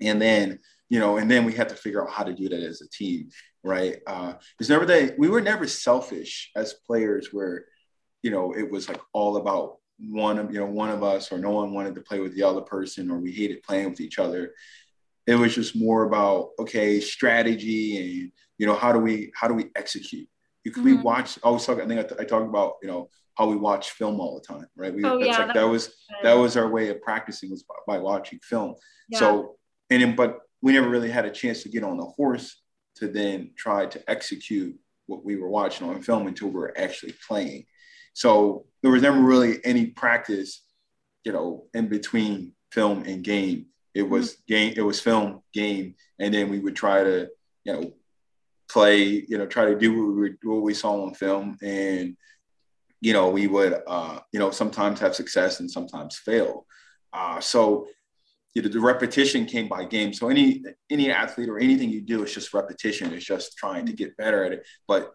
And 0.00 0.20
then, 0.20 0.60
you 0.88 0.98
know, 0.98 1.18
and 1.18 1.30
then 1.30 1.44
we 1.44 1.52
had 1.52 1.68
to 1.68 1.74
figure 1.74 2.02
out 2.02 2.10
how 2.10 2.24
to 2.24 2.32
do 2.32 2.48
that 2.48 2.62
as 2.62 2.80
a 2.80 2.88
team, 2.88 3.28
right? 3.62 3.98
Uh, 4.06 4.34
it's 4.58 4.70
never 4.70 4.86
that 4.86 5.18
we 5.18 5.28
were 5.28 5.42
never 5.42 5.66
selfish 5.66 6.50
as 6.56 6.74
players, 6.86 7.28
where, 7.32 7.66
you 8.22 8.30
know, 8.30 8.52
it 8.52 8.70
was 8.70 8.88
like 8.88 9.00
all 9.12 9.36
about 9.36 9.76
one 10.08 10.38
of 10.38 10.52
you 10.52 10.58
know 10.58 10.66
one 10.66 10.88
of 10.88 11.02
us 11.02 11.30
or 11.30 11.38
no 11.38 11.50
one 11.50 11.72
wanted 11.72 11.94
to 11.94 12.00
play 12.00 12.20
with 12.20 12.34
the 12.34 12.42
other 12.42 12.62
person 12.62 13.10
or 13.10 13.18
we 13.18 13.30
hated 13.30 13.62
playing 13.62 13.90
with 13.90 14.00
each 14.00 14.18
other 14.18 14.52
it 15.30 15.36
was 15.36 15.54
just 15.54 15.76
more 15.76 16.02
about 16.04 16.50
okay 16.58 16.98
strategy 17.00 17.96
and 17.98 18.32
you 18.58 18.66
know 18.66 18.74
how 18.74 18.92
do 18.92 18.98
we 18.98 19.30
how 19.34 19.46
do 19.46 19.54
we 19.54 19.66
execute? 19.76 20.28
You 20.64 20.72
could 20.72 20.84
mm-hmm. 20.84 20.96
we 20.96 21.02
watch 21.02 21.38
I 21.44 21.50
was 21.50 21.64
talking 21.64 21.84
I 21.84 21.86
think 21.86 22.12
I, 22.12 22.22
I 22.22 22.24
talked 22.24 22.48
about 22.48 22.74
you 22.82 22.88
know 22.88 23.08
how 23.36 23.46
we 23.46 23.56
watch 23.56 23.92
film 23.92 24.20
all 24.20 24.34
the 24.34 24.54
time 24.54 24.66
right? 24.76 24.92
We, 24.92 25.04
oh, 25.04 25.18
that's 25.18 25.26
yeah, 25.26 25.38
like, 25.38 25.46
that, 25.48 25.54
that 25.54 25.68
was 25.68 25.94
that 26.24 26.34
was 26.34 26.56
our 26.56 26.68
way 26.68 26.88
of 26.90 27.00
practicing 27.00 27.50
was 27.50 27.62
by, 27.62 27.74
by 27.86 27.98
watching 27.98 28.40
film. 28.42 28.74
Yeah. 29.08 29.20
so 29.20 29.56
and 29.88 30.02
then 30.02 30.16
but 30.16 30.40
we 30.62 30.72
never 30.72 30.88
really 30.88 31.10
had 31.10 31.26
a 31.26 31.30
chance 31.30 31.62
to 31.62 31.68
get 31.68 31.84
on 31.84 31.96
the 31.96 32.04
horse 32.04 32.60
to 32.96 33.06
then 33.06 33.52
try 33.56 33.86
to 33.86 34.10
execute 34.10 34.76
what 35.06 35.24
we 35.24 35.36
were 35.36 35.48
watching 35.48 35.88
on 35.88 36.02
film 36.02 36.26
until 36.26 36.48
we 36.48 36.54
were 36.54 36.74
actually 36.76 37.14
playing. 37.26 37.64
So 38.14 38.66
there 38.82 38.90
was 38.90 39.02
never 39.02 39.20
really 39.20 39.64
any 39.64 39.86
practice 39.86 40.64
you 41.24 41.32
know 41.32 41.66
in 41.72 41.88
between 41.88 42.52
film 42.72 43.04
and 43.04 43.22
game 43.22 43.66
it 43.94 44.02
mm-hmm. 44.02 44.12
was 44.12 44.36
game, 44.46 44.74
it 44.76 44.82
was 44.82 45.00
film, 45.00 45.42
game, 45.52 45.94
and 46.18 46.32
then 46.32 46.48
we 46.48 46.58
would 46.58 46.76
try 46.76 47.02
to, 47.02 47.28
you 47.64 47.72
know, 47.72 47.92
play, 48.68 49.24
you 49.28 49.38
know, 49.38 49.46
try 49.46 49.66
to 49.66 49.78
do 49.78 50.06
what 50.06 50.20
we, 50.20 50.36
what 50.42 50.62
we 50.62 50.74
saw 50.74 51.02
on 51.04 51.14
film, 51.14 51.56
and 51.62 52.16
you 53.02 53.14
know, 53.14 53.30
we 53.30 53.46
would, 53.46 53.80
uh, 53.86 54.20
you 54.30 54.38
know, 54.38 54.50
sometimes 54.50 55.00
have 55.00 55.14
success 55.14 55.60
and 55.60 55.70
sometimes 55.70 56.18
fail. 56.18 56.66
Uh, 57.14 57.40
so 57.40 57.86
you 58.54 58.62
know, 58.62 58.68
the 58.68 58.80
repetition 58.80 59.46
came 59.46 59.68
by 59.68 59.84
game. 59.84 60.12
So 60.12 60.28
any 60.28 60.62
any 60.90 61.10
athlete 61.10 61.48
or 61.48 61.58
anything 61.58 61.88
you 61.88 62.00
do, 62.00 62.22
it's 62.22 62.34
just 62.34 62.52
repetition. 62.52 63.12
It's 63.12 63.24
just 63.24 63.56
trying 63.56 63.86
to 63.86 63.92
get 63.92 64.16
better 64.16 64.44
at 64.44 64.52
it. 64.52 64.66
But 64.88 65.14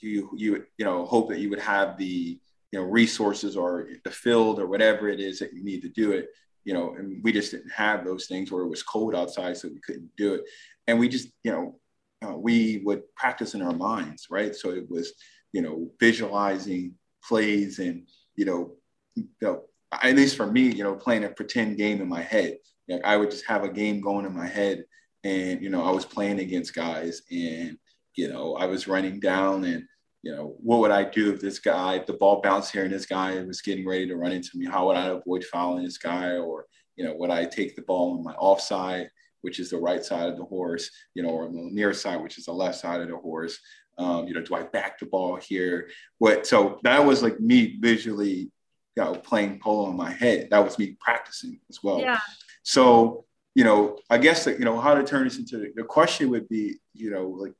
you 0.00 0.30
you 0.36 0.64
you 0.76 0.84
know 0.84 1.04
hope 1.04 1.28
that 1.30 1.38
you 1.38 1.50
would 1.50 1.60
have 1.60 1.96
the 1.96 2.38
you 2.72 2.78
know 2.78 2.82
resources 2.82 3.56
or 3.56 3.88
the 4.04 4.10
field 4.10 4.58
or 4.58 4.66
whatever 4.66 5.08
it 5.08 5.20
is 5.20 5.38
that 5.38 5.52
you 5.52 5.64
need 5.64 5.82
to 5.82 5.88
do 5.88 6.12
it 6.12 6.28
you 6.64 6.74
know, 6.74 6.94
and 6.94 7.22
we 7.22 7.32
just 7.32 7.50
didn't 7.50 7.72
have 7.72 8.04
those 8.04 8.26
things 8.26 8.50
where 8.50 8.62
it 8.62 8.68
was 8.68 8.82
cold 8.82 9.14
outside, 9.14 9.56
so 9.56 9.68
we 9.68 9.80
couldn't 9.80 10.10
do 10.16 10.34
it. 10.34 10.44
And 10.86 10.98
we 10.98 11.08
just, 11.08 11.28
you 11.42 11.52
know, 11.52 11.80
uh, 12.26 12.36
we 12.36 12.82
would 12.84 13.02
practice 13.14 13.54
in 13.54 13.62
our 13.62 13.72
minds, 13.72 14.28
right? 14.30 14.54
So 14.54 14.70
it 14.70 14.88
was, 14.90 15.12
you 15.52 15.62
know, 15.62 15.90
visualizing 16.00 16.94
plays 17.22 17.78
and, 17.78 18.08
you 18.36 18.44
know, 18.44 18.72
you 19.14 19.28
know 19.40 19.62
at 20.02 20.16
least 20.16 20.36
for 20.36 20.46
me, 20.46 20.62
you 20.62 20.82
know, 20.82 20.94
playing 20.94 21.24
a 21.24 21.28
pretend 21.28 21.76
game 21.76 22.00
in 22.00 22.08
my 22.08 22.22
head. 22.22 22.58
Like 22.88 23.04
I 23.04 23.16
would 23.16 23.30
just 23.30 23.46
have 23.46 23.62
a 23.62 23.68
game 23.68 24.00
going 24.00 24.26
in 24.26 24.34
my 24.34 24.46
head 24.46 24.84
and, 25.22 25.62
you 25.62 25.70
know, 25.70 25.84
I 25.84 25.90
was 25.90 26.04
playing 26.04 26.40
against 26.40 26.74
guys 26.74 27.22
and, 27.30 27.78
you 28.16 28.28
know, 28.28 28.56
I 28.56 28.66
was 28.66 28.88
running 28.88 29.20
down 29.20 29.64
and, 29.64 29.86
you 30.24 30.34
know, 30.34 30.56
what 30.62 30.80
would 30.80 30.90
I 30.90 31.04
do 31.04 31.34
if 31.34 31.40
this 31.40 31.58
guy, 31.58 31.98
the 31.98 32.14
ball 32.14 32.40
bounced 32.40 32.72
here 32.72 32.84
and 32.84 32.92
this 32.92 33.04
guy 33.04 33.38
was 33.42 33.60
getting 33.60 33.86
ready 33.86 34.06
to 34.08 34.16
run 34.16 34.32
into 34.32 34.56
me? 34.56 34.64
How 34.64 34.86
would 34.86 34.96
I 34.96 35.08
avoid 35.08 35.44
fouling 35.44 35.84
this 35.84 35.98
guy? 35.98 36.36
Or, 36.38 36.64
you 36.96 37.04
know, 37.04 37.14
would 37.18 37.28
I 37.28 37.44
take 37.44 37.76
the 37.76 37.82
ball 37.82 38.16
on 38.16 38.24
my 38.24 38.32
offside, 38.32 39.10
which 39.42 39.60
is 39.60 39.68
the 39.68 39.76
right 39.76 40.02
side 40.02 40.30
of 40.30 40.38
the 40.38 40.44
horse, 40.44 40.90
you 41.14 41.22
know, 41.22 41.28
or 41.28 41.48
the 41.48 41.68
near 41.70 41.92
side, 41.92 42.22
which 42.22 42.38
is 42.38 42.46
the 42.46 42.52
left 42.52 42.78
side 42.78 43.02
of 43.02 43.08
the 43.08 43.16
horse? 43.18 43.58
Um, 43.98 44.26
you 44.26 44.32
know, 44.32 44.40
do 44.40 44.54
I 44.54 44.62
back 44.62 44.98
the 44.98 45.04
ball 45.04 45.36
here? 45.36 45.90
What? 46.16 46.46
So 46.46 46.80
that 46.84 47.04
was 47.04 47.22
like 47.22 47.38
me 47.38 47.76
visually, 47.78 48.50
you 48.96 49.04
know, 49.04 49.14
playing 49.14 49.60
polo 49.60 49.90
in 49.90 49.96
my 49.96 50.10
head. 50.10 50.48
That 50.50 50.64
was 50.64 50.78
me 50.78 50.96
practicing 51.00 51.60
as 51.68 51.82
well. 51.82 52.00
Yeah. 52.00 52.18
So, 52.62 53.26
you 53.54 53.64
know, 53.64 53.98
I 54.08 54.16
guess 54.16 54.44
that, 54.46 54.58
you 54.58 54.64
know, 54.64 54.80
how 54.80 54.94
to 54.94 55.04
turn 55.04 55.24
this 55.24 55.36
into 55.38 55.70
the 55.76 55.84
question 55.84 56.30
would 56.30 56.48
be, 56.48 56.76
you 56.94 57.10
know, 57.10 57.28
like 57.28 57.52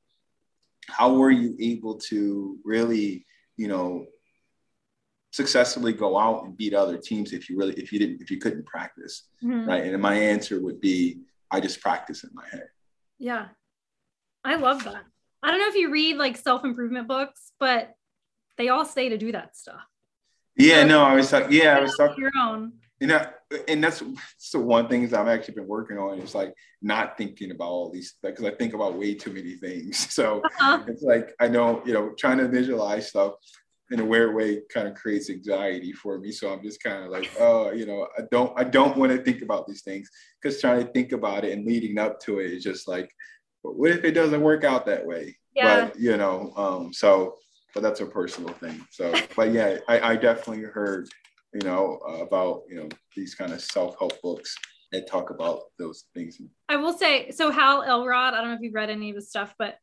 how 0.89 1.15
were 1.15 1.31
you 1.31 1.57
able 1.61 1.97
to 1.97 2.59
really, 2.65 3.27
you 3.57 3.69
know, 3.69 4.07
successfully 5.33 5.93
go 5.93 6.19
out 6.19 6.45
and 6.45 6.57
beat 6.57 6.75
other 6.75 6.97
teams 6.97 7.33
if 7.33 7.51
you 7.51 7.59
really 7.59 7.75
if 7.75 7.93
you 7.93 7.99
didn't 7.99 8.23
if 8.23 8.31
you 8.31 8.39
couldn't 8.39 8.65
practice 8.67 9.27
mm-hmm. 9.43 9.69
right 9.69 9.83
and 9.83 10.01
my 10.01 10.15
answer 10.15 10.63
would 10.63 10.81
be 10.81 11.23
i 11.51 11.59
just 11.59 11.81
practice 11.81 12.23
in 12.23 12.31
my 12.35 12.45
head 12.53 12.69
yeah 13.19 13.47
i 14.45 14.55
love 14.55 14.85
that 14.85 15.03
i 15.43 15.51
don't 15.51 15.59
know 15.59 15.67
if 15.67 15.75
you 15.75 15.91
read 15.91 16.17
like 16.17 16.37
self-improvement 16.37 17.09
books 17.09 17.51
but 17.59 17.97
they 18.57 18.69
all 18.69 18.85
say 18.85 19.09
to 19.09 19.19
do 19.19 19.33
that 19.33 19.57
stuff. 19.57 19.81
Yeah, 20.57 20.83
so, 20.83 20.87
no, 20.87 21.03
I 21.03 21.15
was 21.15 21.31
talking. 21.31 21.53
Yeah, 21.53 21.77
I 21.77 21.81
was 21.81 21.97
talking. 21.97 22.17
Your 22.19 22.31
own. 22.41 22.73
You 23.05 23.09
know, 23.09 23.27
and 23.69 23.85
that's, 23.85 24.01
that's 24.01 24.51
the 24.51 24.61
one 24.61 24.89
thing 24.89 25.07
that 25.07 25.21
I've 25.21 25.29
actually 25.29 25.57
been 25.57 25.67
working 25.67 25.99
on 25.99 26.21
is 26.21 26.35
like 26.35 26.55
not 26.81 27.19
thinking 27.19 27.51
about 27.51 27.69
all 27.69 27.91
these 27.91 28.15
because 28.23 28.47
I 28.47 28.53
think 28.53 28.73
about 28.73 28.97
way 28.97 29.15
too 29.15 29.31
many 29.31 29.57
things. 29.57 30.07
So 30.11 30.41
uh-huh. 30.41 30.85
it's 30.87 31.03
like 31.03 31.35
I 31.39 31.49
know, 31.49 31.83
you 31.85 31.93
know, 31.93 32.15
trying 32.17 32.39
to 32.39 32.49
visualize 32.49 33.11
stuff 33.11 33.35
in 33.91 34.01
a 34.01 34.05
weird 34.07 34.35
way 34.35 34.63
kind 34.73 34.89
of 34.89 34.95
creates 34.95 35.29
anxiety 35.29 35.93
for 35.93 36.19
me. 36.19 36.33
So 36.33 36.51
I'm 36.51 36.63
just 36.63 36.83
kind 36.83 37.05
of 37.05 37.11
like, 37.11 37.31
oh, 37.39 37.73
you 37.73 37.85
know, 37.85 38.09
I 38.17 38.23
don't 38.31 38.59
I 38.59 38.65
don't 38.65 38.97
want 38.97 39.13
to 39.13 39.23
think 39.23 39.43
about 39.43 39.67
these 39.67 39.83
things 39.83 40.09
because 40.41 40.59
trying 40.59 40.87
to 40.87 40.91
think 40.91 41.13
about 41.13 41.45
it 41.45 41.53
and 41.53 41.67
leading 41.67 41.99
up 41.99 42.21
to 42.21 42.39
it 42.39 42.53
is 42.53 42.65
just 42.65 42.89
like, 42.89 43.15
what 43.61 43.91
if 43.91 44.03
it 44.03 44.13
doesn't 44.13 44.41
work 44.41 44.65
out 44.65 44.87
that 44.87 45.05
way? 45.05 45.37
Yeah. 45.55 45.89
But 45.89 46.01
you 46.01 46.17
know, 46.17 46.55
um, 46.57 46.95
so 46.95 47.37
but 47.75 47.83
that's 47.83 48.01
a 48.01 48.07
personal 48.07 48.55
thing. 48.55 48.87
So, 48.91 49.13
but 49.37 49.53
yeah, 49.53 49.79
I, 49.89 50.13
I 50.13 50.17
definitely 50.17 50.63
heard, 50.63 51.09
you 51.55 51.61
know, 51.61 52.01
uh, 52.07 52.25
about 52.25 52.63
you 52.69 52.77
know 52.77 52.89
these 53.17 53.35
kind 53.35 53.53
of 53.53 53.61
self 53.61 53.97
help 53.99 54.21
books 54.23 54.57
that 54.93 55.09
talk 55.09 55.31
about 55.31 55.61
those 55.79 56.05
things. 56.15 56.41
I 56.69 56.77
will 56.77 56.93
say, 56.93 57.31
so 57.31 57.51
Hal 57.51 57.83
Elrod, 57.83 58.35
I 58.35 58.41
don't 58.41 58.51
know 58.51 58.55
if 58.55 58.61
you've 58.61 58.75
read 58.75 58.91
any 58.91 59.11
of 59.11 59.17
his 59.17 59.29
stuff, 59.29 59.55
but 59.59 59.77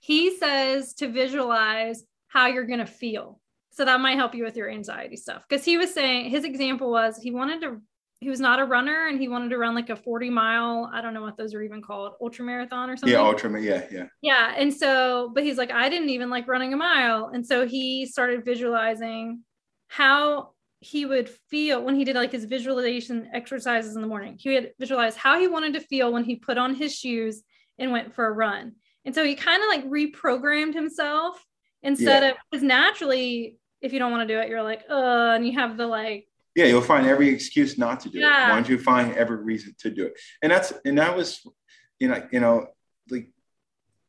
he 0.00 0.36
says 0.36 0.94
to 0.94 1.08
visualize 1.08 2.04
how 2.28 2.46
you're 2.46 2.66
going 2.66 2.80
to 2.80 2.86
feel. 2.86 3.40
So 3.72 3.84
that 3.84 4.00
might 4.00 4.16
help 4.16 4.34
you 4.34 4.44
with 4.44 4.56
your 4.56 4.70
anxiety 4.70 5.16
stuff. 5.16 5.44
Because 5.48 5.64
he 5.64 5.76
was 5.76 5.92
saying 5.94 6.30
his 6.30 6.44
example 6.44 6.90
was 6.90 7.16
he 7.16 7.30
wanted 7.30 7.60
to 7.62 7.80
he 8.20 8.28
was 8.28 8.40
not 8.40 8.60
a 8.60 8.64
runner 8.64 9.06
and 9.08 9.18
he 9.18 9.28
wanted 9.28 9.48
to 9.48 9.56
run 9.56 9.74
like 9.74 9.88
a 9.88 9.96
40 9.96 10.30
mile 10.30 10.90
i 10.92 11.00
don't 11.00 11.14
know 11.14 11.22
what 11.22 11.36
those 11.38 11.54
are 11.54 11.62
even 11.62 11.80
called 11.80 12.12
ultra 12.20 12.44
marathon 12.44 12.90
or 12.90 12.96
something 12.96 13.14
yeah 13.14 13.24
ultra 13.24 13.60
yeah 13.60 13.86
yeah 13.90 14.06
yeah 14.20 14.54
and 14.56 14.72
so 14.72 15.30
but 15.34 15.42
he's 15.42 15.56
like 15.56 15.70
i 15.70 15.88
didn't 15.88 16.10
even 16.10 16.28
like 16.28 16.46
running 16.46 16.74
a 16.74 16.76
mile 16.76 17.30
and 17.32 17.46
so 17.46 17.66
he 17.66 18.06
started 18.06 18.44
visualizing 18.44 19.40
how 19.88 20.50
he 20.80 21.04
would 21.04 21.28
feel 21.50 21.82
when 21.82 21.94
he 21.94 22.04
did 22.04 22.16
like 22.16 22.32
his 22.32 22.44
visualization 22.44 23.28
exercises 23.32 23.94
in 23.94 24.02
the 24.02 24.08
morning 24.08 24.36
he 24.38 24.54
would 24.54 24.72
visualize 24.78 25.16
how 25.16 25.38
he 25.38 25.46
wanted 25.46 25.74
to 25.74 25.80
feel 25.80 26.12
when 26.12 26.24
he 26.24 26.36
put 26.36 26.58
on 26.58 26.74
his 26.74 26.94
shoes 26.94 27.42
and 27.78 27.92
went 27.92 28.14
for 28.14 28.26
a 28.26 28.32
run 28.32 28.72
and 29.04 29.14
so 29.14 29.24
he 29.24 29.34
kind 29.34 29.62
of 29.62 29.68
like 29.68 29.88
reprogrammed 29.90 30.74
himself 30.74 31.44
instead 31.82 32.22
yeah. 32.22 32.30
of 32.30 32.36
because 32.50 32.62
naturally 32.62 33.58
if 33.80 33.92
you 33.92 33.98
don't 33.98 34.10
want 34.10 34.26
to 34.26 34.34
do 34.34 34.40
it 34.40 34.48
you're 34.48 34.62
like 34.62 34.82
uh 34.90 35.32
and 35.34 35.46
you 35.46 35.52
have 35.52 35.76
the 35.76 35.86
like 35.86 36.26
yeah, 36.56 36.64
you'll 36.64 36.82
find 36.82 37.06
every 37.06 37.28
excuse 37.28 37.78
not 37.78 38.00
to 38.00 38.10
do 38.10 38.18
yeah. 38.18 38.46
it. 38.46 38.50
Why 38.50 38.54
don't 38.56 38.68
you 38.68 38.78
find 38.78 39.14
every 39.14 39.36
reason 39.36 39.74
to 39.78 39.90
do 39.90 40.06
it? 40.06 40.14
And 40.42 40.50
that's 40.50 40.72
and 40.84 40.98
that 40.98 41.16
was, 41.16 41.46
you 41.98 42.08
know, 42.08 42.26
you 42.32 42.40
know, 42.40 42.66
like 43.08 43.30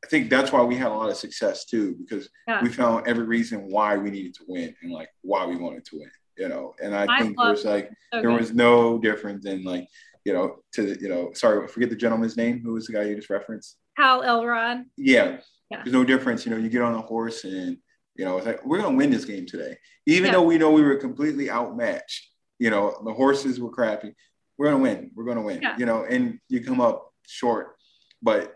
I 0.03 0.07
think 0.07 0.29
that's 0.29 0.51
why 0.51 0.61
we 0.63 0.75
had 0.75 0.87
a 0.87 0.95
lot 0.95 1.09
of 1.09 1.17
success 1.17 1.65
too, 1.65 1.95
because 1.95 2.29
yeah. 2.47 2.61
we 2.63 2.69
found 2.69 3.07
every 3.07 3.25
reason 3.25 3.69
why 3.69 3.97
we 3.97 4.09
needed 4.09 4.33
to 4.35 4.43
win 4.47 4.75
and 4.81 4.91
like 4.91 5.09
why 5.21 5.45
we 5.45 5.55
wanted 5.55 5.85
to 5.85 5.99
win, 5.99 6.11
you 6.37 6.49
know. 6.49 6.73
And 6.81 6.95
I, 6.95 7.05
I 7.09 7.19
think 7.19 7.37
there's 7.37 7.65
like 7.65 7.89
there 8.11 8.31
was 8.31 8.53
no 8.53 8.97
difference 8.97 9.45
in 9.45 9.63
like, 9.63 9.87
you 10.25 10.33
know, 10.33 10.57
to 10.73 10.97
you 11.01 11.09
know, 11.09 11.31
sorry, 11.33 11.67
forget 11.67 11.89
the 11.89 11.95
gentleman's 11.95 12.37
name. 12.37 12.61
Who 12.63 12.73
was 12.73 12.87
the 12.87 12.93
guy 12.93 13.03
you 13.03 13.15
just 13.15 13.29
referenced? 13.29 13.77
Hal 13.97 14.23
Elrod. 14.23 14.85
Yeah. 14.97 15.37
yeah. 15.69 15.81
There's 15.83 15.93
no 15.93 16.03
difference. 16.03 16.45
You 16.45 16.51
know, 16.51 16.57
you 16.57 16.69
get 16.69 16.81
on 16.81 16.95
a 16.95 17.01
horse 17.01 17.43
and 17.43 17.77
you 18.15 18.25
know, 18.25 18.37
it's 18.37 18.45
like 18.45 18.65
we're 18.65 18.81
gonna 18.81 18.97
win 18.97 19.09
this 19.09 19.25
game 19.25 19.45
today, 19.45 19.77
even 20.05 20.27
yeah. 20.27 20.31
though 20.33 20.43
we 20.43 20.57
know 20.57 20.71
we 20.71 20.83
were 20.83 20.97
completely 20.97 21.49
outmatched 21.49 22.31
you 22.61 22.69
know, 22.69 22.95
the 23.03 23.11
horses 23.11 23.59
were 23.59 23.71
crappy. 23.71 24.13
We're 24.55 24.67
gonna 24.67 24.83
win. 24.83 25.09
We're 25.15 25.25
gonna 25.25 25.41
win. 25.41 25.63
Yeah. 25.63 25.75
You 25.79 25.87
know, 25.87 26.05
and 26.07 26.39
you 26.47 26.63
come 26.63 26.79
up 26.79 27.11
short, 27.25 27.75
but 28.21 28.55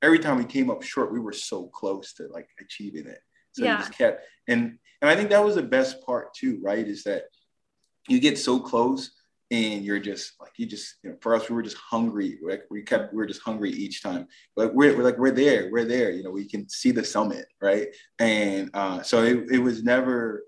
every 0.00 0.18
time 0.18 0.38
we 0.38 0.46
came 0.46 0.70
up 0.70 0.82
short, 0.82 1.12
we 1.12 1.20
were 1.20 1.34
so 1.34 1.66
close 1.66 2.14
to 2.14 2.28
like 2.28 2.48
achieving 2.58 3.06
it. 3.06 3.18
So 3.52 3.64
yeah. 3.64 3.72
you 3.72 3.78
just 3.80 3.98
kept 3.98 4.24
and 4.48 4.78
and 5.00 5.10
I 5.10 5.16
think 5.16 5.30
that 5.30 5.44
was 5.44 5.54
the 5.54 5.62
best 5.62 6.04
part 6.04 6.34
too, 6.34 6.60
right? 6.62 6.86
Is 6.86 7.04
that 7.04 7.24
you 8.08 8.20
get 8.20 8.38
so 8.38 8.58
close 8.58 9.12
and 9.50 9.84
you're 9.84 10.00
just 10.00 10.32
like 10.40 10.52
you 10.58 10.66
just 10.66 10.96
you 11.02 11.10
know 11.10 11.16
for 11.20 11.34
us 11.34 11.48
we 11.48 11.54
were 11.54 11.62
just 11.62 11.76
hungry 11.76 12.38
like 12.46 12.64
we 12.70 12.82
kept 12.82 13.14
we 13.14 13.16
were 13.16 13.26
just 13.26 13.40
hungry 13.40 13.70
each 13.70 14.02
time 14.02 14.26
but 14.54 14.74
we're, 14.74 14.94
we're 14.94 15.02
like 15.02 15.16
we're 15.16 15.30
there 15.30 15.70
we're 15.72 15.86
there 15.86 16.10
you 16.10 16.22
know 16.22 16.30
we 16.30 16.46
can 16.46 16.68
see 16.68 16.90
the 16.90 17.02
summit 17.02 17.46
right 17.62 17.88
and 18.18 18.68
uh, 18.74 19.00
so 19.00 19.22
it, 19.22 19.50
it 19.50 19.58
was 19.58 19.82
never 19.82 20.42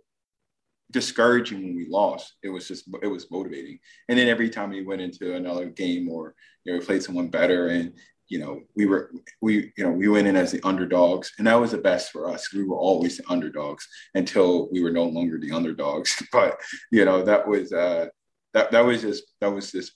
discouraging 0.91 1.63
when 1.63 1.77
we 1.77 1.87
lost. 1.89 2.35
It 2.43 2.49
was 2.49 2.67
just 2.67 2.89
it 3.03 3.07
was 3.07 3.31
motivating. 3.31 3.79
And 4.09 4.19
then 4.19 4.29
every 4.29 4.51
time 4.51 4.71
we 4.71 4.83
went 4.85 5.01
into 5.01 5.35
another 5.35 5.67
game 5.67 6.09
or 6.09 6.35
you 6.65 6.73
know 6.73 6.79
we 6.79 6.85
played 6.85 7.03
someone 7.03 7.29
better 7.29 7.69
and 7.69 7.93
you 8.31 8.39
know 8.39 8.63
we 8.77 8.87
were 8.87 9.11
we 9.43 9.73
you 9.77 9.85
know 9.85 9.91
we 9.91 10.09
went 10.09 10.27
in 10.27 10.37
as 10.37 10.53
the 10.53 10.63
underdogs 10.63 11.33
and 11.37 11.47
that 11.47 11.61
was 11.61 11.73
the 11.73 11.79
best 11.79 12.11
for 12.13 12.31
us. 12.31 12.55
We 12.55 12.65
were 12.65 12.79
always 12.79 13.19
the 13.19 13.25
underdogs 13.29 13.87
until 14.15 14.71
we 14.71 14.83
were 14.83 14.93
no 14.93 15.05
longer 15.05 15.39
the 15.39 15.51
underdogs. 15.51 16.23
but 16.33 16.57
you 16.91 17.05
know 17.05 17.23
that 17.23 17.47
was 17.47 17.73
uh 17.73 18.07
that 18.55 18.71
that 18.71 18.85
was 18.85 19.03
just 19.03 19.25
that 19.41 19.53
was 19.53 19.73
just 19.73 19.93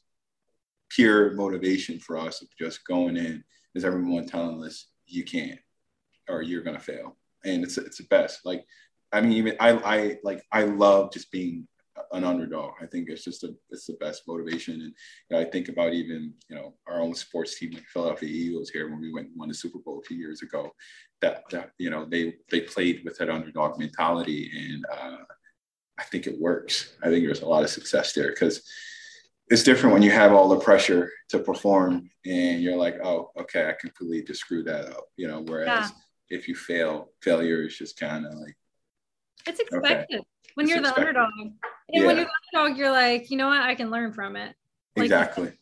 pure 0.90 1.32
motivation 1.34 1.98
for 1.98 2.18
us 2.18 2.42
of 2.42 2.48
just 2.58 2.86
going 2.86 3.16
in 3.16 3.42
is 3.74 3.84
everyone 3.84 4.26
telling 4.26 4.62
us 4.64 4.88
you 5.06 5.24
can't 5.24 5.60
or 6.28 6.42
you're 6.42 6.62
gonna 6.62 6.80
fail. 6.80 7.16
And 7.44 7.62
it's 7.62 7.78
it's 7.78 7.98
the 7.98 8.04
best. 8.04 8.44
Like 8.44 8.64
I 9.12 9.20
mean, 9.20 9.32
even 9.34 9.56
I, 9.60 9.70
I 9.70 10.16
like 10.24 10.42
I 10.50 10.64
love 10.64 11.12
just 11.12 11.30
being 11.30 11.68
an 12.14 12.24
underdog. 12.24 12.72
I 12.80 12.86
think 12.86 13.08
it's 13.08 13.24
just 13.24 13.44
a 13.44 13.54
it's 13.70 13.86
the 13.86 13.94
best 13.94 14.22
motivation. 14.26 14.74
And 14.74 14.82
you 14.82 15.30
know, 15.30 15.40
I 15.40 15.44
think 15.44 15.68
about 15.68 15.92
even 15.92 16.32
you 16.48 16.56
know 16.56 16.74
our 16.86 17.00
own 17.00 17.14
sports 17.14 17.58
team, 17.58 17.72
like 17.72 17.84
Philadelphia 17.92 18.28
Eagles, 18.28 18.70
here 18.70 18.90
when 18.90 19.00
we 19.00 19.12
went 19.12 19.28
and 19.28 19.36
won 19.36 19.48
the 19.48 19.54
Super 19.54 19.78
Bowl 19.78 20.00
a 20.00 20.06
few 20.06 20.16
years 20.16 20.42
ago. 20.42 20.70
That 21.20 21.42
that 21.50 21.70
you 21.78 21.90
know 21.90 22.06
they 22.08 22.34
they 22.50 22.60
played 22.60 23.02
with 23.04 23.18
that 23.18 23.30
underdog 23.30 23.78
mentality, 23.78 24.50
and 24.56 24.84
uh, 24.92 25.24
I 25.98 26.04
think 26.04 26.26
it 26.26 26.40
works. 26.40 26.94
I 27.02 27.08
think 27.08 27.24
there's 27.24 27.42
a 27.42 27.48
lot 27.48 27.64
of 27.64 27.70
success 27.70 28.12
there 28.12 28.30
because 28.30 28.62
it's 29.48 29.62
different 29.62 29.92
when 29.92 30.02
you 30.02 30.10
have 30.10 30.32
all 30.32 30.48
the 30.48 30.60
pressure 30.60 31.10
to 31.30 31.38
perform, 31.38 32.10
and 32.24 32.62
you're 32.62 32.76
like, 32.76 32.96
oh, 33.04 33.30
okay, 33.38 33.68
I 33.68 33.74
completely 33.78 34.22
just 34.22 34.40
screwed 34.40 34.66
that 34.66 34.86
up. 34.86 35.04
You 35.16 35.28
know, 35.28 35.42
whereas 35.46 35.90
yeah. 35.90 36.38
if 36.38 36.48
you 36.48 36.54
fail, 36.54 37.10
failure 37.22 37.62
is 37.64 37.76
just 37.76 37.98
kind 37.98 38.26
of 38.26 38.34
like 38.34 38.56
it's 39.46 39.60
expected 39.60 40.20
okay. 40.20 40.26
when 40.54 40.64
it's 40.64 40.70
you're 40.70 40.80
expected. 40.80 41.16
the 41.16 41.20
underdog. 41.20 41.52
And 41.92 42.02
yeah. 42.02 42.06
when 42.06 42.16
you're 42.16 42.26
the 42.26 42.58
underdog, 42.58 42.78
you're 42.78 42.92
like, 42.92 43.30
you 43.30 43.36
know 43.36 43.48
what? 43.48 43.60
I 43.60 43.74
can 43.74 43.90
learn 43.90 44.12
from 44.12 44.36
it. 44.36 44.54
Like, 44.96 45.04
exactly. 45.04 45.52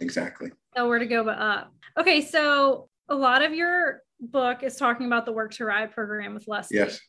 Exactly. 0.00 0.50
Know 0.76 0.88
where 0.88 0.98
to 0.98 1.06
go 1.06 1.24
but 1.24 1.38
up. 1.38 1.72
Okay, 1.98 2.20
so 2.20 2.88
a 3.08 3.14
lot 3.14 3.42
of 3.42 3.54
your 3.54 4.02
book 4.20 4.62
is 4.62 4.76
talking 4.76 5.06
about 5.06 5.26
the 5.26 5.32
Work 5.32 5.52
to 5.54 5.64
Ride 5.64 5.92
program 5.92 6.34
with 6.34 6.46
Lezlie. 6.46 6.72
Yes. 6.72 7.00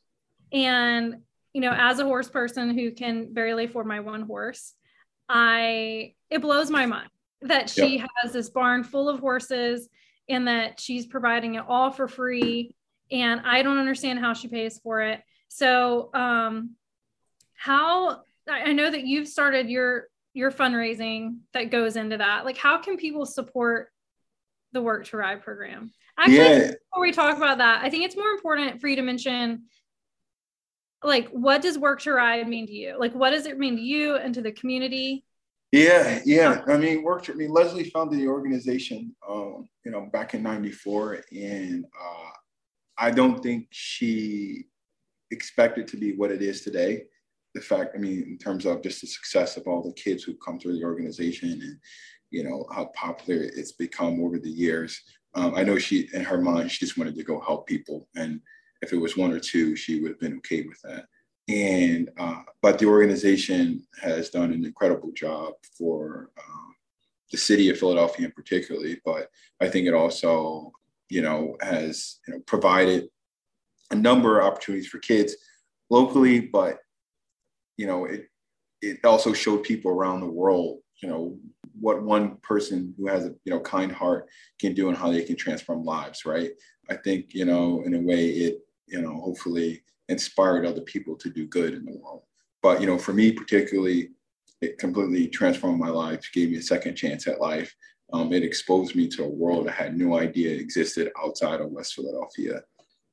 And 0.52 1.18
you 1.54 1.62
know, 1.62 1.74
as 1.74 2.00
a 2.00 2.04
horse 2.04 2.28
person 2.28 2.78
who 2.78 2.92
can 2.92 3.34
barely 3.34 3.64
afford 3.64 3.88
my 3.88 4.02
one 4.02 4.24
horse, 4.24 4.74
I 5.30 6.14
it 6.30 6.42
blows 6.42 6.70
my 6.70 6.86
mind 6.86 7.10
that 7.44 7.70
she 7.70 8.00
yep. 8.00 8.10
has 8.22 8.34
this 8.34 8.50
barn 8.50 8.84
full 8.84 9.08
of 9.08 9.20
horses 9.20 9.88
and 10.28 10.48
that 10.48 10.80
she's 10.80 11.06
providing 11.06 11.56
it 11.56 11.64
all 11.68 11.92
for 11.92 12.08
free. 12.08 12.76
And 13.10 13.42
I 13.46 13.62
don't 13.62 13.78
understand 13.78 14.20
how 14.20 14.34
she 14.34 14.48
pays 14.48 14.80
for 14.80 15.02
it. 15.02 15.22
So, 15.48 16.10
um, 16.14 16.72
how 17.54 18.24
I 18.50 18.74
know 18.74 18.90
that 18.90 19.06
you've 19.06 19.28
started 19.28 19.70
your 19.70 20.08
your 20.34 20.52
fundraising 20.52 21.38
that 21.54 21.72
goes 21.72 21.96
into 21.96 22.18
that. 22.18 22.46
Like, 22.46 22.58
how 22.58 22.78
can 22.80 22.98
people 22.98 23.26
support 23.26 23.90
the 24.74 24.82
Work 24.82 25.06
to 25.08 25.18
Ride 25.18 25.42
program? 25.42 25.92
Actually, 26.18 26.38
yeah. 26.38 26.72
before 26.92 27.02
we 27.02 27.12
talk 27.12 27.38
about 27.38 27.60
that, 27.60 27.84
I 27.84 27.90
think 27.90 28.04
it's 28.04 28.16
more 28.16 28.30
important 28.30 28.82
for 28.82 28.88
you 28.88 28.98
to 28.98 29.02
mention 29.02 29.64
like 31.04 31.30
what 31.30 31.62
does 31.62 31.78
work 31.78 32.02
to 32.02 32.12
ride 32.12 32.48
mean 32.48 32.66
to 32.66 32.74
you 32.74 32.98
like 32.98 33.14
what 33.14 33.30
does 33.30 33.46
it 33.46 33.60
mean 33.60 33.76
to 33.76 33.82
you 33.82 34.16
and 34.16 34.34
to 34.34 34.42
the 34.42 34.52
community 34.54 35.24
yeah 35.72 36.20
yeah 36.26 36.64
i 36.68 36.78
mean 36.78 37.04
work 37.04 37.22
to, 37.22 37.34
i 37.34 37.36
mean 37.36 37.52
Lezlie 37.52 37.92
founded 37.92 38.20
the 38.20 38.28
organization 38.28 39.16
um, 39.30 39.70
you 39.84 39.92
know 39.92 40.10
back 40.12 40.34
in 40.34 40.42
94 40.42 41.22
and 41.32 41.86
uh, 41.86 42.30
i 42.98 43.12
don't 43.12 43.44
think 43.44 43.68
she 43.70 44.66
expected 45.32 45.88
to 45.90 45.98
be 45.98 46.16
what 46.16 46.32
it 46.32 46.42
is 46.42 46.62
today. 46.62 47.04
The 47.56 47.62
fact, 47.62 47.96
I 47.96 47.98
mean, 47.98 48.22
in 48.28 48.38
terms 48.38 48.66
of 48.66 48.84
just 48.84 49.02
the 49.02 49.08
success 49.08 49.58
of 49.58 49.66
all 49.66 49.82
the 49.82 49.94
kids 49.94 50.24
who 50.24 50.36
come 50.36 50.60
through 50.60 50.78
the 50.78 50.84
organization 50.84 51.52
and, 51.52 51.80
you 52.30 52.44
know, 52.44 52.68
how 52.76 52.86
popular 52.94 53.42
it's 53.42 53.72
become 53.72 54.24
over 54.24 54.38
the 54.38 54.50
years. 54.50 55.02
Um, 55.34 55.56
I 55.56 55.64
know 55.64 55.80
she, 55.80 56.10
in 56.14 56.24
her 56.24 56.42
mind, 56.42 56.70
she 56.70 56.86
just 56.86 56.98
wanted 56.98 57.16
to 57.16 57.24
go 57.24 57.40
help 57.40 57.66
people. 57.66 58.08
And 58.16 58.42
if 58.82 58.94
it 58.94 58.98
was 58.98 59.18
one 59.18 59.32
or 59.32 59.40
two, 59.40 59.76
she 59.76 60.02
would 60.02 60.12
have 60.12 60.20
been 60.20 60.38
okay 60.38 60.66
with 60.68 60.82
that. 60.84 61.06
And, 61.48 62.10
uh, 62.18 62.42
but 62.62 62.78
the 62.78 62.88
organization 62.88 63.86
has 64.02 64.30
done 64.30 64.52
an 64.52 64.66
incredible 64.66 65.12
job 65.14 65.54
for 65.78 66.32
um, 66.38 66.76
the 67.32 67.38
city 67.38 67.70
of 67.70 67.80
Philadelphia 67.80 68.26
in 68.26 68.32
particularly, 68.32 69.00
but 69.06 69.30
I 69.62 69.70
think 69.70 69.88
it 69.88 69.94
also, 69.94 70.72
you 71.10 71.22
know, 71.22 71.56
has 71.62 72.20
you 72.28 72.34
know, 72.34 72.40
provided 72.42 73.08
a 73.92 73.96
number 73.96 74.40
of 74.40 74.46
opportunities 74.46 74.88
for 74.88 75.00
kids 75.00 75.36
locally, 75.90 76.40
but 76.40 76.80
you 77.78 77.88
know, 77.88 78.06
it 78.06 78.28
it 78.82 79.04
also 79.04 79.34
showed 79.34 79.64
people 79.64 79.92
around 79.92 80.22
the 80.22 80.28
world, 80.28 80.80
you 81.02 81.10
know, 81.10 81.38
what 81.80 82.04
one 82.04 82.38
person 82.38 82.94
who 82.98 83.08
has 83.08 83.26
a 83.26 83.36
you 83.44 83.52
know 83.54 83.60
kind 83.60 83.92
heart 83.92 84.28
can 84.60 84.74
do 84.74 84.90
and 84.90 84.98
how 84.98 85.12
they 85.12 85.24
can 85.24 85.36
transform 85.36 85.84
lives, 85.84 86.26
right? 86.26 86.52
I 86.90 86.96
think 86.96 87.34
you 87.34 87.46
know, 87.46 87.84
in 87.86 87.96
a 87.96 88.00
way, 88.00 88.30
it 88.30 88.60
you 88.88 89.02
know, 89.02 89.16
hopefully 89.20 89.84
inspired 90.10 90.66
other 90.66 90.82
people 90.82 91.16
to 91.16 91.30
do 91.30 91.48
good 91.48 91.74
in 91.74 91.86
the 91.86 91.98
world. 91.98 92.24
But 92.62 92.82
you 92.82 92.88
know, 92.88 92.98
for 92.98 93.14
me 93.14 93.32
particularly, 93.32 94.12
it 94.62 94.78
completely 94.78 95.28
transformed 95.28 95.80
my 95.80 95.90
life, 95.90 96.30
gave 96.34 96.52
me 96.52 96.58
a 96.58 96.62
second 96.62 96.96
chance 96.96 97.28
at 97.28 97.42
life. 97.42 97.76
Um, 98.14 98.32
it 98.34 98.44
exposed 98.44 98.96
me 98.96 99.08
to 99.10 99.24
a 99.24 99.30
world 99.30 99.68
I 99.68 99.72
had 99.72 99.98
no 99.98 100.18
idea 100.18 100.56
existed 100.56 101.12
outside 101.22 101.60
of 101.60 101.72
West 101.72 101.96
Philadelphia, 101.96 102.62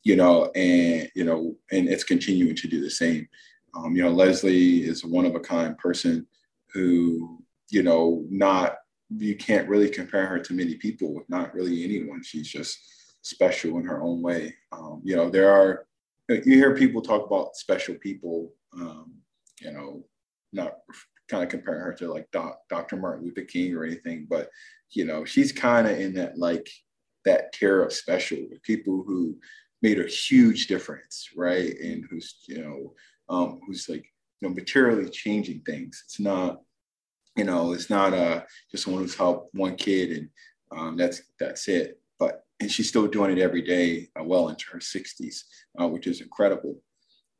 you 0.05 0.17
know, 0.17 0.51
and 0.55 1.11
you 1.15 1.25
know, 1.25 1.57
and 1.71 1.89
it's 1.89 2.05
continuing 2.05 2.57
to 2.57 2.69
do 2.69 2.81
the 2.81 2.91
same. 2.91 3.27
Um, 3.75 3.97
you 3.97 4.03
know, 4.03 4.13
Lezlie 4.15 4.83
is 4.83 5.05
a 5.05 5.09
one 5.09 5.27
of 5.27 5.35
a 5.35 5.41
kind 5.41 5.77
person 5.79 6.27
who, 6.73 7.43
you 7.71 7.83
know, 7.83 8.25
not 8.31 8.77
you 9.19 9.37
can't 9.37 9.69
really 9.69 9.91
compare 9.91 10.27
her 10.27 10.39
to 10.39 10.55
many 10.55 10.77
people, 10.77 11.23
not 11.29 11.55
really 11.55 11.85
anyone. 11.85 12.23
She's 12.23 12.49
just 12.49 12.79
special 13.23 13.79
in 13.79 13.85
her 13.85 14.03
own 14.03 14.23
way. 14.23 14.55
Um, 14.73 15.01
you 15.05 15.17
know, 15.17 15.31
there 15.31 15.53
are 15.53 15.87
you 16.29 16.57
hear 16.57 16.75
people 16.75 17.03
talk 17.03 17.27
about 17.27 17.57
special 17.57 17.95
people, 17.97 18.53
um, 18.75 19.13
you 19.61 19.73
know, 19.73 20.05
not 20.53 20.79
kind 21.29 21.43
of 21.43 21.51
comparing 21.51 21.83
her 21.83 21.93
to 21.95 22.13
like 22.13 22.31
Doc, 22.31 22.61
Dr. 22.69 22.97
Martin 22.97 23.25
Luther 23.25 23.43
King 23.43 23.75
or 23.75 23.85
anything, 23.85 24.27
but 24.29 24.49
you 24.91 25.05
know, 25.05 25.25
she's 25.25 25.53
kind 25.53 25.87
of 25.87 25.99
in 25.99 26.15
that 26.15 26.39
like 26.39 26.69
that 27.25 27.53
tier 27.53 27.83
of 27.83 27.93
special 27.93 28.39
people 28.63 29.03
who 29.07 29.37
made 29.81 30.01
a 30.01 30.07
huge 30.07 30.67
difference, 30.67 31.31
right? 31.37 31.75
And 31.81 32.05
who's 32.11 32.37
you 32.49 32.63
know, 32.63 32.95
um, 33.33 33.61
who's 33.67 33.89
like 33.89 34.05
you 34.41 34.49
know 34.49 34.55
materially 34.55 35.09
changing 35.09 35.61
things. 35.61 36.03
It's 36.07 36.21
not, 36.21 36.61
you 37.37 37.45
know, 37.45 37.73
it's 37.73 37.91
not 37.91 38.13
uh, 38.13 38.43
just 38.71 38.85
someone 38.85 39.03
who's 39.03 39.17
helped 39.17 39.55
one 39.55 39.77
kid 39.77 40.11
and 40.13 40.29
um, 40.71 40.97
that's 40.97 41.23
that's 41.41 41.69
it. 41.69 42.01
But 42.19 42.45
and 42.61 42.71
she's 42.71 42.89
still 42.89 43.07
doing 43.09 43.37
it 43.37 43.43
every 43.43 43.63
day, 43.63 44.09
uh, 44.19 44.25
well 44.25 44.49
into 44.49 44.67
her 44.73 44.79
60s, 44.79 45.43
uh, 45.81 45.89
which 45.89 46.07
is 46.07 46.21
incredible. 46.21 46.77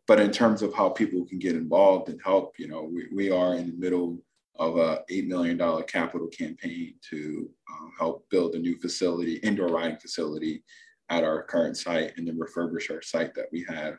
But 0.09 0.21
in 0.21 0.33
terms 0.33 0.63
of 0.63 0.75
how 0.75 0.89
people 0.89 1.25
can 1.25 1.39
get 1.39 1.55
involved 1.55 2.09
and 2.09 2.21
help, 2.25 2.55
you 2.59 2.69
know, 2.69 2.83
we, 2.83 3.07
we 3.15 3.31
are 3.31 3.55
in 3.55 3.69
the 3.69 3.77
middle 3.77 4.19
of 4.57 4.77
a 4.77 5.03
$8 5.11 5.29
million 5.29 5.59
capital 5.85 6.27
campaign 6.27 6.95
to 7.11 7.49
uh, 7.71 7.87
help 7.99 8.29
build 8.29 8.55
a 8.55 8.59
new 8.59 8.79
facility, 8.79 9.37
indoor 9.37 9.69
riding 9.69 9.97
facility 9.97 10.65
at 11.09 11.25
our 11.25 11.45
current 11.45 11.77
site 11.77 12.13
and 12.17 12.27
then 12.27 12.39
refurbish 12.39 12.91
our 12.91 13.01
site 13.01 13.33
that 13.35 13.47
we 13.53 13.65
have 13.69 13.97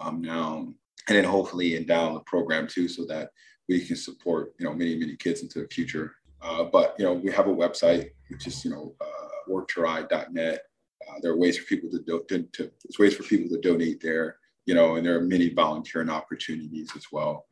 um, 0.00 0.20
now. 0.20 0.68
And 1.10 1.16
then 1.16 1.24
hopefully 1.24 1.76
endow 1.76 2.14
the 2.14 2.20
program 2.20 2.68
too, 2.68 2.86
so 2.86 3.04
that 3.06 3.30
we 3.68 3.84
can 3.84 3.96
support, 3.96 4.54
you 4.60 4.64
know, 4.64 4.72
many, 4.72 4.96
many 4.96 5.16
kids 5.16 5.42
into 5.42 5.60
the 5.60 5.66
future. 5.66 6.14
Uh, 6.40 6.62
but, 6.62 6.94
you 7.00 7.04
know, 7.04 7.12
we 7.12 7.32
have 7.32 7.48
a 7.48 7.52
website, 7.52 8.10
which 8.28 8.46
is, 8.46 8.64
you 8.64 8.70
know, 8.70 8.94
uh, 9.00 9.50
worktoride.net. 9.50 10.60
Uh, 11.08 11.14
there 11.20 11.32
are 11.32 11.36
ways 11.36 11.58
for 11.58 11.64
people 11.64 11.90
to, 11.90 11.98
do, 11.98 12.22
to, 12.28 12.44
to, 12.52 12.70
there's 12.84 12.98
ways 13.00 13.16
for 13.16 13.24
people 13.24 13.48
to 13.48 13.60
donate 13.60 14.00
there, 14.00 14.36
you 14.66 14.74
know, 14.74 14.94
and 14.94 15.04
there 15.04 15.16
are 15.16 15.22
many 15.22 15.52
volunteering 15.52 16.08
opportunities 16.08 16.90
as 16.94 17.06
well. 17.10 17.46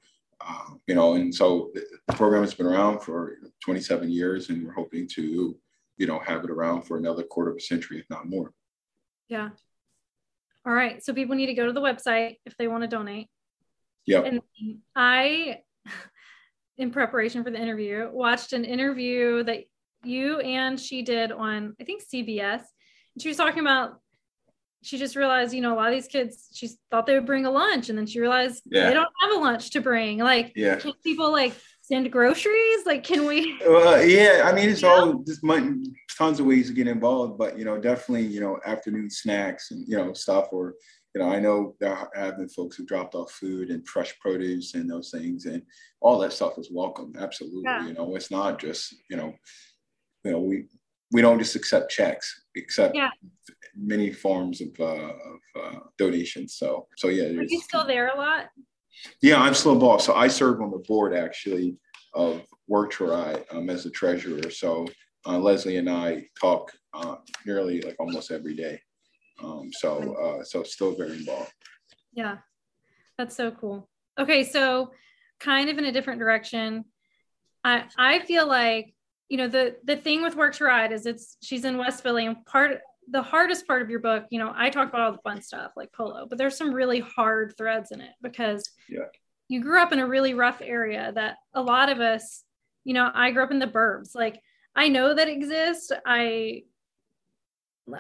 Um, 0.47 0.81
you 0.87 0.95
know, 0.95 1.15
and 1.15 1.35
so 1.35 1.73
the 1.75 2.15
program 2.15 2.43
has 2.43 2.55
been 2.55 2.67
around 2.67 3.01
for 3.01 3.39
27 3.65 4.09
years, 4.09 4.51
and 4.51 4.65
we're 4.65 4.73
hoping 4.73 5.09
to, 5.15 5.57
you 5.97 6.07
know, 6.07 6.21
have 6.21 6.45
it 6.45 6.51
around 6.51 6.83
for 6.83 6.97
another 6.97 7.25
quarter 7.25 7.51
of 7.51 7.57
a 7.57 7.61
century, 7.61 7.99
if 7.99 8.09
not 8.09 8.29
more. 8.29 8.53
Yeah. 9.29 9.49
All 10.65 10.73
right. 10.73 11.03
So 11.03 11.13
people 11.13 11.35
need 11.35 11.47
to 11.47 11.55
go 11.55 11.67
to 11.67 11.73
the 11.73 11.81
website 11.81 12.37
if 12.47 12.57
they 12.57 12.69
want 12.69 12.85
to 12.85 12.89
donate. 12.89 13.29
Yeah. 14.07 14.23
And 14.23 14.41
I, 14.97 15.61
in 16.77 16.91
preparation 16.91 17.45
for 17.45 17.51
the 17.51 17.61
interview, 17.61 18.09
watched 18.13 18.53
an 18.53 18.65
interview 18.65 19.43
that 19.45 19.65
you 20.05 20.41
and 20.41 20.79
she 20.79 21.03
did 21.03 21.33
on 21.33 21.75
I 21.81 21.85
think 21.85 22.03
CBS. 22.03 22.63
And 23.15 23.23
she 23.23 23.29
was 23.29 23.37
talking 23.37 23.61
about 23.61 24.01
she 24.83 24.97
just 24.97 25.17
realized, 25.17 25.53
you 25.53 25.61
know, 25.61 25.75
a 25.75 25.77
lot 25.77 25.89
of 25.89 25.95
these 25.95 26.07
kids, 26.07 26.49
she 26.55 26.69
thought 26.91 27.05
they 27.07 27.15
would 27.15 27.27
bring 27.27 27.47
a 27.47 27.51
lunch, 27.51 27.89
and 27.89 27.99
then 27.99 28.07
she 28.07 28.21
realized 28.21 28.63
yeah. 28.67 28.89
they 28.89 28.95
don't 28.95 29.09
have 29.21 29.33
a 29.33 29.41
lunch 29.41 29.71
to 29.71 29.81
bring. 29.81 30.19
Like, 30.19 30.53
yeah. 30.55 30.77
can 30.77 30.93
people 31.03 31.33
like 31.33 31.53
send 31.83 32.11
groceries? 32.13 32.87
Like, 32.87 33.03
can 33.03 33.27
we? 33.27 33.59
Yeah, 33.61 34.43
I 34.45 34.53
mean, 34.53 34.69
it's 34.69 34.85
all 34.85 35.25
just 35.25 35.45
tons 36.17 36.41
of 36.41 36.47
ways 36.47 36.69
to 36.69 36.75
get 36.75 36.87
involved, 36.87 37.39
but 37.39 37.59
you 37.59 37.65
know, 37.65 37.79
definitely, 37.79 38.27
you 38.27 38.41
know, 38.41 38.59
afternoon 38.65 39.11
snacks 39.11 39.71
and 39.73 39.87
you 39.89 39.97
know 39.97 40.13
stuff, 40.13 40.49
or 40.53 40.75
you 41.19 41.25
know, 41.25 41.33
I 41.33 41.41
know 41.41 41.75
there 41.81 42.09
have 42.15 42.37
been 42.37 42.49
folks 42.49 42.77
who 42.77 42.87
dropped 42.87 43.15
off 43.15 43.33
food 43.33 43.71
and 43.71 43.87
fresh 43.87 44.19
produce 44.21 44.75
and 44.75 44.89
those 44.89 45.11
things, 45.11 45.47
and 45.47 45.63
all 46.01 46.19
that 46.21 46.33
stuff 46.33 46.59
is 46.59 46.71
welcome. 46.73 47.13
Absolutely, 47.19 47.63
yeah. 47.65 47.87
you 47.87 47.95
know, 47.95 48.15
it's 48.15 48.31
not 48.31 48.61
just 48.61 48.95
you 49.11 49.17
know 49.17 49.35
you 50.25 50.33
know, 50.33 50.41
we 50.41 50.65
we 51.13 51.23
don't 51.23 51.39
just 51.39 51.57
accept 51.57 51.91
checks, 51.91 52.45
accept 52.57 52.95
yeah. 52.95 53.09
many 53.75 54.13
forms 54.13 54.61
of, 54.61 54.69
uh, 54.79 54.85
of 54.85 55.41
uh, 55.59 55.79
donations. 55.97 56.57
So, 56.57 56.87
so 56.99 57.09
yeah. 57.09 57.25
Are 57.25 57.45
you 57.49 57.61
still 57.63 57.87
there 57.87 58.09
a 58.09 58.17
lot? 58.19 58.49
Yeah, 59.23 59.41
I'm 59.41 59.55
still 59.55 59.73
involved. 59.73 60.03
So 60.03 60.15
I 60.15 60.29
serve 60.29 60.61
on 60.61 60.71
the 60.71 60.85
board 60.87 61.15
actually 61.15 61.79
of 62.15 62.43
Work 62.67 63.01
Ride 63.01 63.45
um, 63.51 63.71
as 63.71 63.85
the 63.85 63.91
treasurer. 63.91 64.51
So 64.51 64.87
uh, 65.25 65.39
Lezlie 65.39 65.79
and 65.79 65.89
I 65.89 66.25
talk 66.39 66.71
uh, 66.93 67.17
nearly 67.47 67.81
like 67.81 67.97
almost 67.99 68.31
every 68.31 68.55
day. 68.55 68.79
Um, 69.43 69.71
so, 69.73 70.15
uh, 70.15 70.45
so 70.45 70.63
still 70.63 70.95
very 70.95 71.13
involved. 71.13 71.53
Yeah, 72.13 72.39
that's 73.17 73.37
so 73.37 73.51
cool. 73.51 73.89
Okay, 74.19 74.45
so 74.45 74.93
kind 75.39 75.71
of 75.71 75.79
in 75.79 75.85
a 75.85 75.93
different 75.93 76.19
direction. 76.19 76.85
I 77.65 77.85
I 77.97 78.19
feel 78.21 78.47
like 78.47 78.95
you 79.29 79.37
know 79.37 79.49
the 79.49 79.77
the 79.85 79.97
thing 79.97 80.23
with 80.23 80.37
work 80.37 80.55
to 80.57 80.65
ride 80.65 80.93
is 80.93 81.07
it's 81.07 81.37
she's 81.43 81.65
in 81.65 81.77
west 81.77 82.03
philly 82.03 82.27
and 82.27 82.45
part 82.47 82.81
the 83.11 83.23
hardest 83.23 83.67
part 83.67 83.83
of 83.83 83.91
your 83.91 84.01
book 84.01 84.25
you 84.31 84.39
know 84.39 84.53
i 84.57 84.71
talk 84.71 84.89
about 84.89 85.01
all 85.01 85.13
the 85.13 85.19
fun 85.19 85.41
stuff 85.43 85.73
like 85.77 85.93
polo 85.93 86.27
but 86.29 86.39
there's 86.39 86.57
some 86.57 86.73
really 86.73 87.01
hard 87.01 87.55
threads 87.57 87.91
in 87.93 88.01
it 88.01 88.13
because 88.23 88.71
yeah. 88.89 89.05
you 89.49 89.63
grew 89.63 89.81
up 89.81 89.93
in 89.93 89.99
a 89.99 90.07
really 90.07 90.35
rough 90.35 90.61
area 90.63 91.13
that 91.15 91.37
a 91.55 91.63
lot 91.63 91.91
of 91.91 92.01
us 92.01 92.45
you 92.85 92.95
know 92.95 93.11
i 93.15 93.31
grew 93.31 93.43
up 93.43 93.51
in 93.51 93.59
the 93.59 93.67
burbs 93.67 94.15
like 94.15 94.41
i 94.75 94.89
know 94.89 95.15
that 95.15 95.29
exists 95.29 95.93
i 96.07 96.63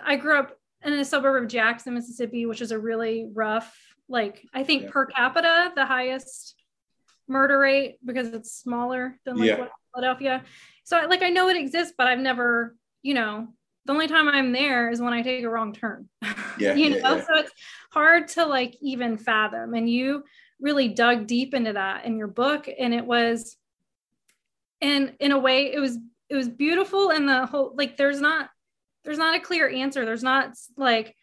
i 0.05 0.17
grew 0.17 0.39
up 0.39 0.59
in 0.93 1.01
a 1.01 1.05
suburb 1.05 1.43
of 1.43 1.49
jackson 1.49 1.95
mississippi 1.95 2.47
which 2.47 2.61
is 2.61 2.71
a 2.71 2.79
really 2.79 3.29
rough 3.33 3.77
like 4.09 4.47
i 4.55 4.63
think 4.63 4.85
yeah. 4.85 4.91
per 4.91 5.07
capita 5.07 5.73
the 5.75 5.85
highest 5.85 6.55
murder 7.27 7.59
rate 7.59 7.97
because 8.05 8.29
it's 8.29 8.53
smaller 8.53 9.19
than 9.25 9.37
like 9.37 9.49
yeah. 9.49 9.67
philadelphia 9.95 10.43
so 10.89 11.05
like 11.07 11.23
I 11.23 11.29
know 11.29 11.51
it 11.51 11.57
exists, 11.59 11.93
but 11.99 12.07
I've 12.07 12.19
never, 12.19 12.75
you 13.03 13.13
know, 13.13 13.49
the 13.85 13.93
only 13.93 14.09
time 14.09 14.27
I'm 14.27 14.53
there 14.53 14.89
is 14.89 15.03
when 15.03 15.13
I 15.13 15.21
take 15.21 15.45
a 15.45 15.51
wrong 15.51 15.75
turn. 15.75 16.09
Yeah. 16.59 16.75
you 16.75 16.91
know, 16.91 16.97
yeah. 16.97 17.25
so 17.25 17.37
it's 17.37 17.53
hard 17.93 18.27
to 18.31 18.45
like 18.45 18.77
even 18.81 19.17
fathom. 19.17 19.75
And 19.75 19.89
you 19.89 20.25
really 20.61 20.89
dug 20.89 21.29
deep 21.29 21.55
into 21.55 21.75
that 21.75 22.05
in 22.05 22.17
your 22.17 22.27
book. 22.27 22.69
And 22.69 22.93
it 22.93 23.07
was 23.07 23.57
and 24.81 25.15
in 25.21 25.31
a 25.31 25.39
way 25.39 25.73
it 25.73 25.79
was 25.79 25.97
it 26.29 26.35
was 26.35 26.49
beautiful 26.49 27.11
and 27.11 27.29
the 27.29 27.47
whole 27.47 27.75
like 27.77 27.97
there's 27.97 28.21
not 28.21 28.51
there's 29.05 29.19
not 29.19 29.37
a 29.37 29.41
clear 29.41 29.69
answer. 29.69 30.05
There's 30.05 30.23
not 30.23 30.55
like, 30.77 31.15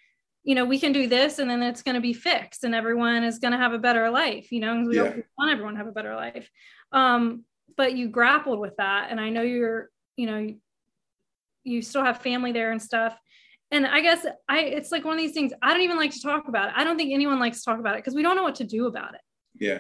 you 0.44 0.56
know, 0.56 0.66
we 0.66 0.80
can 0.80 0.92
do 0.92 1.08
this 1.08 1.40
and 1.40 1.50
then 1.50 1.62
it's 1.64 1.82
going 1.82 1.96
to 1.96 2.02
be 2.02 2.14
fixed 2.14 2.64
and 2.64 2.76
everyone 2.76 3.24
is 3.24 3.40
going 3.40 3.52
to 3.52 3.58
have 3.58 3.74
a 3.74 3.80
better 3.80 4.10
life, 4.10 4.52
you 4.52 4.60
know, 4.60 4.84
we 4.88 4.96
yeah. 4.96 5.04
don't 5.04 5.26
want 5.38 5.52
everyone 5.52 5.74
to 5.74 5.80
have 5.80 5.88
a 5.88 5.92
better 5.92 6.16
life. 6.16 6.50
Um, 6.92 7.46
but 7.78 7.96
you 7.96 8.08
grappled 8.08 8.60
with 8.60 8.76
that 8.78 9.08
and 9.12 9.20
i 9.20 9.30
know 9.30 9.42
you're 9.42 9.90
you 10.16 10.28
know 10.28 10.38
you, 10.38 10.58
you 11.64 11.82
still 11.82 12.04
have 12.04 12.22
family 12.22 12.52
there 12.52 12.72
and 12.72 12.82
stuff 12.82 13.18
and 13.72 13.86
i 13.86 14.02
guess 14.02 14.26
i 14.48 14.60
it's 14.60 14.92
like 14.92 15.04
one 15.04 15.14
of 15.14 15.20
these 15.20 15.34
things 15.34 15.52
i 15.62 15.74
don't 15.74 15.82
even 15.82 15.98
like 15.98 16.12
to 16.12 16.22
talk 16.22 16.48
about 16.48 16.70
it 16.70 16.74
i 16.76 16.84
don't 16.84 16.98
think 16.98 17.14
anyone 17.14 17.40
likes 17.40 17.60
to 17.60 17.66
talk 17.66 17.80
about 17.80 17.96
it 17.96 18.00
because 18.00 18.16
we 18.16 18.22
don't 18.22 18.36
know 18.36 18.44
what 18.44 18.56
to 18.56 18.64
do 18.64 18.88
about 18.88 19.14
it 19.14 19.22
yeah 19.56 19.80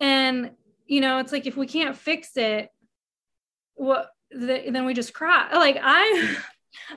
and 0.00 0.50
you 0.86 1.00
know 1.00 1.18
it's 1.18 1.32
like 1.32 1.46
if 1.46 1.56
we 1.56 1.66
can't 1.66 1.96
fix 1.96 2.36
it 2.36 2.68
what 3.74 4.10
the, 4.30 4.64
then 4.70 4.84
we 4.84 4.94
just 4.94 5.14
cry 5.14 5.48
like 5.54 5.78
i 5.80 6.36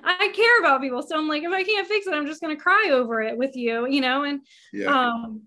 i 0.03 0.31
care 0.33 0.59
about 0.59 0.81
people. 0.81 1.01
So 1.01 1.17
i'm 1.17 1.27
like 1.27 1.43
if 1.43 1.51
i 1.51 1.63
can't 1.63 1.87
fix 1.87 2.07
it 2.07 2.13
i'm 2.13 2.27
just 2.27 2.41
going 2.41 2.55
to 2.55 2.61
cry 2.61 2.89
over 2.91 3.21
it 3.21 3.37
with 3.37 3.55
you 3.55 3.87
you 3.87 4.01
know? 4.01 4.23
And 4.23 4.41
yeah. 4.73 4.87
um 4.87 5.43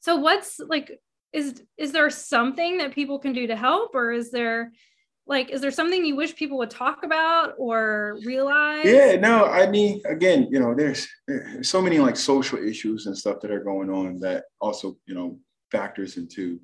so 0.00 0.16
what's 0.16 0.60
like 0.60 1.00
is 1.32 1.62
is 1.76 1.92
there 1.92 2.08
something 2.10 2.78
that 2.78 2.94
people 2.94 3.18
can 3.18 3.32
do 3.32 3.46
to 3.46 3.56
help? 3.56 3.94
Or 3.94 4.10
is 4.10 4.30
there 4.30 4.72
like 5.26 5.50
is 5.50 5.60
there 5.60 5.70
something 5.70 6.04
you 6.04 6.16
wish 6.16 6.34
people 6.34 6.58
would 6.58 6.70
talk 6.70 7.02
about 7.02 7.54
or 7.58 8.18
realize? 8.24 8.84
Yeah 8.84 9.16
no 9.16 9.44
i 9.44 9.68
mean 9.68 10.00
again 10.06 10.48
you 10.50 10.60
know 10.60 10.74
there's, 10.74 11.06
there's 11.26 11.68
so 11.68 11.82
many 11.82 11.98
like 11.98 12.16
social 12.16 12.58
issues 12.58 13.06
and 13.06 13.16
stuff 13.16 13.40
that 13.40 13.50
are 13.50 13.64
going 13.64 13.90
on 13.90 14.18
that 14.20 14.44
also 14.60 14.96
you 15.06 15.14
know 15.14 15.38
factors 15.70 16.16
into 16.16 16.60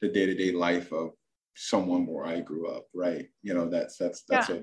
the 0.00 0.08
day-to-day 0.08 0.52
life 0.52 0.92
of 0.92 1.10
someone 1.54 2.06
where 2.06 2.26
i 2.26 2.40
grew 2.40 2.68
up 2.68 2.86
right? 2.94 3.26
You 3.42 3.54
know 3.54 3.68
that's 3.68 3.96
that's 3.96 4.24
that's 4.28 4.48
yeah. 4.48 4.56
a 4.56 4.62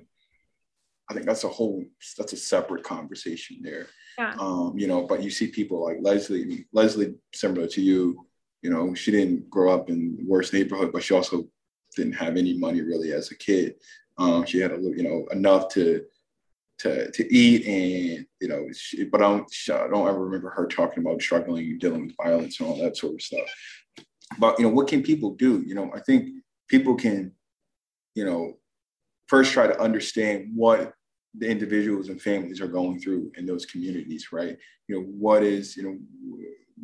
I 1.09 1.13
think 1.13 1.25
that's 1.25 1.43
a 1.43 1.49
whole 1.49 1.83
that's 2.17 2.33
a 2.33 2.37
separate 2.37 2.83
conversation 2.83 3.57
there. 3.61 3.87
Yeah. 4.17 4.35
Um, 4.39 4.73
you 4.77 4.87
know, 4.87 5.05
but 5.05 5.21
you 5.21 5.29
see 5.29 5.47
people 5.47 5.83
like 5.83 5.97
Lezlie, 5.99 6.65
Lezlie, 6.73 7.15
similar 7.33 7.67
to 7.67 7.81
you, 7.81 8.25
you 8.61 8.69
know, 8.69 8.93
she 8.93 9.11
didn't 9.11 9.49
grow 9.49 9.73
up 9.73 9.89
in 9.89 10.17
the 10.17 10.23
worst 10.25 10.53
neighborhood, 10.53 10.91
but 10.93 11.03
she 11.03 11.13
also 11.13 11.45
didn't 11.95 12.13
have 12.13 12.37
any 12.37 12.57
money 12.57 12.81
really 12.81 13.11
as 13.11 13.31
a 13.31 13.35
kid. 13.35 13.75
Um, 14.17 14.45
she 14.45 14.59
had 14.59 14.71
a 14.71 14.75
little, 14.75 14.95
you 14.95 15.03
know, 15.03 15.25
enough 15.31 15.67
to 15.69 16.05
to 16.79 17.11
to 17.11 17.33
eat 17.33 17.65
and 17.65 18.25
you 18.41 18.47
know 18.47 18.67
she, 18.73 19.05
but 19.05 19.21
I 19.21 19.25
don't 19.25 19.51
I 19.69 19.87
don't 19.87 20.07
ever 20.07 20.25
remember 20.25 20.49
her 20.49 20.67
talking 20.67 21.03
about 21.03 21.21
struggling 21.21 21.65
and 21.65 21.79
dealing 21.79 22.07
with 22.07 22.15
violence 22.21 22.59
and 22.59 22.69
all 22.69 22.81
that 22.81 22.97
sort 22.97 23.13
of 23.13 23.21
stuff 23.21 23.49
but 24.39 24.57
you 24.59 24.65
know 24.65 24.73
what 24.73 24.87
can 24.87 25.03
people 25.03 25.35
do 25.35 25.63
you 25.65 25.75
know 25.75 25.91
I 25.95 25.99
think 25.99 26.29
people 26.67 26.95
can 26.95 27.31
you 28.15 28.25
know 28.25 28.57
first 29.33 29.51
try 29.51 29.65
to 29.65 29.81
understand 29.81 30.51
what 30.53 30.93
the 31.39 31.49
individuals 31.49 32.09
and 32.09 32.21
families 32.21 32.61
are 32.61 32.67
going 32.67 32.99
through 32.99 33.31
in 33.35 33.47
those 33.47 33.65
communities 33.65 34.31
right? 34.31 34.55
You 34.87 34.95
know 34.95 35.05
what 35.07 35.41
is 35.41 35.75
you 35.75 35.83
know 35.83 35.97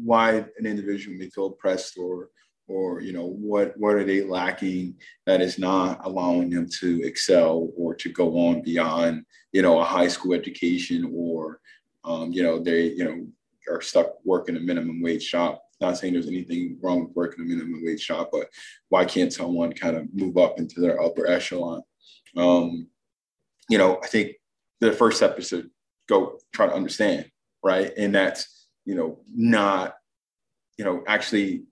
why 0.04 0.32
an 0.58 0.66
individual 0.66 1.16
may 1.16 1.30
feel 1.30 1.46
oppressed 1.48 1.96
or 2.00 2.30
or 2.68 3.02
you 3.02 3.14
know 3.14 3.28
what 3.28 3.78
what 3.78 3.94
are 3.94 4.04
they 4.04 4.22
lacking 4.24 4.96
that 5.28 5.42
is 5.42 5.60
not 5.60 6.04
allowing 6.06 6.50
them 6.50 6.68
to 6.80 7.04
excel 7.04 7.70
or 7.78 7.94
to 7.94 8.10
go 8.10 8.28
on 8.48 8.64
beyond 8.64 9.26
you 9.52 9.62
know 9.62 9.80
a 9.80 9.84
high 9.84 10.08
school 10.08 10.34
education 10.34 11.12
or 11.16 11.60
um, 12.04 12.32
you 12.32 12.42
know 12.42 12.58
they 12.58 12.86
you 13.00 13.04
know 13.04 13.28
are 13.72 13.82
stuck 13.82 14.14
working 14.26 14.58
a 14.58 14.60
minimum 14.60 15.04
wage 15.04 15.24
shop. 15.24 15.62
Not 15.80 15.98
saying 16.00 16.14
there's 16.14 16.28
anything 16.28 16.80
wrong 16.82 17.06
with 17.06 17.16
working 17.16 17.46
a 17.46 17.48
minimum 17.48 17.84
wage 17.86 18.02
shop 18.02 18.30
but 18.32 18.48
why 18.90 19.06
can't 19.06 19.32
someone 19.32 19.72
kind 19.72 19.96
of 19.96 20.12
move 20.16 20.36
up 20.38 20.58
into 20.58 20.82
their 20.82 21.00
upper 21.00 21.28
echelon 21.28 21.84
um, 22.38 22.88
you 23.70 23.78
know 23.78 24.00
i 24.04 24.08
think 24.08 24.34
the 24.82 24.92
first 24.94 25.18
step 25.18 25.38
is 25.38 25.50
to 25.50 25.70
go 26.08 26.40
try 26.54 26.66
to 26.66 26.74
understand 26.74 27.30
right? 27.64 27.92
And 27.98 28.14
that's 28.14 28.68
you 28.86 28.96
know 28.96 29.20
not 29.34 29.96
you 30.78 30.86
know 30.86 31.04
actually 31.08 31.64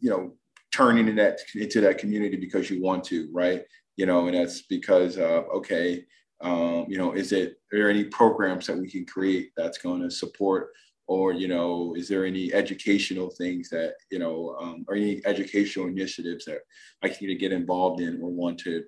you 0.00 0.10
know 0.10 0.32
turning 0.72 1.08
into 1.08 1.22
that 1.22 1.38
into 1.54 1.80
that 1.82 1.98
community 1.98 2.36
because 2.36 2.70
you 2.70 2.82
want 2.82 3.04
to 3.04 3.28
right? 3.32 3.62
You 3.96 4.06
know 4.06 4.26
and 4.26 4.36
that's 4.36 4.62
because 4.62 5.16
of 5.18 5.44
okay 5.54 6.04
um, 6.40 6.86
you 6.88 6.98
know 6.98 7.12
is 7.12 7.32
it 7.32 7.60
are 7.72 7.78
there 7.78 7.90
any 7.90 8.04
programs 8.04 8.66
that 8.66 8.78
we 8.78 8.90
can 8.90 9.04
create 9.06 9.50
that's 9.56 9.78
going 9.78 10.02
to 10.02 10.10
support? 10.10 10.70
Or 11.08 11.32
you 11.32 11.48
know 11.48 11.94
is 11.96 12.08
there 12.08 12.24
any 12.24 12.52
educational 12.54 13.30
things 13.30 13.68
that 13.70 13.94
you 14.10 14.18
know 14.18 14.56
um, 14.60 14.84
or 14.88 14.94
any 14.94 15.20
educational 15.26 15.88
initiatives 15.88 16.44
that 16.44 16.60
i 17.02 17.08
can 17.08 17.26
to 17.26 17.34
get 17.34 17.52
involved 17.52 18.00
in 18.00 18.22
or 18.22 18.30
want 18.30 18.58
to 18.60 18.84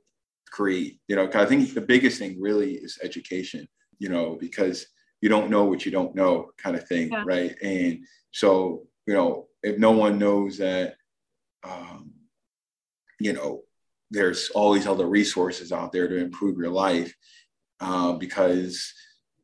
create 0.57 1.01
you 1.09 1.17
know 1.17 1.29
i 1.35 1.47
think 1.47 1.75
the 1.75 1.81
biggest 1.81 2.19
thing 2.19 2.41
really 2.41 2.73
is 2.75 2.99
education 3.03 3.67
you 3.99 4.09
know 4.09 4.37
because 4.41 4.87
you 5.21 5.29
don't 5.29 5.51
know 5.51 5.65
what 5.65 5.85
you 5.85 5.91
don't 5.91 6.15
know 6.15 6.51
kind 6.63 6.77
of 6.77 6.87
thing 6.87 7.11
yeah. 7.11 7.25
right 7.27 7.55
and 7.63 7.99
so 8.31 8.83
you 9.07 9.15
know 9.15 9.49
if 9.65 9.79
no 9.79 9.93
one 9.93 10.19
knows 10.19 10.59
that, 10.59 10.97
um, 11.65 12.13
you 13.19 13.33
know, 13.33 13.63
there's 14.11 14.51
all 14.51 14.75
these 14.75 14.87
other 14.87 15.07
resources 15.07 15.73
out 15.73 15.91
there 15.91 16.07
to 16.07 16.19
improve 16.19 16.59
your 16.59 16.71
life, 16.71 17.13
uh, 17.81 18.13
because 18.13 18.93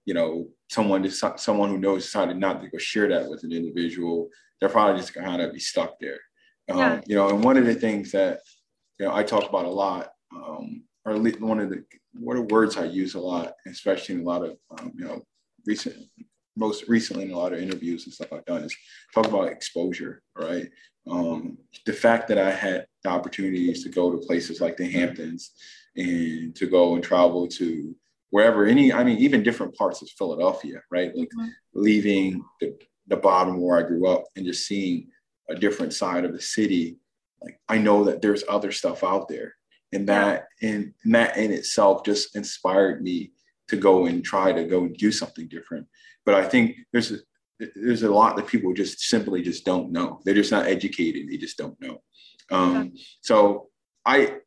you 0.04 0.14
know 0.14 0.48
someone 0.68 1.02
just 1.02 1.24
someone 1.40 1.70
who 1.70 1.78
knows 1.78 2.04
decided 2.04 2.36
not 2.36 2.61
to 2.61 2.68
go 2.68 2.78
share 2.78 3.08
that 3.08 3.28
with 3.28 3.42
an 3.42 3.52
individual, 3.52 4.28
they're 4.61 4.68
probably 4.68 5.00
just 5.00 5.14
gonna 5.14 5.26
kind 5.26 5.42
of 5.42 5.52
be 5.52 5.58
stuck 5.58 5.98
there. 5.98 6.20
Um, 6.70 6.78
yeah. 6.78 7.00
You 7.06 7.16
know, 7.16 7.30
and 7.30 7.42
one 7.42 7.56
of 7.56 7.64
the 7.64 7.74
things 7.74 8.12
that 8.12 8.40
you 8.98 9.06
know 9.06 9.14
I 9.14 9.22
talk 9.22 9.48
about 9.48 9.64
a 9.64 9.70
lot, 9.70 10.11
um, 10.36 10.84
or 11.11 11.18
one 11.40 11.61
of 11.61 11.70
the 11.70 11.84
what 12.14 12.36
are 12.36 12.42
words 12.42 12.76
I 12.76 12.84
use 12.84 13.14
a 13.14 13.20
lot, 13.20 13.54
especially 13.66 14.16
in 14.16 14.22
a 14.22 14.24
lot 14.24 14.44
of 14.44 14.56
um, 14.78 14.92
you 14.94 15.04
know 15.04 15.22
recent 15.66 15.96
most 16.56 16.88
recently 16.88 17.24
in 17.24 17.30
a 17.30 17.38
lot 17.38 17.52
of 17.52 17.61
interviews 17.61 18.04
and 18.04 18.12
stuff 18.12 18.32
I've 18.32 18.44
done 18.44 18.64
is 18.64 18.76
talk 19.14 19.26
about 19.26 19.48
exposure, 19.48 20.22
right? 20.36 20.68
Um, 21.08 21.58
the 21.86 21.92
fact 21.92 22.28
that 22.28 22.38
I 22.38 22.50
had 22.50 22.86
the 23.02 23.11
opportunities 23.11 23.82
to 23.84 23.88
go 23.88 24.11
to 24.11 24.18
places 24.26 24.61
like 24.61 24.76
the 24.76 24.90
Hamptons 24.90 25.52
and 25.96 26.54
to 26.56 26.66
go 26.66 26.94
and 26.94 27.02
travel 27.02 27.48
to 27.48 27.94
wherever 28.30 28.66
any, 28.66 28.92
I 28.92 29.02
mean, 29.04 29.18
even 29.18 29.42
different 29.42 29.74
parts 29.74 30.02
of 30.02 30.11
Philadelphia, 30.11 30.82
right? 30.90 31.16
Like 31.16 31.28
mm-hmm. 31.28 31.48
leaving 31.74 32.44
the, 32.61 32.76
the 33.08 33.16
bottom 33.16 33.61
where 33.61 33.78
I 33.78 33.88
grew 33.88 34.08
up 34.08 34.24
and 34.36 34.46
just 34.46 34.66
seeing 34.66 35.08
a 35.48 35.54
different 35.54 35.94
side 35.94 36.24
of 36.24 36.32
the 36.32 36.40
city. 36.40 36.98
Like 37.42 37.58
I 37.68 37.78
know 37.78 38.04
that 38.04 38.22
there's 38.22 38.44
other 38.48 38.70
stuff 38.70 39.02
out 39.02 39.28
there. 39.28 39.54
And 39.93 40.09
that 40.09 40.47
in 40.61 40.95
and 41.05 41.14
that 41.14 41.36
in 41.36 41.53
itself 41.53 42.05
just 42.05 42.36
inspired 42.36 43.03
me 43.03 43.32
to 43.68 43.76
go 43.76 44.07
and 44.07 44.24
try 44.24 44.53
to 44.53 44.64
go 44.64 44.82
and 44.82 44.97
do 44.97 45.12
something 45.12 45.49
different. 45.49 45.86
But 46.24 46.34
I 46.34 46.49
think 46.49 46.76
there's 46.93 47.12
a, 47.12 47.18
there's 47.74 48.03
a 48.03 48.11
lot 48.12 48.36
that 48.36 48.47
people 48.47 48.72
just 48.72 49.01
simply 49.01 49.43
just 49.43 49.64
don't 49.64 49.93
know. 49.93 50.20
They're 50.24 50.34
just 50.34 50.53
not 50.53 50.66
educated. 50.66 51.28
They 51.28 51.36
just 51.36 51.59
don't 51.59 51.80
know. 51.80 52.03
Um, 52.51 52.95
so 53.20 53.68
I, 54.05 54.38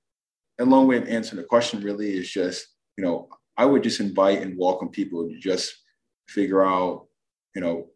a 0.59 0.65
long 0.65 0.87
way 0.87 0.97
of 0.97 1.07
answering 1.07 1.41
the 1.41 1.47
question 1.47 1.81
really 1.81 2.17
is 2.17 2.29
just, 2.29 2.67
you 2.97 3.03
know, 3.03 3.29
I 3.57 3.65
would 3.65 3.83
just 3.83 3.99
invite 3.99 4.41
and 4.41 4.57
welcome 4.57 4.89
people 4.89 5.27
to 5.27 5.39
just 5.39 5.73
figure 6.27 6.65
out, 6.65 7.05
you 7.55 7.61
know, 7.61 7.87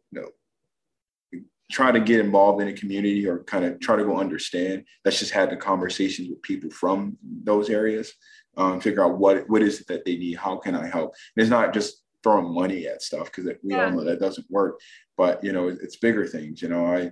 try 1.69 1.91
to 1.91 1.99
get 1.99 2.19
involved 2.19 2.61
in 2.61 2.69
a 2.69 2.73
community 2.73 3.27
or 3.27 3.43
kind 3.43 3.65
of 3.65 3.79
try 3.79 3.95
to 3.95 4.05
go 4.05 4.17
understand. 4.17 4.85
Let's 5.03 5.19
just 5.19 5.33
have 5.33 5.49
the 5.49 5.57
conversations 5.57 6.29
with 6.29 6.41
people 6.41 6.69
from 6.69 7.17
those 7.21 7.69
areas 7.69 8.13
um, 8.57 8.81
figure 8.81 9.05
out 9.05 9.17
what 9.17 9.47
what 9.49 9.61
is 9.61 9.79
it 9.79 9.87
that 9.87 10.03
they 10.03 10.17
need. 10.17 10.37
How 10.37 10.57
can 10.57 10.75
I 10.75 10.87
help? 10.87 11.13
And 11.35 11.41
it's 11.41 11.51
not 11.51 11.73
just 11.73 12.03
throwing 12.23 12.53
money 12.53 12.87
at 12.87 13.01
stuff 13.01 13.25
because 13.25 13.45
we 13.63 13.73
yeah. 13.73 13.85
all 13.85 13.91
know 13.91 14.03
that 14.03 14.19
doesn't 14.19 14.47
work. 14.49 14.79
But 15.15 15.43
you 15.43 15.53
know, 15.53 15.67
it's 15.67 15.97
bigger 15.97 16.25
things. 16.25 16.61
You 16.61 16.69
know, 16.69 16.85
I 16.85 17.11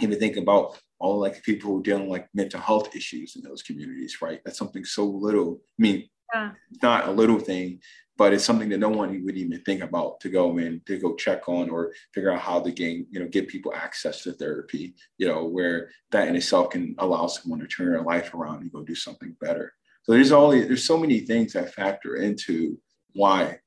even 0.00 0.18
think 0.18 0.36
about 0.36 0.78
all 0.98 1.18
like 1.18 1.42
people 1.42 1.70
who 1.70 1.80
are 1.80 1.82
dealing 1.82 2.08
like 2.08 2.28
mental 2.34 2.60
health 2.60 2.94
issues 2.94 3.36
in 3.36 3.42
those 3.42 3.62
communities, 3.62 4.18
right? 4.20 4.40
That's 4.44 4.58
something 4.58 4.84
so 4.84 5.04
little. 5.04 5.60
I 5.78 5.82
mean, 5.82 6.08
yeah. 6.34 6.50
not 6.82 7.08
a 7.08 7.10
little 7.10 7.38
thing, 7.38 7.80
but 8.20 8.34
it's 8.34 8.44
something 8.44 8.68
that 8.68 8.76
no 8.76 8.90
one 8.90 9.24
would 9.24 9.38
even 9.38 9.58
think 9.62 9.82
about 9.82 10.20
to 10.20 10.28
go 10.28 10.58
in 10.58 10.82
to 10.84 10.98
go 10.98 11.14
check 11.14 11.48
on 11.48 11.70
or 11.70 11.90
figure 12.12 12.30
out 12.30 12.38
how 12.38 12.60
to 12.60 12.70
gain, 12.70 13.06
you 13.10 13.18
know, 13.18 13.26
get 13.26 13.48
people 13.48 13.72
access 13.74 14.22
to 14.22 14.34
therapy, 14.34 14.94
you 15.16 15.26
know, 15.26 15.46
where 15.46 15.88
that 16.10 16.28
in 16.28 16.36
itself 16.36 16.68
can 16.68 16.94
allow 16.98 17.26
someone 17.26 17.60
to 17.60 17.66
turn 17.66 17.90
their 17.90 18.02
life 18.02 18.34
around 18.34 18.60
and 18.60 18.70
go 18.70 18.82
do 18.82 18.94
something 18.94 19.34
better. 19.40 19.72
So 20.02 20.12
there's 20.12 20.32
all 20.32 20.50
there's 20.50 20.84
so 20.84 20.98
many 20.98 21.20
things 21.20 21.54
that 21.54 21.72
factor 21.72 22.16
into 22.16 22.78
why 23.14 23.60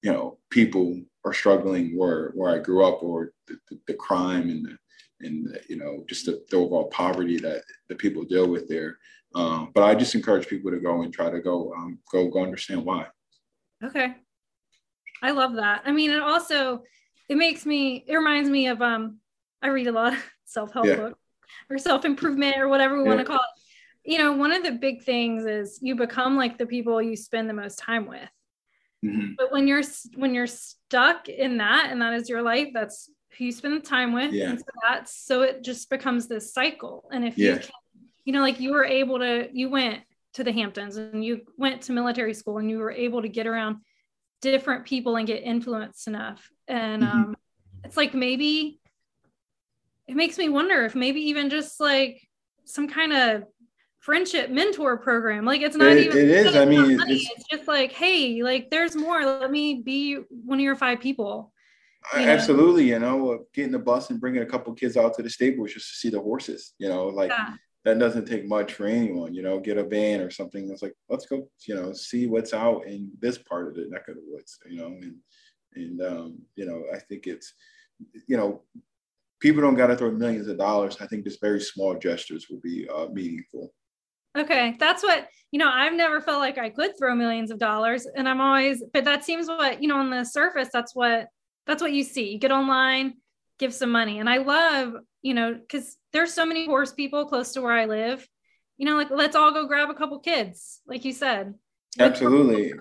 you 0.00 0.12
know 0.12 0.38
people 0.50 1.02
are 1.24 1.32
struggling 1.32 1.98
where 1.98 2.30
where 2.36 2.54
I 2.54 2.60
grew 2.60 2.86
up 2.86 3.02
or 3.02 3.32
the, 3.48 3.58
the, 3.68 3.80
the 3.88 3.94
crime 3.94 4.48
and 4.48 4.64
the 4.64 5.26
and 5.26 5.58
you 5.68 5.76
know 5.76 6.04
just 6.08 6.26
the, 6.26 6.40
the, 6.50 6.56
overall 6.56 6.86
poverty 6.86 7.38
that 7.38 7.64
the 7.88 7.96
people 7.96 8.22
deal 8.22 8.48
with 8.48 8.68
there. 8.68 8.98
Um, 9.34 9.72
but 9.74 9.82
I 9.82 9.96
just 9.96 10.14
encourage 10.14 10.46
people 10.46 10.70
to 10.70 10.78
go 10.78 11.02
and 11.02 11.12
try 11.12 11.30
to 11.30 11.40
go 11.40 11.74
um, 11.76 11.98
go 12.12 12.28
go 12.28 12.44
understand 12.44 12.84
why. 12.84 13.06
Okay, 13.82 14.14
I 15.22 15.30
love 15.32 15.54
that. 15.54 15.82
I 15.84 15.92
mean, 15.92 16.10
it 16.10 16.22
also 16.22 16.82
it 17.28 17.36
makes 17.36 17.66
me 17.66 18.04
it 18.06 18.14
reminds 18.14 18.48
me 18.50 18.68
of 18.68 18.82
um 18.82 19.18
I 19.62 19.68
read 19.68 19.86
a 19.86 19.92
lot 19.92 20.12
of 20.12 20.30
self 20.44 20.72
help 20.72 20.86
yeah. 20.86 20.96
books 20.96 21.18
or 21.70 21.78
self 21.78 22.04
improvement 22.04 22.58
or 22.58 22.68
whatever 22.68 22.96
we 22.96 23.02
yeah. 23.02 23.08
want 23.08 23.20
to 23.20 23.24
call 23.26 23.36
it 23.36 23.60
you 24.06 24.18
know, 24.18 24.32
one 24.32 24.52
of 24.52 24.62
the 24.62 24.72
big 24.72 25.02
things 25.02 25.44
is 25.44 25.80
you 25.82 25.96
become 25.96 26.36
like 26.36 26.56
the 26.56 26.66
people 26.66 27.02
you 27.02 27.16
spend 27.16 27.50
the 27.50 27.54
most 27.54 27.78
time 27.78 28.06
with. 28.06 28.30
Mm-hmm. 29.04 29.32
But 29.36 29.52
when 29.52 29.66
you're 29.66 29.82
when 30.14 30.32
you're 30.32 30.46
stuck 30.46 31.28
in 31.28 31.58
that 31.58 31.88
and 31.90 32.00
that 32.00 32.14
is 32.14 32.28
your 32.28 32.42
life, 32.42 32.68
that's 32.72 33.10
who 33.36 33.46
you 33.46 33.52
spend 33.52 33.76
the 33.76 33.86
time 33.86 34.12
with. 34.12 34.32
Yeah. 34.32 34.50
And 34.50 34.58
so 34.58 34.66
that's 34.88 35.26
so 35.26 35.42
it 35.42 35.64
just 35.64 35.90
becomes 35.90 36.28
this 36.28 36.54
cycle. 36.54 37.08
And 37.12 37.26
if 37.26 37.36
yeah. 37.36 37.54
you 37.54 37.58
can, 37.58 37.70
you 38.24 38.32
know, 38.32 38.40
like 38.40 38.60
you 38.60 38.72
were 38.72 38.84
able 38.84 39.18
to, 39.18 39.48
you 39.52 39.68
went 39.70 40.02
to 40.36 40.44
the 40.44 40.52
Hamptons 40.52 40.96
and 40.96 41.24
you 41.24 41.40
went 41.56 41.82
to 41.82 41.92
military 41.92 42.34
school 42.34 42.58
and 42.58 42.70
you 42.70 42.78
were 42.78 42.92
able 42.92 43.22
to 43.22 43.28
get 43.28 43.46
around 43.46 43.78
different 44.42 44.84
people 44.84 45.16
and 45.16 45.26
get 45.26 45.42
influenced 45.42 46.06
enough. 46.06 46.50
And 46.68 47.02
mm-hmm. 47.02 47.18
um, 47.18 47.36
it's 47.82 47.96
like 47.96 48.12
maybe 48.12 48.78
it 50.06 50.14
makes 50.14 50.36
me 50.36 50.50
wonder 50.50 50.84
if 50.84 50.94
maybe 50.94 51.20
even 51.22 51.48
just 51.48 51.80
like 51.80 52.20
some 52.64 52.86
kind 52.86 53.14
of 53.14 53.44
friendship 53.98 54.50
mentor 54.50 54.98
program. 54.98 55.46
Like 55.46 55.62
it's 55.62 55.76
not 55.76 55.96
it, 55.96 56.06
even 56.06 56.18
it 56.18 56.28
is. 56.28 56.54
I 56.54 56.66
mean, 56.66 57.00
it's, 57.00 57.30
it's, 57.30 57.48
just 57.50 57.66
like, 57.66 57.92
hey, 57.92 58.42
like 58.42 58.68
there's 58.70 58.94
more. 58.94 59.24
Let 59.24 59.50
me 59.50 59.82
be 59.82 60.16
one 60.28 60.58
of 60.58 60.62
your 60.62 60.76
five 60.76 61.00
people. 61.00 61.50
You 62.14 62.20
absolutely, 62.20 62.90
know? 62.90 62.92
you 62.92 62.98
know, 63.00 63.44
getting 63.54 63.72
the 63.72 63.78
bus 63.78 64.10
and 64.10 64.20
bringing 64.20 64.42
a 64.42 64.46
couple 64.46 64.72
kids 64.74 64.96
out 64.98 65.14
to 65.14 65.22
the 65.22 65.30
stables 65.30 65.72
just 65.72 65.88
to 65.88 65.96
see 65.96 66.10
the 66.10 66.20
horses. 66.20 66.74
You 66.78 66.88
know, 66.90 67.06
like 67.06 67.30
yeah. 67.30 67.54
That 67.86 68.00
doesn't 68.00 68.26
take 68.26 68.48
much 68.48 68.74
for 68.74 68.86
anyone. 68.86 69.32
You 69.32 69.42
know, 69.42 69.60
get 69.60 69.78
a 69.78 69.84
van 69.84 70.20
or 70.20 70.28
something. 70.28 70.68
It's 70.70 70.82
like 70.82 70.94
let's 71.08 71.24
go. 71.24 71.48
You 71.68 71.76
know, 71.76 71.92
see 71.92 72.26
what's 72.26 72.52
out 72.52 72.84
in 72.84 73.12
this 73.20 73.38
part 73.38 73.68
of 73.68 73.76
the 73.76 73.86
neck 73.88 74.08
of 74.08 74.16
the 74.16 74.22
woods. 74.26 74.58
You 74.68 74.78
know, 74.78 74.86
and 74.86 75.14
and 75.76 76.02
um, 76.02 76.38
you 76.56 76.66
know, 76.66 76.82
I 76.92 76.98
think 76.98 77.28
it's 77.28 77.54
you 78.26 78.36
know 78.36 78.62
people 79.38 79.62
don't 79.62 79.76
got 79.76 79.86
to 79.86 79.96
throw 79.96 80.10
millions 80.10 80.48
of 80.48 80.58
dollars. 80.58 80.96
I 81.00 81.06
think 81.06 81.22
just 81.22 81.40
very 81.40 81.60
small 81.60 81.94
gestures 81.96 82.48
will 82.50 82.60
be 82.60 82.88
uh, 82.88 83.06
meaningful. 83.12 83.72
Okay, 84.36 84.76
that's 84.80 85.04
what 85.04 85.28
you 85.52 85.60
know. 85.60 85.70
I've 85.72 85.94
never 85.94 86.20
felt 86.20 86.40
like 86.40 86.58
I 86.58 86.70
could 86.70 86.98
throw 86.98 87.14
millions 87.14 87.52
of 87.52 87.60
dollars, 87.60 88.04
and 88.16 88.28
I'm 88.28 88.40
always, 88.40 88.82
but 88.92 89.04
that 89.04 89.24
seems 89.24 89.46
what 89.46 89.80
you 89.80 89.88
know 89.88 89.98
on 89.98 90.10
the 90.10 90.24
surface. 90.24 90.70
That's 90.72 90.92
what 90.92 91.28
that's 91.68 91.80
what 91.80 91.92
you 91.92 92.02
see. 92.02 92.32
You 92.32 92.40
get 92.40 92.50
online, 92.50 93.14
give 93.58 93.74
some 93.74 93.90
money, 93.90 94.18
and 94.18 94.28
I 94.28 94.38
love 94.38 94.94
you 95.22 95.34
know 95.34 95.54
because 95.54 95.96
there's 96.12 96.32
so 96.32 96.46
many 96.46 96.66
horse 96.66 96.92
people 96.92 97.26
close 97.26 97.52
to 97.52 97.62
where 97.62 97.72
I 97.72 97.86
live. 97.86 98.26
You 98.78 98.86
know, 98.86 98.96
like 98.96 99.10
let's 99.10 99.36
all 99.36 99.52
go 99.52 99.66
grab 99.66 99.90
a 99.90 99.94
couple 99.94 100.18
kids, 100.18 100.80
like 100.86 101.04
you 101.04 101.12
said. 101.12 101.54
Absolutely. 101.98 102.72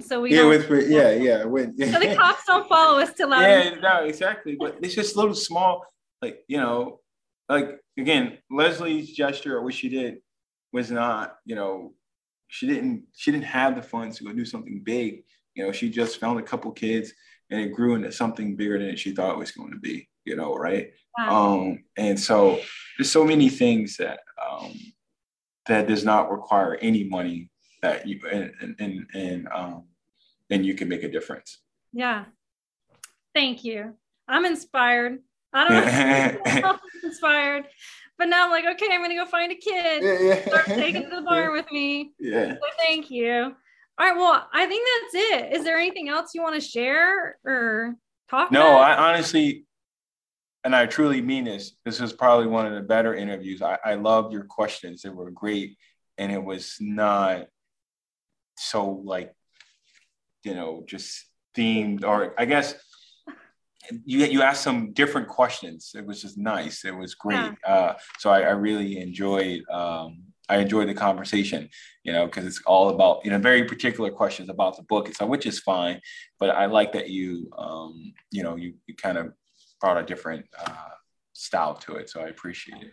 So 0.00 0.20
we 0.20 0.34
yeah, 0.34 0.46
with 0.46 0.70
yeah, 0.88 1.10
yeah, 1.12 1.44
with, 1.44 1.72
yeah. 1.76 1.92
So 1.92 1.98
the 1.98 2.14
cops 2.16 2.44
don't 2.46 2.68
follow 2.68 3.00
us 3.00 3.12
to 3.14 3.26
loud. 3.26 3.42
Yeah, 3.42 3.74
no, 3.80 4.04
exactly. 4.04 4.56
But 4.58 4.78
it's 4.82 4.94
just 4.94 5.16
little 5.16 5.34
small, 5.34 5.84
like 6.22 6.44
you 6.46 6.58
know, 6.58 7.00
like 7.48 7.80
again, 7.98 8.38
Lezlie's 8.50 9.12
gesture 9.12 9.56
or 9.56 9.64
what 9.64 9.74
she 9.74 9.88
did 9.88 10.18
was 10.72 10.90
not, 10.90 11.36
you 11.44 11.56
know, 11.56 11.94
she 12.48 12.66
didn't 12.66 13.04
she 13.14 13.32
didn't 13.32 13.44
have 13.44 13.74
the 13.74 13.82
funds 13.82 14.18
to 14.18 14.24
go 14.24 14.32
do 14.32 14.44
something 14.44 14.82
big. 14.84 15.24
You 15.54 15.64
know, 15.66 15.72
she 15.72 15.90
just 15.90 16.20
found 16.20 16.38
a 16.38 16.44
couple 16.44 16.70
kids 16.70 17.12
and 17.50 17.60
it 17.60 17.74
grew 17.74 17.94
into 17.94 18.12
something 18.12 18.56
bigger 18.56 18.78
than 18.78 18.96
she 18.96 19.12
thought 19.12 19.34
it 19.34 19.38
was 19.38 19.50
going 19.50 19.72
to 19.72 19.78
be. 19.78 20.08
You 20.24 20.36
know, 20.36 20.54
right? 20.54 20.90
Wow. 21.18 21.54
Um, 21.54 21.84
and 21.96 22.18
so 22.18 22.60
there's 22.96 23.10
so 23.10 23.24
many 23.24 23.48
things 23.48 23.96
that 23.96 24.20
um, 24.50 24.72
that 25.66 25.86
does 25.86 26.04
not 26.04 26.30
require 26.30 26.76
any 26.76 27.04
money 27.04 27.50
that 27.82 28.06
you 28.06 28.20
and 28.30 28.76
and 28.78 29.06
and 29.14 29.48
um, 29.52 29.84
then 30.48 30.64
you 30.64 30.74
can 30.74 30.88
make 30.88 31.02
a 31.02 31.10
difference. 31.10 31.58
Yeah. 31.92 32.24
Thank 33.34 33.64
you. 33.64 33.94
I'm 34.28 34.44
inspired. 34.44 35.20
I 35.52 35.68
don't 35.68 36.62
know 36.62 36.78
inspired. 37.04 37.66
But 38.18 38.28
now 38.28 38.44
I'm 38.44 38.50
like, 38.50 38.66
okay, 38.66 38.92
I'm 38.92 39.00
gonna 39.00 39.14
go 39.14 39.24
find 39.24 39.50
a 39.50 39.56
kid. 39.56 40.02
Yeah, 40.02 40.18
yeah. 40.20 40.46
Start 40.46 40.66
taking 40.66 41.04
to 41.04 41.16
the 41.16 41.22
barn 41.22 41.52
with 41.56 41.70
me. 41.72 42.12
Yeah. 42.18 42.52
So 42.52 42.60
thank 42.78 43.10
you. 43.10 43.54
All 43.98 44.06
right. 44.06 44.16
Well, 44.16 44.46
I 44.52 44.66
think 44.66 44.86
that's 44.86 45.24
it. 45.24 45.52
Is 45.54 45.64
there 45.64 45.78
anything 45.78 46.08
else 46.08 46.32
you 46.34 46.42
want 46.42 46.54
to 46.54 46.60
share 46.60 47.38
or 47.44 47.96
talk? 48.28 48.52
No, 48.52 48.76
about? 48.76 48.98
I 48.98 49.08
honestly, 49.08 49.64
and 50.64 50.74
I 50.74 50.86
truly 50.86 51.22
mean 51.22 51.44
this. 51.44 51.76
This 51.84 52.00
was 52.00 52.12
probably 52.12 52.46
one 52.46 52.66
of 52.66 52.74
the 52.74 52.82
better 52.82 53.14
interviews. 53.14 53.62
I, 53.62 53.78
I 53.84 53.94
loved 53.94 54.32
your 54.32 54.44
questions. 54.44 55.02
They 55.02 55.08
were 55.08 55.30
great, 55.30 55.76
and 56.18 56.30
it 56.30 56.42
was 56.42 56.76
not 56.80 57.46
so 58.56 59.02
like, 59.04 59.32
you 60.44 60.54
know, 60.54 60.84
just 60.86 61.24
themed 61.56 62.04
or 62.04 62.34
I 62.38 62.44
guess 62.44 62.74
you 64.04 64.24
you 64.26 64.42
asked 64.42 64.62
some 64.62 64.92
different 64.92 65.28
questions. 65.28 65.92
It 65.96 66.06
was 66.06 66.22
just 66.22 66.38
nice. 66.38 66.84
It 66.84 66.94
was 66.94 67.14
great. 67.14 67.36
Yeah. 67.36 67.74
Uh, 67.74 67.94
so 68.18 68.30
I, 68.30 68.42
I, 68.42 68.50
really 68.50 68.98
enjoyed 68.98 69.62
um, 69.70 70.22
I 70.48 70.58
enjoyed 70.58 70.88
the 70.88 70.94
conversation. 70.94 71.68
You 72.04 72.12
know, 72.12 72.26
because 72.26 72.46
it's 72.46 72.60
all 72.66 72.90
about 72.90 73.24
you 73.24 73.30
know 73.30 73.38
very 73.38 73.64
particular 73.64 74.10
questions 74.10 74.48
about 74.48 74.76
the 74.76 74.82
book. 74.84 75.12
So 75.14 75.26
which 75.26 75.46
is 75.46 75.58
fine, 75.58 76.00
but 76.38 76.50
I 76.50 76.66
like 76.66 76.92
that 76.92 77.08
you 77.08 77.50
um, 77.56 78.12
you 78.30 78.42
know 78.42 78.56
you, 78.56 78.74
you 78.86 78.94
kind 78.94 79.18
of 79.18 79.32
brought 79.80 79.98
a 79.98 80.02
different 80.02 80.46
uh, 80.58 80.90
style 81.32 81.74
to 81.74 81.96
it. 81.96 82.10
So 82.10 82.20
I 82.20 82.28
appreciate 82.28 82.82
it. 82.82 82.90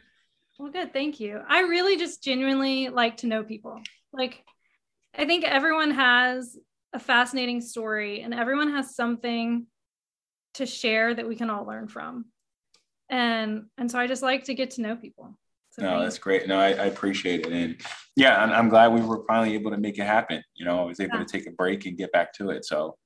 Well, 0.57 0.71
good. 0.71 0.93
Thank 0.93 1.19
you. 1.19 1.41
I 1.47 1.61
really 1.61 1.97
just 1.97 2.23
genuinely 2.23 2.89
like 2.89 3.17
to 3.17 3.27
know 3.27 3.43
people. 3.43 3.79
Like, 4.11 4.43
I 5.15 5.25
think 5.25 5.43
everyone 5.43 5.91
has 5.91 6.57
a 6.93 6.99
fascinating 6.99 7.61
story 7.61 8.21
and 8.21 8.33
everyone 8.33 8.71
has 8.71 8.95
something 8.95 9.67
to 10.55 10.65
share 10.65 11.13
that 11.13 11.27
we 11.27 11.35
can 11.35 11.49
all 11.49 11.65
learn 11.65 11.87
from. 11.87 12.25
And 13.09 13.65
and 13.77 13.89
so 13.89 13.99
I 13.99 14.07
just 14.07 14.23
like 14.23 14.45
to 14.45 14.53
get 14.53 14.71
to 14.71 14.81
know 14.81 14.95
people. 14.95 15.37
So 15.71 15.83
no, 15.83 16.01
that's 16.01 16.17
great. 16.17 16.47
No, 16.47 16.59
I, 16.59 16.69
I, 16.69 16.85
appreciate 16.85 17.45
it. 17.45 17.51
And 17.51 17.79
yeah, 18.15 18.41
I'm, 18.41 18.51
I'm, 18.51 18.69
glad 18.69 18.87
we 18.87 19.01
were 19.01 19.23
finally 19.27 19.53
able 19.53 19.69
to 19.69 19.77
make 19.77 19.99
it 19.99 20.05
happen. 20.05 20.41
You 20.55 20.65
know, 20.65 20.81
I 20.81 20.85
was 20.85 20.99
able 20.99 21.19
yeah. 21.19 21.23
to 21.23 21.31
take 21.31 21.47
a 21.47 21.51
break 21.51 21.85
and 21.85 21.95
get 21.95 22.11
back 22.11 22.33
to 22.33 22.49
it. 22.49 22.65
So 22.65 22.97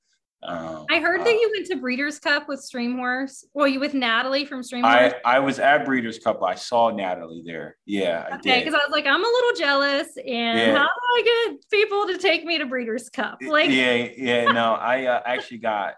um, 0.43 0.85
I 0.89 0.99
heard 0.99 1.21
uh, 1.21 1.23
that 1.25 1.33
you 1.33 1.51
went 1.55 1.67
to 1.67 1.77
Breeders' 1.77 2.19
Cup 2.19 2.47
with 2.47 2.61
Stream 2.61 2.97
Horse. 2.97 3.45
Well, 3.53 3.67
you 3.67 3.79
with 3.79 3.93
Natalie 3.93 4.45
from 4.45 4.63
Stream 4.63 4.83
Horse? 4.83 5.13
I, 5.23 5.35
I 5.35 5.39
was 5.39 5.59
at 5.59 5.85
Breeders' 5.85 6.19
Cup. 6.19 6.41
I 6.43 6.55
saw 6.55 6.89
Natalie 6.89 7.43
there. 7.45 7.77
Yeah, 7.85 8.27
I 8.31 8.35
okay, 8.35 8.59
because 8.59 8.73
I 8.73 8.77
was 8.77 8.91
like, 8.91 9.05
I'm 9.05 9.23
a 9.23 9.27
little 9.27 9.53
jealous, 9.57 10.17
and 10.17 10.59
yeah. 10.59 10.77
how 10.77 10.85
do 10.85 10.87
I 10.87 11.47
get 11.49 11.69
people 11.69 12.07
to 12.07 12.17
take 12.17 12.43
me 12.45 12.57
to 12.57 12.65
Breeders' 12.65 13.09
Cup? 13.09 13.39
Like, 13.41 13.69
yeah, 13.69 14.07
yeah. 14.17 14.45
No, 14.51 14.73
I 14.73 15.05
uh, 15.05 15.21
actually 15.25 15.59
got 15.59 15.95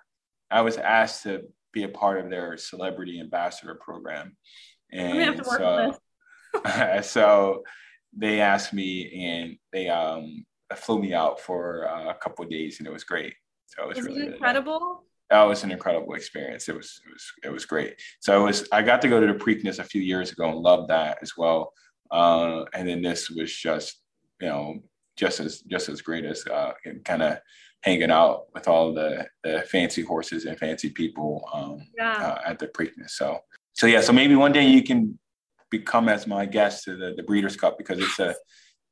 I 0.54 0.62
was 0.62 0.78
asked 0.78 1.24
to 1.24 1.46
be 1.74 1.84
a 1.84 1.90
part 1.90 2.24
of 2.24 2.30
their 2.30 2.58
celebrity 2.58 3.20
ambassador 3.20 3.76
program. 3.76 4.38
And 4.92 5.44
so, 5.44 5.98
so 7.02 7.64
they 8.16 8.40
asked 8.40 8.72
me 8.72 9.26
and 9.26 9.58
they 9.72 9.90
um, 9.90 10.46
flew 10.76 11.02
me 11.02 11.14
out 11.14 11.40
for 11.40 11.90
uh, 11.90 12.12
a 12.12 12.14
couple 12.14 12.46
days 12.46 12.78
and 12.78 12.88
it 12.88 12.94
was 12.94 13.04
great. 13.04 13.34
So 13.76 13.84
it 13.84 13.88
was, 13.90 13.98
was 13.98 14.08
really 14.08 14.28
it 14.28 14.34
incredible. 14.34 15.04
That 15.30 15.44
was 15.44 15.64
an 15.64 15.72
incredible 15.72 16.14
experience. 16.14 16.70
It 16.70 16.76
was, 16.76 17.02
it 17.06 17.12
was, 17.12 17.32
it 17.46 17.52
was 17.52 17.66
great. 17.66 17.96
So 18.20 18.40
it 18.40 18.44
was, 18.44 18.68
I 18.72 18.84
got 18.84 19.02
to 19.02 19.08
go 19.08 19.20
to 19.20 19.26
the 19.26 19.34
Preakness 19.34 19.80
a 19.80 19.84
few 19.84 20.02
years 20.02 20.32
ago 20.32 20.50
and 20.50 20.60
loved 20.60 20.90
that 20.90 21.18
as 21.22 21.34
well. 21.36 21.74
Uh, 22.12 22.66
and 22.74 22.88
then 22.88 23.02
this 23.02 23.30
was 23.30 23.52
just, 23.52 24.02
you 24.40 24.50
know, 24.50 24.76
just 25.18 25.40
as, 25.40 25.62
just 25.62 25.90
as 25.90 26.02
great 26.02 26.26
as 26.26 26.46
uh, 26.48 26.74
kind 27.04 27.24
of 27.24 27.40
hanging 27.82 28.12
out 28.12 28.44
with 28.54 28.68
all 28.68 28.94
the, 28.94 29.26
the 29.44 29.62
fancy 29.72 30.04
horses 30.04 30.46
and 30.46 30.60
fancy 30.60 30.90
people 30.90 31.44
um, 31.54 31.80
yeah. 31.98 32.14
uh, 32.14 32.50
at 32.50 32.60
the 32.60 32.68
Preakness. 32.68 33.12
So, 33.12 33.40
so 33.74 33.88
yeah, 33.88 34.02
so 34.02 34.14
maybe 34.14 34.36
one 34.36 34.52
day 34.52 34.68
you 34.68 34.84
can 34.84 35.18
become 35.72 36.10
as 36.10 36.28
my 36.28 36.46
guest 36.46 36.84
to 36.84 36.96
the, 36.96 37.14
the 37.18 37.24
Breeders' 37.24 37.56
Cup 37.56 37.78
because 37.80 37.98
it's 38.00 38.20
a, 38.20 38.36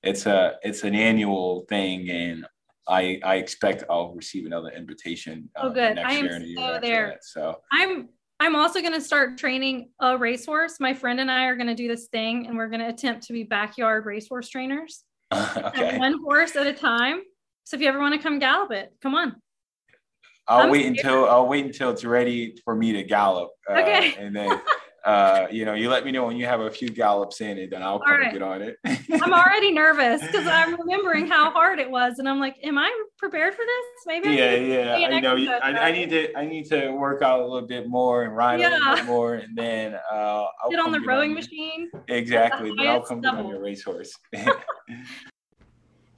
it's 0.01 0.25
a, 0.25 0.55
it's 0.63 0.83
an 0.83 0.95
annual 0.95 1.65
thing, 1.69 2.09
and 2.09 2.47
I, 2.91 3.19
I 3.23 3.35
expect 3.37 3.85
I'll 3.89 4.13
receive 4.13 4.45
another 4.45 4.69
invitation. 4.69 5.49
Uh, 5.55 5.61
oh, 5.63 5.69
good! 5.69 5.97
I 5.97 6.11
am 6.11 6.27
so 6.55 6.79
there. 6.81 7.07
That, 7.07 7.23
so 7.23 7.61
I'm, 7.71 8.09
I'm 8.41 8.57
also 8.57 8.81
going 8.81 8.93
to 8.93 8.99
start 8.99 9.37
training 9.37 9.91
a 10.01 10.17
racehorse. 10.17 10.79
My 10.81 10.93
friend 10.93 11.21
and 11.21 11.31
I 11.31 11.45
are 11.45 11.55
going 11.55 11.67
to 11.67 11.75
do 11.75 11.87
this 11.87 12.07
thing, 12.07 12.47
and 12.47 12.57
we're 12.57 12.67
going 12.67 12.81
to 12.81 12.89
attempt 12.89 13.27
to 13.27 13.33
be 13.33 13.43
backyard 13.43 14.05
racehorse 14.05 14.49
trainers. 14.49 15.03
okay. 15.33 15.97
One 15.97 16.19
horse 16.21 16.57
at 16.57 16.67
a 16.67 16.73
time. 16.73 17.21
So 17.63 17.77
if 17.77 17.81
you 17.81 17.87
ever 17.87 17.99
want 17.99 18.13
to 18.15 18.21
come 18.21 18.39
gallop 18.39 18.71
it, 18.71 18.93
come 19.01 19.15
on. 19.15 19.37
I'll 20.49 20.63
I'm 20.63 20.69
wait 20.69 20.81
scared. 20.81 20.97
until 20.97 21.29
I'll 21.29 21.47
wait 21.47 21.65
until 21.65 21.91
it's 21.91 22.03
ready 22.03 22.55
for 22.65 22.75
me 22.75 22.91
to 22.91 23.03
gallop. 23.03 23.51
Uh, 23.69 23.79
okay. 23.79 24.15
And 24.19 24.35
then 24.35 24.59
uh, 25.03 25.47
you 25.49 25.65
know, 25.65 25.73
you 25.73 25.89
let 25.89 26.05
me 26.05 26.11
know 26.11 26.25
when 26.25 26.37
you 26.37 26.45
have 26.45 26.59
a 26.59 26.69
few 26.69 26.89
gallops 26.89 27.41
in 27.41 27.57
it, 27.57 27.71
then 27.71 27.81
I'll 27.81 27.99
come 27.99 28.19
right. 28.19 28.31
get 28.31 28.41
on 28.43 28.61
it. 28.61 28.77
I'm 28.85 29.33
already 29.33 29.71
nervous 29.71 30.21
because 30.21 30.45
I'm 30.45 30.79
remembering 30.79 31.27
how 31.27 31.49
hard 31.49 31.79
it 31.79 31.89
was, 31.89 32.19
and 32.19 32.29
I'm 32.29 32.39
like, 32.39 32.57
"Am 32.63 32.77
I 32.77 32.91
prepared 33.17 33.53
for 33.53 33.63
this? 33.65 33.85
Maybe." 34.05 34.29
Yeah, 34.29 34.55
yeah. 34.55 35.07
I 35.07 35.19
know. 35.19 35.35
I, 35.35 35.87
I, 35.87 35.91
need 35.91 36.09
to. 36.11 36.37
I 36.37 36.45
need 36.45 36.69
to 36.69 36.91
work 36.91 37.23
out 37.23 37.39
a 37.39 37.43
little 37.43 37.67
bit 37.67 37.87
more 37.89 38.25
and 38.25 38.35
ride 38.35 38.59
yeah. 38.59 38.69
a 38.69 38.77
little 38.77 38.95
bit 38.95 39.05
more, 39.05 39.35
and 39.35 39.57
then 39.57 39.95
uh, 40.11 40.45
I'll 40.63 40.69
get 40.69 40.79
on 40.79 40.91
the 40.91 41.01
rowing 41.01 41.31
on 41.31 41.35
machine. 41.35 41.89
Exactly. 42.07 42.71
Then 42.77 42.87
I'll 42.87 43.01
come 43.01 43.21
get 43.21 43.33
on 43.33 43.47
your 43.47 43.61
racehorse. 43.61 44.11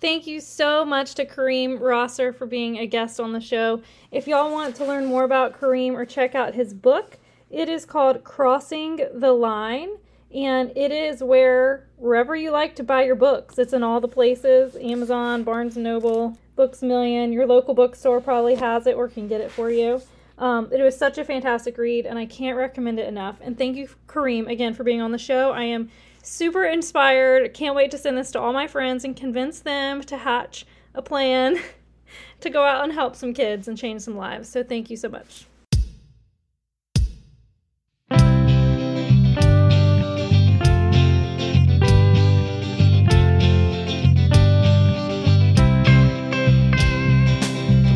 Thank 0.01 0.27
you 0.27 0.41
so 0.41 0.83
much 0.83 1.15
to 1.15 1.25
Kareem 1.25 1.79
Rosser 1.79 2.33
for 2.33 2.45
being 2.45 2.79
a 2.79 2.85
guest 2.85 3.21
on 3.21 3.31
the 3.31 3.39
show. 3.39 3.81
If 4.11 4.27
y'all 4.27 4.51
want 4.51 4.75
to 4.75 4.85
learn 4.85 5.05
more 5.05 5.23
about 5.23 5.57
Kareem 5.57 5.93
or 5.93 6.05
check 6.05 6.35
out 6.35 6.53
his 6.53 6.73
book, 6.73 7.17
it 7.53 7.69
is 7.69 7.85
called 7.85 8.23
Crossing 8.23 8.99
the 9.13 9.31
Line, 9.31 9.89
and 10.33 10.71
it 10.75 10.91
is 10.91 11.21
where 11.21 11.87
wherever 11.97 12.35
you 12.35 12.49
like 12.49 12.75
to 12.77 12.83
buy 12.83 13.03
your 13.03 13.15
books. 13.15 13.59
It's 13.59 13.73
in 13.73 13.83
all 13.83 14.01
the 14.01 14.07
places 14.07 14.75
Amazon, 14.75 15.43
Barnes 15.43 15.75
and 15.75 15.83
Noble, 15.83 16.35
Books 16.55 16.81
Million. 16.81 17.31
Your 17.31 17.45
local 17.45 17.75
bookstore 17.75 18.19
probably 18.21 18.55
has 18.55 18.87
it 18.87 18.95
or 18.95 19.07
can 19.07 19.27
get 19.27 19.39
it 19.39 19.51
for 19.51 19.69
you. 19.69 20.01
Um, 20.39 20.69
it 20.71 20.81
was 20.81 20.97
such 20.97 21.19
a 21.19 21.23
fantastic 21.23 21.77
read, 21.77 22.07
and 22.07 22.17
I 22.17 22.25
can't 22.25 22.57
recommend 22.57 22.99
it 22.99 23.07
enough. 23.07 23.37
And 23.39 23.55
thank 23.55 23.77
you, 23.77 23.87
Kareem, 24.07 24.49
again 24.49 24.73
for 24.73 24.83
being 24.83 25.01
on 25.01 25.11
the 25.11 25.19
show. 25.19 25.51
I 25.51 25.65
am 25.65 25.91
super 26.23 26.63
inspired. 26.63 27.53
Can't 27.53 27.75
wait 27.75 27.91
to 27.91 27.99
send 27.99 28.17
this 28.17 28.31
to 28.31 28.39
all 28.39 28.51
my 28.51 28.65
friends 28.65 29.05
and 29.05 29.15
convince 29.15 29.59
them 29.59 30.01
to 30.01 30.17
hatch 30.17 30.65
a 30.95 31.03
plan 31.03 31.59
to 32.39 32.49
go 32.49 32.63
out 32.63 32.83
and 32.83 32.93
help 32.93 33.15
some 33.15 33.31
kids 33.31 33.67
and 33.67 33.77
change 33.77 34.01
some 34.01 34.17
lives. 34.17 34.49
So 34.49 34.63
thank 34.63 34.89
you 34.89 34.97
so 34.97 35.09
much. 35.09 35.45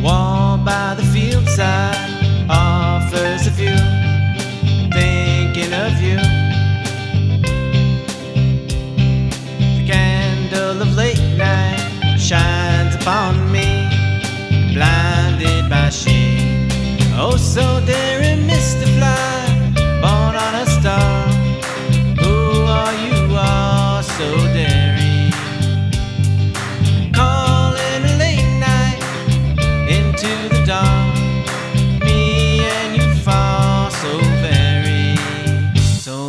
By 0.08 0.94
the 0.96 1.02
field 1.12 1.46
side 1.48 1.96
offers 2.48 3.46
a 3.46 3.50
view, 3.50 3.76
thinking 4.90 5.72
of 5.74 6.00
you. 6.00 6.16
The 9.76 9.86
candle 9.86 10.80
of 10.80 10.94
late 10.96 11.20
night 11.36 12.16
shines 12.18 12.94
upon 12.94 13.37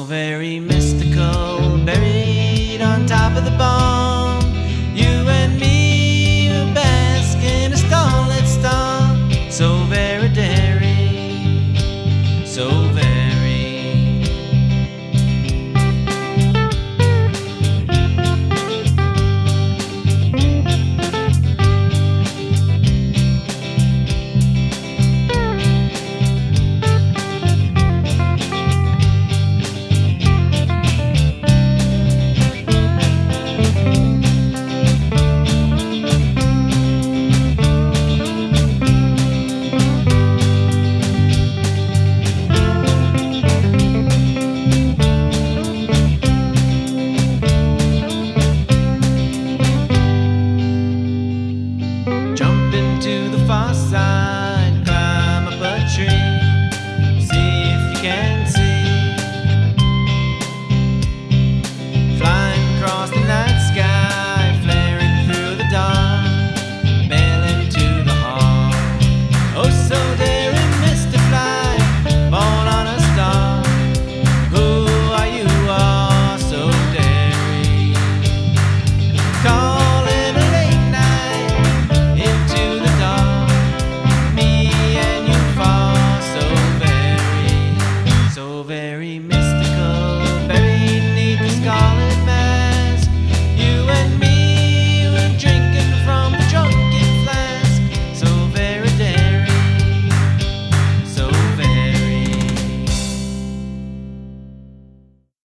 very 0.09 0.59
mystical, 0.59 0.78